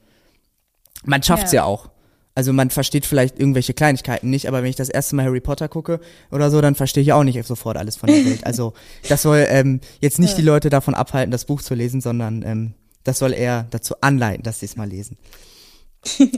Man 1.04 1.22
schafft's 1.22 1.52
ja. 1.52 1.62
Ja. 1.62 1.64
auch. 1.64 1.88
Also 2.36 2.52
man 2.52 2.68
versteht 2.68 3.06
vielleicht 3.06 3.38
irgendwelche 3.38 3.72
Kleinigkeiten 3.72 4.28
nicht, 4.28 4.46
aber 4.46 4.62
wenn 4.62 4.68
ich 4.68 4.76
das 4.76 4.90
erste 4.90 5.16
Mal 5.16 5.24
Harry 5.24 5.40
Potter 5.40 5.68
gucke 5.68 6.00
oder 6.30 6.50
so, 6.50 6.60
dann 6.60 6.74
verstehe 6.74 7.02
ich 7.02 7.14
auch 7.14 7.24
nicht 7.24 7.42
sofort 7.46 7.78
alles 7.78 7.96
von 7.96 8.08
der 8.10 8.26
Welt. 8.26 8.44
Also 8.44 8.74
das 9.08 9.22
soll 9.22 9.46
ähm, 9.48 9.80
jetzt 10.02 10.18
nicht 10.18 10.36
die 10.36 10.42
Leute 10.42 10.68
davon 10.68 10.94
abhalten, 10.94 11.30
das 11.30 11.46
Buch 11.46 11.62
zu 11.62 11.74
lesen, 11.74 12.02
sondern 12.02 12.42
ähm, 12.42 12.74
das 13.04 13.20
soll 13.20 13.32
eher 13.32 13.66
dazu 13.70 13.94
anleiten, 14.02 14.42
dass 14.42 14.60
sie 14.60 14.66
es 14.66 14.76
mal 14.76 14.86
lesen. 14.86 15.16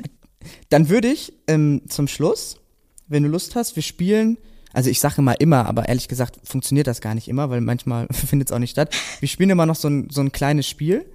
Dann 0.68 0.88
würde 0.88 1.08
ich 1.08 1.32
ähm, 1.48 1.82
zum 1.88 2.06
Schluss, 2.06 2.60
wenn 3.08 3.24
du 3.24 3.28
Lust 3.28 3.56
hast, 3.56 3.74
wir 3.74 3.82
spielen, 3.82 4.38
also 4.72 4.90
ich 4.90 5.00
sage 5.00 5.20
mal 5.20 5.34
immer, 5.40 5.66
aber 5.66 5.88
ehrlich 5.88 6.06
gesagt 6.06 6.38
funktioniert 6.44 6.86
das 6.86 7.00
gar 7.00 7.16
nicht 7.16 7.26
immer, 7.26 7.50
weil 7.50 7.60
manchmal 7.60 8.06
findet 8.12 8.50
es 8.50 8.52
auch 8.52 8.60
nicht 8.60 8.70
statt. 8.70 8.94
Wir 9.18 9.28
spielen 9.28 9.50
immer 9.50 9.66
noch 9.66 9.74
so 9.74 9.88
ein, 9.88 10.10
so 10.10 10.20
ein 10.20 10.30
kleines 10.30 10.68
Spiel 10.68 11.06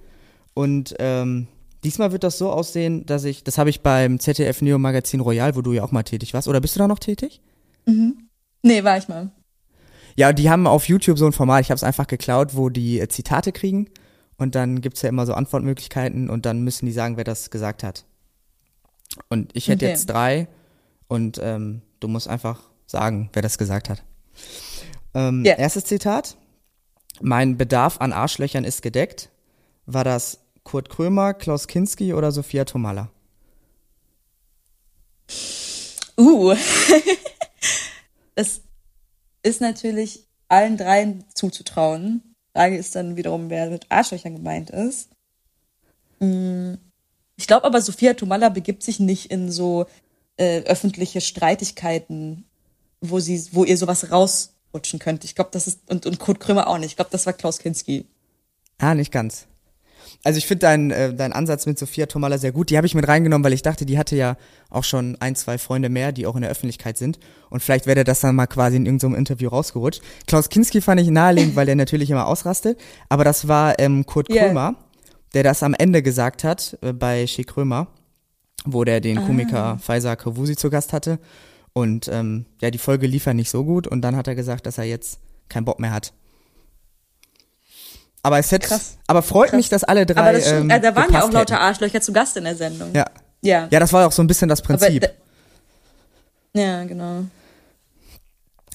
und 0.52 0.94
ähm, 0.98 1.48
diesmal 1.84 2.12
wird 2.12 2.24
das 2.24 2.38
so 2.38 2.50
aussehen, 2.50 3.06
dass 3.06 3.24
ich, 3.24 3.44
das 3.44 3.58
habe 3.58 3.70
ich 3.70 3.82
beim 3.82 4.18
ZDF 4.18 4.62
Neo 4.62 4.78
Magazin 4.78 5.20
Royal, 5.20 5.54
wo 5.56 5.62
du 5.62 5.72
ja 5.72 5.84
auch 5.84 5.92
mal 5.92 6.02
tätig 6.02 6.34
warst, 6.34 6.48
oder 6.48 6.60
bist 6.60 6.74
du 6.74 6.78
da 6.78 6.88
noch 6.88 6.98
tätig? 6.98 7.40
Nee, 8.62 8.82
war 8.84 8.96
ich 8.98 9.08
mal. 9.08 9.30
Ja, 10.16 10.32
die 10.32 10.48
haben 10.48 10.66
auf 10.66 10.88
YouTube 10.88 11.18
so 11.18 11.26
ein 11.26 11.32
Format, 11.32 11.60
ich 11.62 11.70
habe 11.70 11.76
es 11.76 11.84
einfach 11.84 12.06
geklaut, 12.06 12.54
wo 12.56 12.68
die 12.68 13.00
äh, 13.00 13.08
Zitate 13.08 13.52
kriegen 13.52 13.88
und 14.36 14.54
dann 14.54 14.80
gibt's 14.80 15.02
ja 15.02 15.08
immer 15.08 15.26
so 15.26 15.34
Antwortmöglichkeiten 15.34 16.30
und 16.30 16.46
dann 16.46 16.62
müssen 16.62 16.86
die 16.86 16.92
sagen, 16.92 17.16
wer 17.16 17.24
das 17.24 17.50
gesagt 17.50 17.82
hat. 17.82 18.04
Und 19.28 19.50
ich 19.56 19.68
hätte 19.68 19.84
Okay. 19.84 19.92
jetzt 19.92 20.06
drei 20.06 20.48
und 21.08 21.38
ähm, 21.42 21.82
du 22.00 22.08
musst 22.08 22.28
einfach 22.28 22.60
sagen, 22.86 23.28
wer 23.32 23.42
das 23.42 23.58
gesagt 23.58 23.88
hat. 23.88 24.02
Ähm, 25.14 25.44
Ja. 25.44 25.54
Erstes 25.54 25.84
Zitat. 25.84 26.36
Mein 27.20 27.56
Bedarf 27.56 28.00
an 28.00 28.12
Arschlöchern 28.12 28.64
ist 28.64 28.82
gedeckt. 28.82 29.30
War 29.86 30.04
das 30.04 30.40
Kurt 30.64 30.88
Krömer, 30.88 31.34
Klaus 31.34 31.68
Kinski 31.68 32.14
oder 32.14 32.32
Sophia 32.32 32.64
Tomalla? 32.64 33.10
Uh. 36.16 36.54
es 38.34 38.62
ist 39.42 39.60
natürlich 39.60 40.26
allen 40.48 40.76
dreien 40.76 41.24
zuzutrauen. 41.34 42.22
Frage 42.52 42.76
ist 42.76 42.94
dann 42.94 43.16
wiederum, 43.16 43.50
wer 43.50 43.68
mit 43.70 43.86
Arschlöchern 43.90 44.36
gemeint 44.36 44.70
ist. 44.70 45.10
Mm, 46.20 46.74
Ich 47.36 47.46
glaube 47.46 47.64
aber, 47.64 47.80
Sophia 47.82 48.14
Tomalla 48.14 48.48
begibt 48.48 48.82
sich 48.82 49.00
nicht 49.00 49.30
in 49.30 49.50
so 49.50 49.86
äh, 50.36 50.60
öffentliche 50.62 51.20
Streitigkeiten, 51.20 52.44
wo 53.00 53.18
sie, 53.18 53.48
wo 53.52 53.64
ihr 53.64 53.76
sowas 53.76 54.10
rausrutschen 54.10 55.00
könnte. 55.00 55.26
Ich 55.26 55.34
glaube, 55.34 55.50
das 55.52 55.66
ist, 55.66 55.80
und, 55.90 56.06
und 56.06 56.18
Kurt 56.20 56.40
Krömer 56.40 56.68
auch 56.68 56.78
nicht. 56.78 56.90
Ich 56.90 56.96
glaube, 56.96 57.10
das 57.10 57.26
war 57.26 57.32
Klaus 57.32 57.58
Kinski. 57.58 58.06
Ah, 58.78 58.94
nicht 58.94 59.12
ganz. 59.12 59.46
Also 60.22 60.38
ich 60.38 60.46
finde 60.46 60.60
deinen 60.60 60.90
äh, 60.90 61.14
dein 61.14 61.32
Ansatz 61.32 61.66
mit 61.66 61.78
Sophia 61.78 62.06
Tomalla 62.06 62.38
sehr 62.38 62.52
gut. 62.52 62.70
Die 62.70 62.76
habe 62.76 62.86
ich 62.86 62.94
mit 62.94 63.06
reingenommen, 63.06 63.44
weil 63.44 63.52
ich 63.52 63.62
dachte, 63.62 63.86
die 63.86 63.98
hatte 63.98 64.16
ja 64.16 64.36
auch 64.70 64.84
schon 64.84 65.16
ein, 65.20 65.36
zwei 65.36 65.58
Freunde 65.58 65.88
mehr, 65.88 66.12
die 66.12 66.26
auch 66.26 66.34
in 66.34 66.42
der 66.42 66.50
Öffentlichkeit 66.50 66.98
sind. 66.98 67.18
Und 67.50 67.60
vielleicht 67.60 67.86
wäre 67.86 68.04
das 68.04 68.20
dann 68.20 68.34
mal 68.34 68.46
quasi 68.46 68.76
in 68.76 68.86
irgendeinem 68.86 69.14
Interview 69.14 69.48
rausgerutscht. 69.48 70.02
Klaus 70.26 70.48
Kinski 70.48 70.80
fand 70.80 71.00
ich 71.00 71.08
naheliegend, 71.08 71.56
weil 71.56 71.66
der 71.66 71.76
natürlich 71.76 72.10
immer 72.10 72.26
ausrastet. 72.26 72.78
Aber 73.08 73.24
das 73.24 73.48
war 73.48 73.78
ähm, 73.78 74.06
Kurt 74.06 74.32
Ja. 74.32 74.44
Krömer, 74.46 74.76
der 75.34 75.42
das 75.42 75.62
am 75.62 75.74
Ende 75.74 76.02
gesagt 76.02 76.44
hat 76.44 76.78
äh, 76.82 76.92
bei 76.92 77.26
Schick 77.26 77.48
Krömer, 77.48 77.88
wo 78.64 78.84
der 78.84 79.00
den 79.00 79.24
Komiker 79.24 79.78
Faisal 79.78 80.16
Kawusi 80.16 80.56
zu 80.56 80.70
Gast 80.70 80.92
hatte. 80.92 81.18
Und 81.72 82.08
ähm, 82.12 82.46
ja, 82.60 82.70
die 82.70 82.78
Folge 82.78 83.06
lief 83.06 83.26
ja 83.26 83.34
nicht 83.34 83.50
so 83.50 83.64
gut. 83.64 83.86
Und 83.86 84.02
dann 84.02 84.16
hat 84.16 84.28
er 84.28 84.34
gesagt, 84.34 84.66
dass 84.66 84.78
er 84.78 84.84
jetzt 84.84 85.18
keinen 85.48 85.64
Bock 85.64 85.80
mehr 85.80 85.92
hat. 85.92 86.12
Aber 88.24 88.38
es 88.38 88.50
hätte, 88.50 88.66
Krass. 88.68 88.96
aber 89.06 89.22
freut 89.22 89.50
Krass. 89.50 89.56
mich, 89.58 89.68
dass 89.68 89.84
alle 89.84 90.06
drei. 90.06 90.20
aber 90.20 90.32
das 90.32 90.46
stimmt, 90.46 90.62
ähm, 90.62 90.70
äh, 90.70 90.80
da 90.80 90.96
waren 90.96 91.12
ja 91.12 91.22
auch 91.24 91.30
lauter. 91.30 91.60
Arschlöcher 91.60 92.00
zu 92.00 92.12
Gast 92.12 92.36
in 92.36 92.44
der 92.44 92.56
Sendung. 92.56 92.90
Ja. 92.94 93.04
Ja. 93.42 93.68
ja, 93.70 93.78
das 93.78 93.92
war 93.92 94.06
auch 94.06 94.12
so 94.12 94.22
ein 94.22 94.26
bisschen 94.26 94.48
das 94.48 94.62
Prinzip. 94.62 95.02
da- 96.54 96.60
ja, 96.60 96.84
genau. 96.84 97.24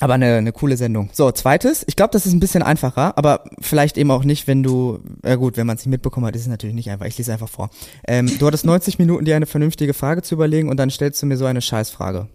Aber 0.02 0.14
eine, 0.14 0.36
eine 0.38 0.52
coole 0.54 0.78
Sendung. 0.78 1.10
So, 1.12 1.32
zweites. 1.32 1.84
Ich 1.88 1.96
glaube, 1.96 2.12
das 2.12 2.26
ist 2.26 2.32
ein 2.34 2.40
bisschen 2.40 2.62
einfacher, 2.64 3.18
aber 3.18 3.44
vielleicht 3.60 3.98
eben 3.98 4.12
auch 4.12 4.24
nicht, 4.24 4.48
wenn 4.48 4.64
du, 4.64 5.00
ja 5.26 5.36
gut, 5.36 5.58
wenn 5.58 5.66
man 5.68 5.76
es 5.76 5.82
nicht 5.82 5.90
mitbekommen 5.92 6.26
hat, 6.28 6.36
ist 6.36 6.44
es 6.44 6.48
natürlich 6.48 6.76
nicht 6.76 6.90
einfach. 6.90 7.06
Ich 7.08 7.18
lese 7.18 7.34
einfach 7.34 7.50
vor. 7.50 7.70
Ähm, 8.08 8.38
du 8.40 8.46
hattest 8.48 8.64
90 8.66 9.00
Minuten, 9.00 9.26
dir 9.26 9.36
eine 9.36 9.46
vernünftige 9.48 9.94
Frage 9.94 10.22
zu 10.22 10.36
überlegen 10.36 10.70
und 10.70 10.78
dann 10.78 10.90
stellst 10.90 11.22
du 11.22 11.26
mir 11.26 11.36
so 11.36 11.46
eine 11.46 11.62
Scheißfrage. 11.62 12.28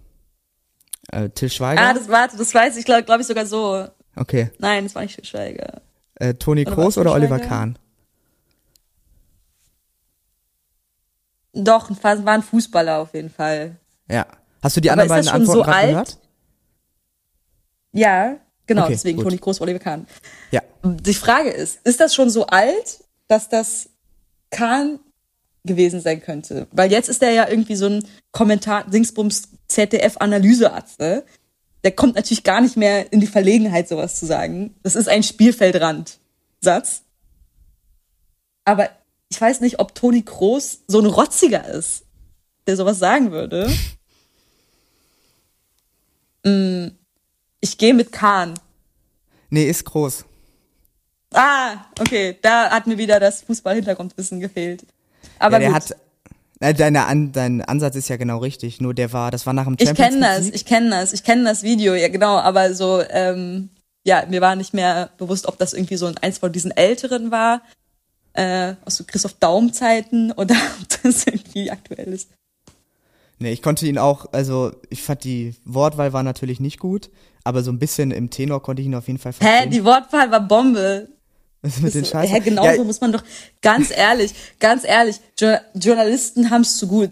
Äh, 1.12 1.28
Till 1.30 1.50
Schweiger? 1.50 1.80
Ah, 1.80 1.94
das 1.94 2.08
warte, 2.08 2.36
das 2.36 2.52
weiß 2.54 2.76
ich, 2.76 2.84
glaube 2.84 3.04
glaub 3.04 3.20
ich 3.20 3.26
sogar 3.26 3.46
so. 3.46 3.86
okay. 4.16 4.50
Nein, 4.58 4.84
das 4.84 4.94
war 4.94 5.02
nicht 5.02 5.14
Til 5.14 5.24
Schweiger. 5.24 5.80
Äh, 6.16 6.34
Toni 6.34 6.64
Kroos 6.64 6.98
oder 6.98 7.12
Oliver? 7.12 7.38
Kahn? 7.38 7.78
Doch, 11.52 11.90
war 12.02 12.34
ein 12.34 12.42
Fußballer 12.42 12.98
auf 12.98 13.14
jeden 13.14 13.30
Fall. 13.30 13.76
Ja. 14.10 14.26
Hast 14.62 14.76
du 14.76 14.80
die 14.80 14.90
Aber 14.90 15.02
anderen 15.02 15.24
beiden 15.24 15.40
Antworten 15.40 15.58
so 15.58 15.72
gehört? 15.72 16.18
Ja, 17.92 18.36
genau, 18.66 18.84
Okay, 18.84 18.92
deswegen 18.92 19.16
gut. 19.18 19.26
Toni 19.26 19.38
Kroos, 19.38 19.60
Oliver 19.60 19.78
Kahn. 19.78 20.06
Ja. 20.50 20.62
Die 20.82 21.14
Frage 21.14 21.50
ist, 21.50 21.78
ist 21.84 22.00
das 22.00 22.14
schon 22.14 22.28
so 22.30 22.46
alt, 22.46 23.04
dass 23.28 23.48
das 23.48 23.88
Kahn 24.50 24.98
gewesen 25.64 26.00
sein 26.00 26.20
könnte? 26.20 26.66
Weil 26.72 26.90
jetzt 26.90 27.08
ist 27.08 27.22
er 27.22 27.30
ja 27.30 27.48
irgendwie 27.48 27.76
so 27.76 27.86
ein 27.86 28.04
Kommentar, 28.32 28.84
Dingsbums 28.90 29.48
ZDF-Analysearzt, 29.68 30.98
ne? 30.98 31.22
Der 31.84 31.92
kommt 31.92 32.16
natürlich 32.16 32.42
gar 32.42 32.60
nicht 32.60 32.76
mehr 32.76 33.12
in 33.12 33.20
die 33.20 33.26
Verlegenheit, 33.26 33.88
sowas 33.88 34.18
zu 34.18 34.26
sagen. 34.26 34.74
Das 34.82 34.96
ist 34.96 35.08
ein 35.08 35.22
Spielfeldrand-Satz. 35.22 37.02
Aber 38.64 38.88
ich 39.28 39.40
weiß 39.40 39.60
nicht, 39.60 39.78
ob 39.78 39.94
Toni 39.94 40.22
Kroos 40.22 40.80
so 40.86 40.98
ein 40.98 41.06
Rotziger 41.06 41.66
ist, 41.68 42.04
der 42.66 42.76
sowas 42.76 42.98
sagen 42.98 43.30
würde. 43.30 43.70
Ich 47.60 47.78
gehe 47.78 47.94
mit 47.94 48.12
Kahn. 48.12 48.52
Nee, 49.48 49.64
ist 49.64 49.86
groß. 49.86 50.26
Ah, 51.32 51.86
okay, 51.98 52.36
da 52.42 52.70
hat 52.70 52.86
mir 52.86 52.98
wieder 52.98 53.18
das 53.18 53.40
Fußball-Hintergrundwissen 53.42 54.40
gefehlt. 54.40 54.84
Aber 55.38 55.54
ja, 55.54 55.58
der 55.60 55.68
gut. 55.68 55.76
hat. 55.76 55.96
Deine 56.72 57.06
An 57.06 57.32
dein 57.32 57.60
Ansatz 57.60 57.96
ist 57.96 58.08
ja 58.08 58.16
genau 58.16 58.38
richtig. 58.38 58.80
Nur 58.80 58.94
der 58.94 59.12
war, 59.12 59.30
das 59.30 59.44
war 59.44 59.52
nach 59.52 59.64
dem 59.64 59.76
ich 59.78 59.86
Champions 59.86 60.14
kenne 60.14 60.20
das, 60.20 60.48
ich 60.48 60.64
kenne 60.64 60.90
das, 60.90 61.12
ich 61.12 61.22
kenne 61.22 61.44
das 61.44 61.62
Video, 61.62 61.94
ja 61.94 62.08
genau, 62.08 62.38
aber 62.38 62.74
so, 62.74 63.02
ähm, 63.10 63.68
ja, 64.04 64.24
mir 64.28 64.40
war 64.40 64.56
nicht 64.56 64.72
mehr 64.72 65.10
bewusst, 65.18 65.46
ob 65.46 65.58
das 65.58 65.74
irgendwie 65.74 65.96
so 65.96 66.10
eins 66.20 66.38
von 66.38 66.52
diesen 66.52 66.70
älteren 66.70 67.30
war, 67.30 67.62
äh, 68.34 68.74
aus 68.84 68.96
so 68.96 69.04
Christoph 69.06 69.34
Daum-Zeiten 69.34 70.32
oder 70.36 70.54
ob 70.80 71.02
das 71.02 71.26
irgendwie 71.26 71.70
aktuell 71.70 72.12
ist. 72.12 72.30
Nee, 73.38 73.52
ich 73.52 73.62
konnte 73.62 73.86
ihn 73.86 73.98
auch, 73.98 74.32
also 74.32 74.72
ich 74.90 75.02
fand 75.02 75.24
die 75.24 75.54
Wortwahl 75.64 76.12
war 76.12 76.22
natürlich 76.22 76.60
nicht 76.60 76.78
gut, 76.78 77.10
aber 77.42 77.62
so 77.62 77.72
ein 77.72 77.78
bisschen 77.78 78.10
im 78.10 78.30
Tenor 78.30 78.62
konnte 78.62 78.80
ich 78.80 78.86
ihn 78.86 78.94
auf 78.94 79.06
jeden 79.08 79.18
Fall 79.18 79.32
Hä, 79.32 79.44
verstehen. 79.44 79.70
die 79.70 79.84
Wortwahl 79.84 80.30
war 80.30 80.40
Bombe. 80.40 81.08
Was 81.64 81.80
mit 81.80 81.94
den 81.94 82.04
Scheißen? 82.04 82.34
Hä, 82.34 82.40
genau 82.40 82.64
ja, 82.64 82.76
so 82.76 82.84
muss 82.84 83.00
man 83.00 83.10
doch, 83.10 83.24
ganz 83.62 83.90
ehrlich, 83.90 84.34
ganz 84.60 84.84
ehrlich, 84.84 85.16
Jo 85.40 85.56
Journalisten 85.74 86.50
haben 86.50 86.60
es 86.60 86.76
zu 86.76 86.86
gut. 86.86 87.10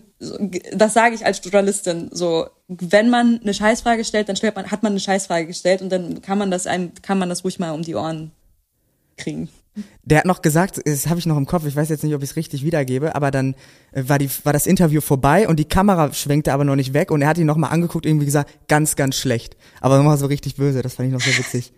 Das 0.75 0.93
sage 0.93 1.15
ich 1.15 1.25
als 1.25 1.41
Journalistin. 1.43 2.11
So, 2.13 2.49
wenn 2.69 3.09
man 3.09 3.41
eine 3.43 3.55
Scheißfrage 3.55 4.05
stellt, 4.05 4.29
dann 4.29 4.37
stellt 4.37 4.55
man, 4.55 4.71
hat 4.71 4.83
man 4.83 4.93
eine 4.93 5.01
Scheißfrage 5.01 5.47
gestellt 5.47 5.81
und 5.81 5.89
dann 5.89 6.21
kann 6.21 6.37
man 6.37 6.51
das 6.51 6.67
einem, 6.67 6.93
kann 7.01 7.19
man 7.19 7.31
das 7.31 7.45
ruhig 7.45 7.59
mal 7.59 7.73
um 7.73 7.83
die 7.83 7.95
Ohren 7.95 8.31
kriegen. 9.17 9.49
Der 10.05 10.19
hat 10.19 10.27
noch 10.27 10.43
gesagt, 10.43 10.83
das 10.85 11.07
habe 11.07 11.19
ich 11.19 11.25
noch 11.25 11.39
im 11.39 11.47
Kopf, 11.47 11.65
ich 11.65 11.75
weiß 11.75 11.89
jetzt 11.89 12.05
nicht, 12.05 12.15
ob 12.15 12.23
ich 12.23 12.31
es 12.31 12.37
richtig 12.37 12.63
wiedergebe, 12.63 13.15
aber 13.15 13.31
dann 13.31 13.55
äh, 13.93 14.03
war, 14.07 14.19
die, 14.19 14.29
war 14.45 14.53
das 14.53 14.67
Interview 14.67 15.01
vorbei 15.01 15.49
und 15.49 15.59
die 15.59 15.65
Kamera 15.65 16.13
schwenkte 16.13 16.53
aber 16.53 16.65
noch 16.65 16.77
nicht 16.77 16.93
weg 16.93 17.11
und 17.11 17.23
er 17.23 17.29
hat 17.29 17.39
ihn 17.39 17.47
nochmal 17.47 17.71
angeguckt, 17.71 18.05
irgendwie 18.05 18.27
gesagt, 18.27 18.69
ganz, 18.69 18.97
ganz 18.97 19.17
schlecht. 19.17 19.57
Aber 19.81 19.97
nochmal 19.97 20.19
so 20.19 20.27
richtig 20.27 20.57
böse, 20.57 20.83
das 20.83 20.95
fand 20.95 21.09
ich 21.09 21.15
noch 21.15 21.23
so 21.23 21.31
witzig. 21.39 21.73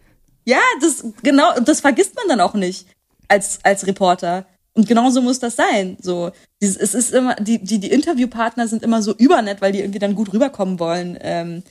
Ja, 0.45 0.61
das 0.81 1.05
genau, 1.23 1.59
das 1.61 1.81
vergisst 1.81 2.15
man 2.17 2.29
dann 2.29 2.41
auch 2.41 2.55
nicht 2.55 2.87
als 3.29 3.59
als 3.63 3.87
Reporter. 3.87 4.47
Und 4.75 4.89
genauso 4.89 5.23
muss 5.23 5.39
das 5.39 5.57
sein. 5.57 5.97
So, 6.01 6.33
es 6.61 6.77
ist 6.77 7.13
immer 7.13 7.37
die 7.37 7.63
die 7.63 7.79
die 7.79 7.91
Interviewpartner 7.91 8.69
sind 8.69 8.83
immer 8.83 9.03
so 9.03 9.15
übernett, 9.15 9.61
weil 9.61 9.73
die 9.73 9.81
irgendwie 9.81 10.01
dann 10.01 10.15
gut 10.15 10.33
rüberkommen 10.33 10.81
wollen 10.81 11.17
ähm, 11.21 11.63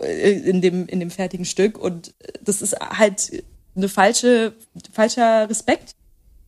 äh, 0.00 0.32
in 0.32 0.60
dem 0.60 0.86
in 0.86 1.00
dem 1.00 1.10
fertigen 1.10 1.46
Stück. 1.46 1.78
Und 1.78 2.14
das 2.42 2.62
ist 2.62 2.78
halt 2.78 3.44
eine 3.74 3.88
falsche 3.88 4.54
falscher 4.92 5.48
Respekt. 5.48 5.94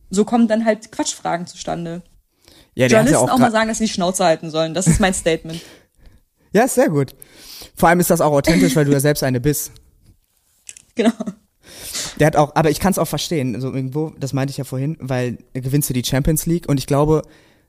So 0.09 0.25
kommen 0.25 0.47
dann 0.47 0.65
halt 0.65 0.91
Quatschfragen 0.91 1.47
zustande. 1.47 2.03
Ja, 2.75 2.87
Journalisten 2.87 3.29
auch, 3.29 3.31
auch 3.31 3.39
mal 3.39 3.51
sagen, 3.51 3.67
dass 3.67 3.79
sie 3.79 3.85
die 3.85 3.93
Schnauze 3.93 4.23
halten 4.23 4.49
sollen. 4.49 4.73
Das 4.73 4.87
ist 4.87 4.99
mein 4.99 5.13
Statement. 5.13 5.61
Ja, 6.53 6.65
ist 6.65 6.75
sehr 6.75 6.89
gut. 6.89 7.15
Vor 7.75 7.89
allem 7.89 7.99
ist 7.99 8.11
das 8.11 8.21
auch 8.21 8.31
authentisch, 8.31 8.75
weil 8.75 8.85
du 8.85 8.91
ja 8.91 8.99
selbst 8.99 9.23
eine 9.23 9.39
bist. 9.39 9.71
genau. 10.95 11.11
Der 12.19 12.27
hat 12.27 12.35
auch, 12.35 12.55
aber 12.55 12.69
ich 12.69 12.79
kann 12.79 12.91
es 12.91 12.97
auch 12.97 13.07
verstehen, 13.07 13.55
also 13.55 13.73
irgendwo, 13.73 14.13
das 14.19 14.33
meinte 14.33 14.51
ich 14.51 14.57
ja 14.57 14.63
vorhin, 14.63 14.97
weil 14.99 15.37
gewinnst 15.53 15.89
du 15.89 15.93
die 15.93 16.03
Champions 16.03 16.45
League 16.45 16.67
und 16.69 16.77
ich 16.77 16.87
glaube, 16.87 17.21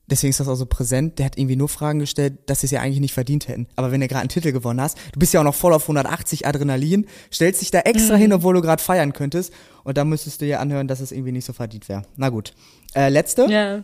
deswegen 0.07 0.31
ist 0.31 0.41
das 0.41 0.49
auch 0.49 0.55
so 0.55 0.67
präsent, 0.67 1.19
der 1.19 1.27
hat 1.27 1.39
irgendwie 1.39 1.57
nur 1.57 1.69
Fragen 1.69 1.99
gestellt, 1.99 2.35
dass 2.47 2.61
sie 2.61 2.67
es 2.67 2.71
ja 2.73 2.81
eigentlich 2.81 3.01
nicht 3.01 3.15
verdient 3.15 3.49
hätten. 3.49 3.67
Aber 3.77 3.91
wenn 3.91 4.01
du 4.01 4.09
gerade 4.09 4.21
einen 4.21 4.29
Titel 4.29 4.53
gewonnen 4.53 4.81
hast, 4.81 4.99
du 5.13 5.19
bist 5.19 5.33
ja 5.33 5.41
auch 5.41 5.45
noch 5.45 5.55
voll 5.55 5.73
auf 5.73 5.85
180 5.85 6.47
Adrenalin, 6.47 7.07
stellst 7.33 7.63
dich 7.63 7.71
da 7.71 7.79
Mhm. 7.79 7.85
extra 7.87 8.15
hin, 8.17 8.33
obwohl 8.33 8.55
du 8.55 8.61
gerade 8.61 8.83
feiern 8.83 9.13
könntest 9.15 9.53
und 9.83 9.97
dann 9.97 10.09
müsstest 10.09 10.41
du 10.43 10.45
dir 10.45 10.61
anhören, 10.61 10.89
dass 10.89 11.01
es 11.01 11.11
irgendwie 11.13 11.33
nicht 11.33 11.47
so 11.47 11.53
verdient 11.55 11.89
wäre. 11.89 12.03
Na 12.17 12.29
gut. 12.29 12.53
Äh, 12.95 13.09
letzte? 13.09 13.47
Ja. 13.51 13.83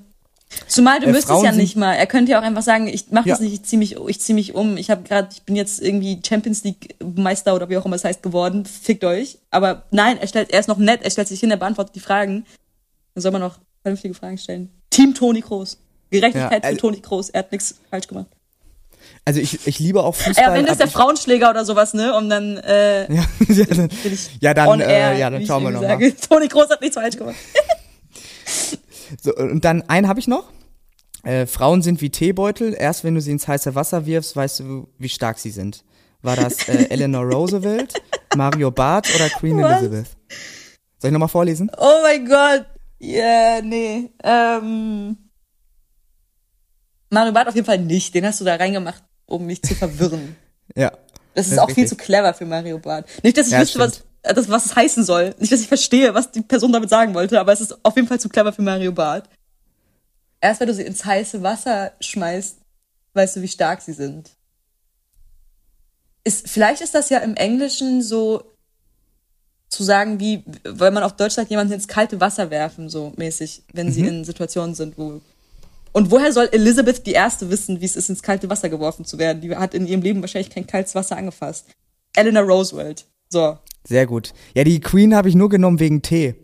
Zumal 0.67 1.01
du 1.01 1.07
Äh, 1.07 1.11
müsstest 1.11 1.29
Frauen 1.29 1.45
ja 1.45 1.53
nicht 1.53 1.77
mal. 1.77 1.95
Er 1.95 2.07
könnte 2.07 2.33
ja 2.33 2.39
auch 2.41 2.43
einfach 2.45 2.63
sagen, 2.63 2.89
ich 2.89 3.11
mache 3.11 3.29
das 3.29 3.39
Ja. 3.39 3.45
nicht, 3.45 3.55
ich 3.55 3.63
zieh 3.63 3.77
mich, 3.77 3.97
ich 3.97 4.21
zieh 4.21 4.35
mich 4.35 4.55
um. 4.55 4.77
Ich 4.77 4.91
habe 4.91 5.03
gerade, 5.03 5.29
ich 5.33 5.43
bin 5.43 5.55
jetzt 5.57 5.81
irgendwie 5.81 6.21
Champions 6.27 6.65
League 6.65 6.97
Meister 7.03 7.55
oder 7.55 7.69
wie 7.69 7.77
auch 7.77 7.87
immer 7.87 7.97
es 7.97 8.05
heißt 8.05 8.23
geworden. 8.23 8.65
Fickt 8.67 9.05
euch. 9.05 9.39
Aber 9.51 9.85
nein, 9.91 10.19
er 10.19 10.27
stellt, 10.27 10.51
er 10.53 10.61
ist 10.61 10.69
noch 10.69 10.79
nett. 10.79 11.01
Er 11.03 11.11
stellt 11.11 11.29
sich 11.29 11.41
hin, 11.41 11.51
er 11.51 11.57
beantwortet 11.57 11.95
die 11.95 12.01
Fragen. 12.01 12.45
Dann 13.15 13.23
soll 13.23 13.33
man 13.33 13.41
noch 13.41 13.59
vernünftige 13.83 14.15
Fragen 14.15 14.39
stellen. 14.39 14.71
Team 14.91 15.15
Toni 15.15 15.41
Kroos. 15.41 15.79
Gerechtigkeit 16.11 16.65
Ja, 16.65 16.71
äh, 16.71 16.73
für 16.73 16.79
Toni 16.79 17.01
Kroos. 17.01 17.31
Er 17.31 17.41
hat 17.41 17.53
nichts 17.53 17.77
falsch 17.89 18.09
gemacht. 18.09 18.27
Also 19.25 19.41
ich, 19.41 19.67
ich 19.67 19.79
liebe 19.79 20.03
auch 20.03 20.15
Fußball. 20.15 20.45
Ey, 20.45 20.51
am 20.51 20.55
Ende 20.57 20.73
ist 20.73 20.81
der 20.81 20.89
Frauenschläger 20.89 21.51
oder 21.51 21.65
sowas, 21.65 21.95
ne? 21.95 22.15
Und 22.17 22.29
dann, 22.31 22.57
äh, 22.59 23.13
ja, 23.13 23.25
ja, 23.49 23.65
dann, 23.65 23.91
ja, 24.41 24.55
dann, 24.55 24.81
äh, 24.81 25.19
ja, 25.19 25.31
dann 25.31 25.47
schauen 25.47 25.63
wir 25.63 25.71
nochmal. 25.71 26.13
Toni 26.29 26.49
Kroos 26.49 26.71
hat 26.71 26.81
nichts 26.81 26.97
falsch 26.97 27.17
gemacht. 27.17 27.37
So, 29.23 29.35
und 29.35 29.65
dann 29.65 29.83
einen 29.83 30.09
habe 30.09 30.21
ich 30.21 30.29
noch. 30.29 30.51
Äh, 31.23 31.47
Frauen 31.47 31.83
sind 31.83 32.01
wie 32.01 32.11
Teebeutel. 32.11 32.75
Erst 32.79 33.05
wenn 33.05 33.15
du 33.15 33.21
sie 33.21 33.31
ins 33.33 33.47
heiße 33.49 33.75
Wasser 33.75 34.07
wirfst, 34.07 34.37
weißt 34.37 34.61
du, 34.61 34.89
wie 34.99 35.09
stark 35.09 35.39
sie 35.39 35.51
sind. 35.51 35.85
War 36.23 36.37
das 36.37 36.69
äh, 36.69 36.87
Eleanor 36.91 37.25
Roosevelt, 37.25 37.95
Mario 38.37 38.71
Barth 38.71 39.15
oder 39.15 39.29
Queen 39.31 39.59
Was? 39.59 39.81
Elizabeth? 39.83 40.07
Soll 40.99 41.09
ich 41.09 41.13
nochmal 41.13 41.29
vorlesen? 41.29 41.71
Oh 41.79 41.99
mein 42.03 42.27
Gott. 42.27 42.67
Ja, 42.99 43.61
nee. 43.63 44.11
Ähm, 44.23 45.17
Mario 47.11 47.33
Barth 47.33 47.49
auf 47.49 47.55
jeden 47.55 47.67
Fall 47.67 47.79
nicht. 47.79 48.15
Den 48.15 48.27
hast 48.27 48.41
du 48.41 48.45
da 48.45 48.57
reingemacht, 48.57 49.03
um 49.27 49.47
mich 49.47 49.63
zu 49.63 49.75
verwirren. 49.75 50.37
Ja. 50.77 50.91
Das 51.35 51.47
ist 51.47 51.53
Das 51.53 51.53
ist 51.53 51.59
auch 51.59 51.67
viel 51.71 51.83
richtig. 51.83 51.89
zu 51.99 52.05
clever 52.05 52.33
für 52.33 52.47
Mario 52.47 52.79
Barth. 52.79 53.07
Nicht, 53.25 53.37
dass 53.37 53.47
ich 53.49 53.53
Ja, 53.53 53.61
wüsste, 53.61 53.79
was, 53.81 53.99
äh, 53.99 54.03
das, 54.23 54.49
was 54.49 54.67
es 54.67 54.77
heißen 54.77 55.05
soll. 55.05 55.35
Nicht, 55.39 55.53
dass 55.53 55.61
ich 55.61 55.69
verstehe, 55.69 56.15
was 56.15 56.31
die 56.31 56.43
Person 56.43 56.73
damit 56.73 56.91
sagen 56.91 57.15
wollte, 57.15 57.41
aber 57.41 57.53
es 57.53 57.61
ist 57.61 57.85
auf 57.85 57.97
jeden 57.97 58.09
Fall 58.09 58.21
zu 58.21 58.29
clever 58.29 58.53
für 58.53 58.63
Mario 58.63 58.93
Barth. 58.93 59.29
Erst 60.41 60.61
wenn 60.61 60.69
du 60.69 60.75
sie 60.75 60.83
ins 60.83 61.05
heiße 61.05 61.43
Wasser 61.43 61.93
schmeißt, 62.01 62.57
weißt 63.15 63.37
du, 63.37 63.43
wie 63.43 63.49
stark 63.49 63.83
sie 63.83 63.93
sind. 63.93 64.31
Ist, 66.25 66.49
vielleicht 66.49 66.83
ist 66.83 66.95
das 66.95 67.09
ja 67.09 67.19
im 67.19 67.35
Englischen 67.35 68.03
so 68.03 68.45
zu 69.69 69.85
sagen, 69.85 70.19
wie, 70.19 70.45
weil 70.65 70.91
man 70.91 71.03
auf 71.03 71.17
Deutsch 71.17 71.35
sagt, 71.35 71.51
jemanden 71.51 71.73
ins 71.73 71.89
kalte 71.89 72.21
Wasser 72.21 72.51
werfen, 72.51 72.89
so 72.89 73.13
mäßig, 73.17 73.63
wenn 73.73 73.93
sie 73.93 74.07
in 74.07 74.25
Situationen 74.25 74.75
sind, 74.75 74.99
wo. 74.99 75.21
Und 75.93 76.11
woher 76.11 76.33
soll 76.33 76.49
Elizabeth 76.53 77.07
die 77.07 77.13
Erste 77.13 77.51
wissen, 77.51 77.81
wie 77.81 77.85
es 77.85 77.97
ist, 77.97 78.11
ins 78.11 78.23
kalte 78.23 78.51
Wasser 78.51 78.69
geworfen 78.69 79.05
zu 79.05 79.19
werden? 79.19 79.41
Die 79.41 79.55
hat 79.57 79.75
in 79.75 79.87
ihrem 79.87 80.03
Leben 80.03 80.21
wahrscheinlich 80.21 80.51
kein 80.51 80.67
kaltes 80.67 80.95
Wasser 80.95 81.17
angefasst. 81.17 81.67
Eleanor 82.15 82.45
Roosevelt. 82.45 83.07
So. 83.29 83.59
Sehr 83.85 84.07
gut. 84.07 84.33
Ja, 84.55 84.65
die 84.65 84.81
Queen 84.81 85.15
habe 85.15 85.29
ich 85.29 85.35
nur 85.35 85.49
genommen 85.49 85.81
wegen 85.81 86.03
Tee. 86.03 86.35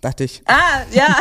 Dachte 0.00 0.24
ich, 0.24 0.42
Ah, 0.46 0.82
ja. 0.92 1.16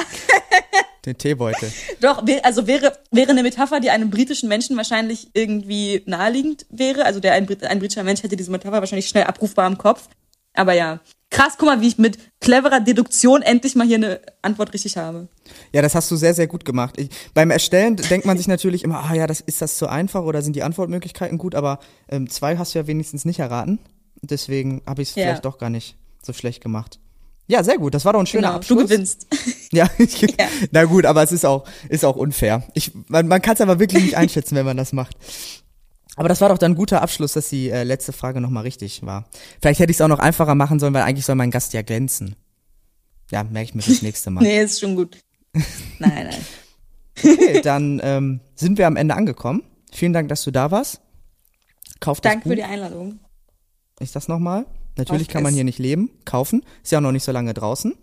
den 1.05 1.17
Teebeutel. 1.17 1.71
Doch, 2.01 2.23
also 2.43 2.67
wäre, 2.67 2.97
wäre 3.11 3.31
eine 3.31 3.43
Metapher, 3.43 3.79
die 3.79 3.89
einem 3.89 4.09
britischen 4.09 4.49
Menschen 4.49 4.77
wahrscheinlich 4.77 5.29
irgendwie 5.33 6.03
naheliegend 6.05 6.65
wäre. 6.69 7.05
Also 7.05 7.19
der 7.19 7.33
ein, 7.33 7.47
ein 7.61 7.79
britischer 7.79 8.03
Mensch 8.03 8.23
hätte 8.23 8.37
diese 8.37 8.51
Metapher 8.51 8.79
wahrscheinlich 8.79 9.07
schnell 9.07 9.23
abrufbar 9.23 9.67
im 9.67 9.77
Kopf. 9.77 10.07
Aber 10.53 10.73
ja. 10.73 10.99
Krass, 11.31 11.53
guck 11.59 11.67
mal, 11.67 11.79
wie 11.79 11.87
ich 11.87 11.99
mit 11.99 12.17
cleverer 12.41 12.79
Deduktion 12.79 13.43
endlich 13.43 13.75
mal 13.75 13.85
hier 13.85 13.97
eine 13.97 14.19
Antwort 14.41 14.73
richtig 14.73 14.97
habe. 14.97 15.27
Ja, 15.71 15.83
das 15.83 15.93
hast 15.93 16.09
du 16.09 16.15
sehr, 16.15 16.33
sehr 16.33 16.47
gut 16.47 16.65
gemacht. 16.65 16.99
Ich, 16.99 17.09
beim 17.35 17.51
Erstellen 17.51 17.97
denkt 17.97 18.25
man 18.25 18.35
sich 18.35 18.47
natürlich 18.47 18.83
immer, 18.83 19.03
ah 19.03 19.13
ja, 19.13 19.27
das, 19.27 19.39
ist 19.39 19.61
das 19.61 19.77
zu 19.77 19.87
einfach 19.87 20.23
oder 20.23 20.41
sind 20.41 20.55
die 20.55 20.63
Antwortmöglichkeiten 20.63 21.37
gut? 21.37 21.53
Aber 21.53 21.79
ähm, 22.09 22.29
zwei 22.31 22.57
hast 22.57 22.73
du 22.73 22.79
ja 22.79 22.87
wenigstens 22.87 23.25
nicht 23.25 23.39
erraten. 23.39 23.77
Deswegen 24.21 24.81
habe 24.85 25.01
ich 25.01 25.09
es 25.09 25.15
Ja. 25.15 25.23
vielleicht 25.23 25.45
doch 25.45 25.57
gar 25.57 25.69
nicht 25.69 25.97
so 26.21 26.33
schlecht 26.33 26.61
gemacht. 26.61 26.99
Ja, 27.47 27.63
sehr 27.63 27.77
gut. 27.77 27.93
Das 27.95 28.05
war 28.05 28.13
doch 28.13 28.19
ein 28.19 28.27
schöner 28.27 28.47
Genau, 28.49 28.57
Abschluss. 28.57 28.81
du 28.83 28.87
gewinnst. 28.87 29.27
Ja, 29.71 29.87
ich, 29.99 30.21
Ja. 30.21 30.27
na 30.71 30.85
gut, 30.85 31.05
aber 31.05 31.21
es 31.21 31.31
ist 31.31 31.45
auch, 31.45 31.63
ist 31.89 32.03
auch 32.03 32.15
unfair. 32.15 32.63
Ich, 32.73 32.91
man 33.07 33.27
man 33.27 33.39
kann 33.41 33.53
es 33.53 33.61
aber 33.61 33.79
wirklich 33.79 34.03
nicht 34.03 34.17
einschätzen, 34.17 34.55
wenn 34.55 34.65
man 34.65 34.77
das 34.77 34.93
macht. 34.93 35.15
Aber 36.15 36.27
das 36.27 36.41
war 36.41 36.49
doch 36.49 36.57
dann 36.57 36.71
ein 36.71 36.75
guter 36.75 37.01
Abschluss, 37.03 37.33
dass 37.33 37.49
die 37.49 37.69
äh, 37.69 37.83
letzte 37.83 38.11
Frage 38.11 38.41
nochmal 38.41 38.63
richtig 38.63 39.05
war. 39.05 39.29
Vielleicht 39.61 39.79
hätte 39.79 39.91
ich 39.91 39.97
es 39.97 40.01
auch 40.01 40.07
noch 40.07 40.17
einfacher 40.19 40.55
machen 40.55 40.79
sollen, 40.79 40.93
weil 40.95 41.03
eigentlich 41.03 41.25
soll 41.25 41.35
mein 41.35 41.51
Gast 41.51 41.73
ja 41.73 41.81
glänzen. 41.83 42.35
Ja, 43.31 43.43
merke 43.43 43.69
ich 43.69 43.75
mir 43.75 43.83
das 43.83 44.01
nächste 44.01 44.31
Mal. 44.31 44.41
Nee, 44.43 44.63
ist 44.63 44.79
schon 44.79 44.95
gut. 44.95 45.17
Nein, 45.99 46.29
nein. 46.29 46.35
Okay, 47.17 47.61
dann 47.61 48.01
ähm, 48.03 48.39
sind 48.55 48.77
wir 48.79 48.87
am 48.87 48.95
Ende 48.95 49.13
angekommen. 49.15 49.63
Vielen 49.91 50.13
Dank, 50.13 50.29
dass 50.29 50.43
du 50.43 50.51
da 50.51 50.71
warst. 50.71 51.01
Kauf 51.99 52.21
das 52.21 52.31
Danke 52.31 52.43
Buch. 52.45 52.51
für 52.51 52.55
die 52.55 52.63
Einladung. 52.63 53.19
Ist 53.99 54.15
das 54.15 54.27
nochmal? 54.27 54.65
Natürlich 54.97 55.27
Kauft 55.27 55.33
kann 55.33 55.43
man 55.43 55.53
hier 55.53 55.63
nicht 55.63 55.79
leben. 55.79 56.09
Kaufen. 56.25 56.63
Ist 56.83 56.91
ja 56.91 56.99
auch 56.99 57.03
noch 57.03 57.11
nicht 57.11 57.23
so 57.23 57.31
lange 57.31 57.53
draußen. 57.53 57.95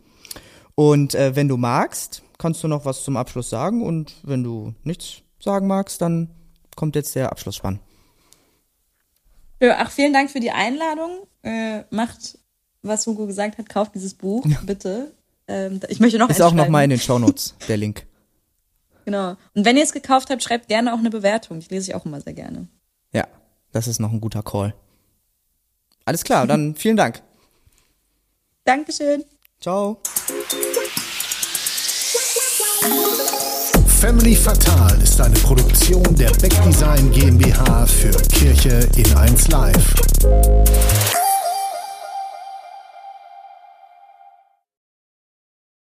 Und 0.75 1.15
äh, 1.15 1.35
wenn 1.35 1.49
du 1.49 1.57
magst, 1.57 2.23
kannst 2.39 2.63
du 2.63 2.69
noch 2.69 2.85
was 2.85 3.03
zum 3.03 3.17
Abschluss 3.17 3.51
sagen. 3.51 3.83
Und 3.83 4.15
wenn 4.23 4.43
du 4.45 4.75
nichts 4.85 5.23
sagen 5.41 5.67
magst, 5.67 6.01
dann 6.01 6.31
kommt 6.75 6.97
jetzt 6.97 7.15
der 7.15 7.31
Abschlussspann. 7.33 7.81
Ach, 9.61 9.91
vielen 9.91 10.13
Dank 10.13 10.31
für 10.31 10.41
die 10.41 10.51
Einladung. 10.51 11.27
Äh, 11.43 11.85
macht, 11.91 12.39
was 12.83 13.07
Hugo 13.07 13.27
gesagt 13.27 13.57
hat, 13.59 13.69
kauft 13.69 13.95
dieses 13.95 14.15
Buch, 14.15 14.45
bitte. 14.65 15.13
Ähm, 15.49 15.81
ich 15.89 16.01
möchte 16.01 16.19
noch 16.19 16.29
Ist 16.29 16.43
auch 16.43 16.53
noch 16.53 16.65
schreiben. 16.65 16.73
mal 16.73 16.85
in 16.85 16.91
den 16.91 17.01
Shownotes, 17.01 17.55
der 17.69 17.77
Link. 17.77 18.07
Genau. 19.07 19.37
Und 19.55 19.65
wenn 19.65 19.77
ihr 19.77 19.85
es 19.85 19.93
gekauft 19.93 20.31
habt, 20.31 20.43
schreibt 20.43 20.67
gerne 20.67 20.93
auch 20.93 20.99
eine 20.99 21.11
Bewertung. 21.11 21.61
Die 21.61 21.73
lese 21.73 21.93
ich 21.93 21.95
auch 21.95 22.05
immer 22.05 22.21
sehr 22.21 22.33
gerne. 22.33 22.67
Ja, 23.13 23.29
das 23.71 23.87
ist 23.87 24.01
noch 24.01 24.11
ein 24.11 24.21
guter 24.21 24.43
Call. 24.43 24.75
Alles 26.07 26.25
klar, 26.25 26.47
dann 26.47 26.75
vielen 26.79 26.97
Dank. 26.97 27.21
Dankeschön. 28.65 29.25
Ciao. 29.61 30.01
Family 34.01 34.35
Fatal 34.37 35.03
ist 35.03 35.21
eine 35.21 35.35
Produktion 35.37 36.15
der 36.17 36.31
Beck 36.31 36.55
Design 36.63 37.11
GmbH 37.11 37.87
für 37.87 38.13
Kirche 38.33 38.89
in 38.97 39.17
1 39.17 39.49
Live. 39.49 39.95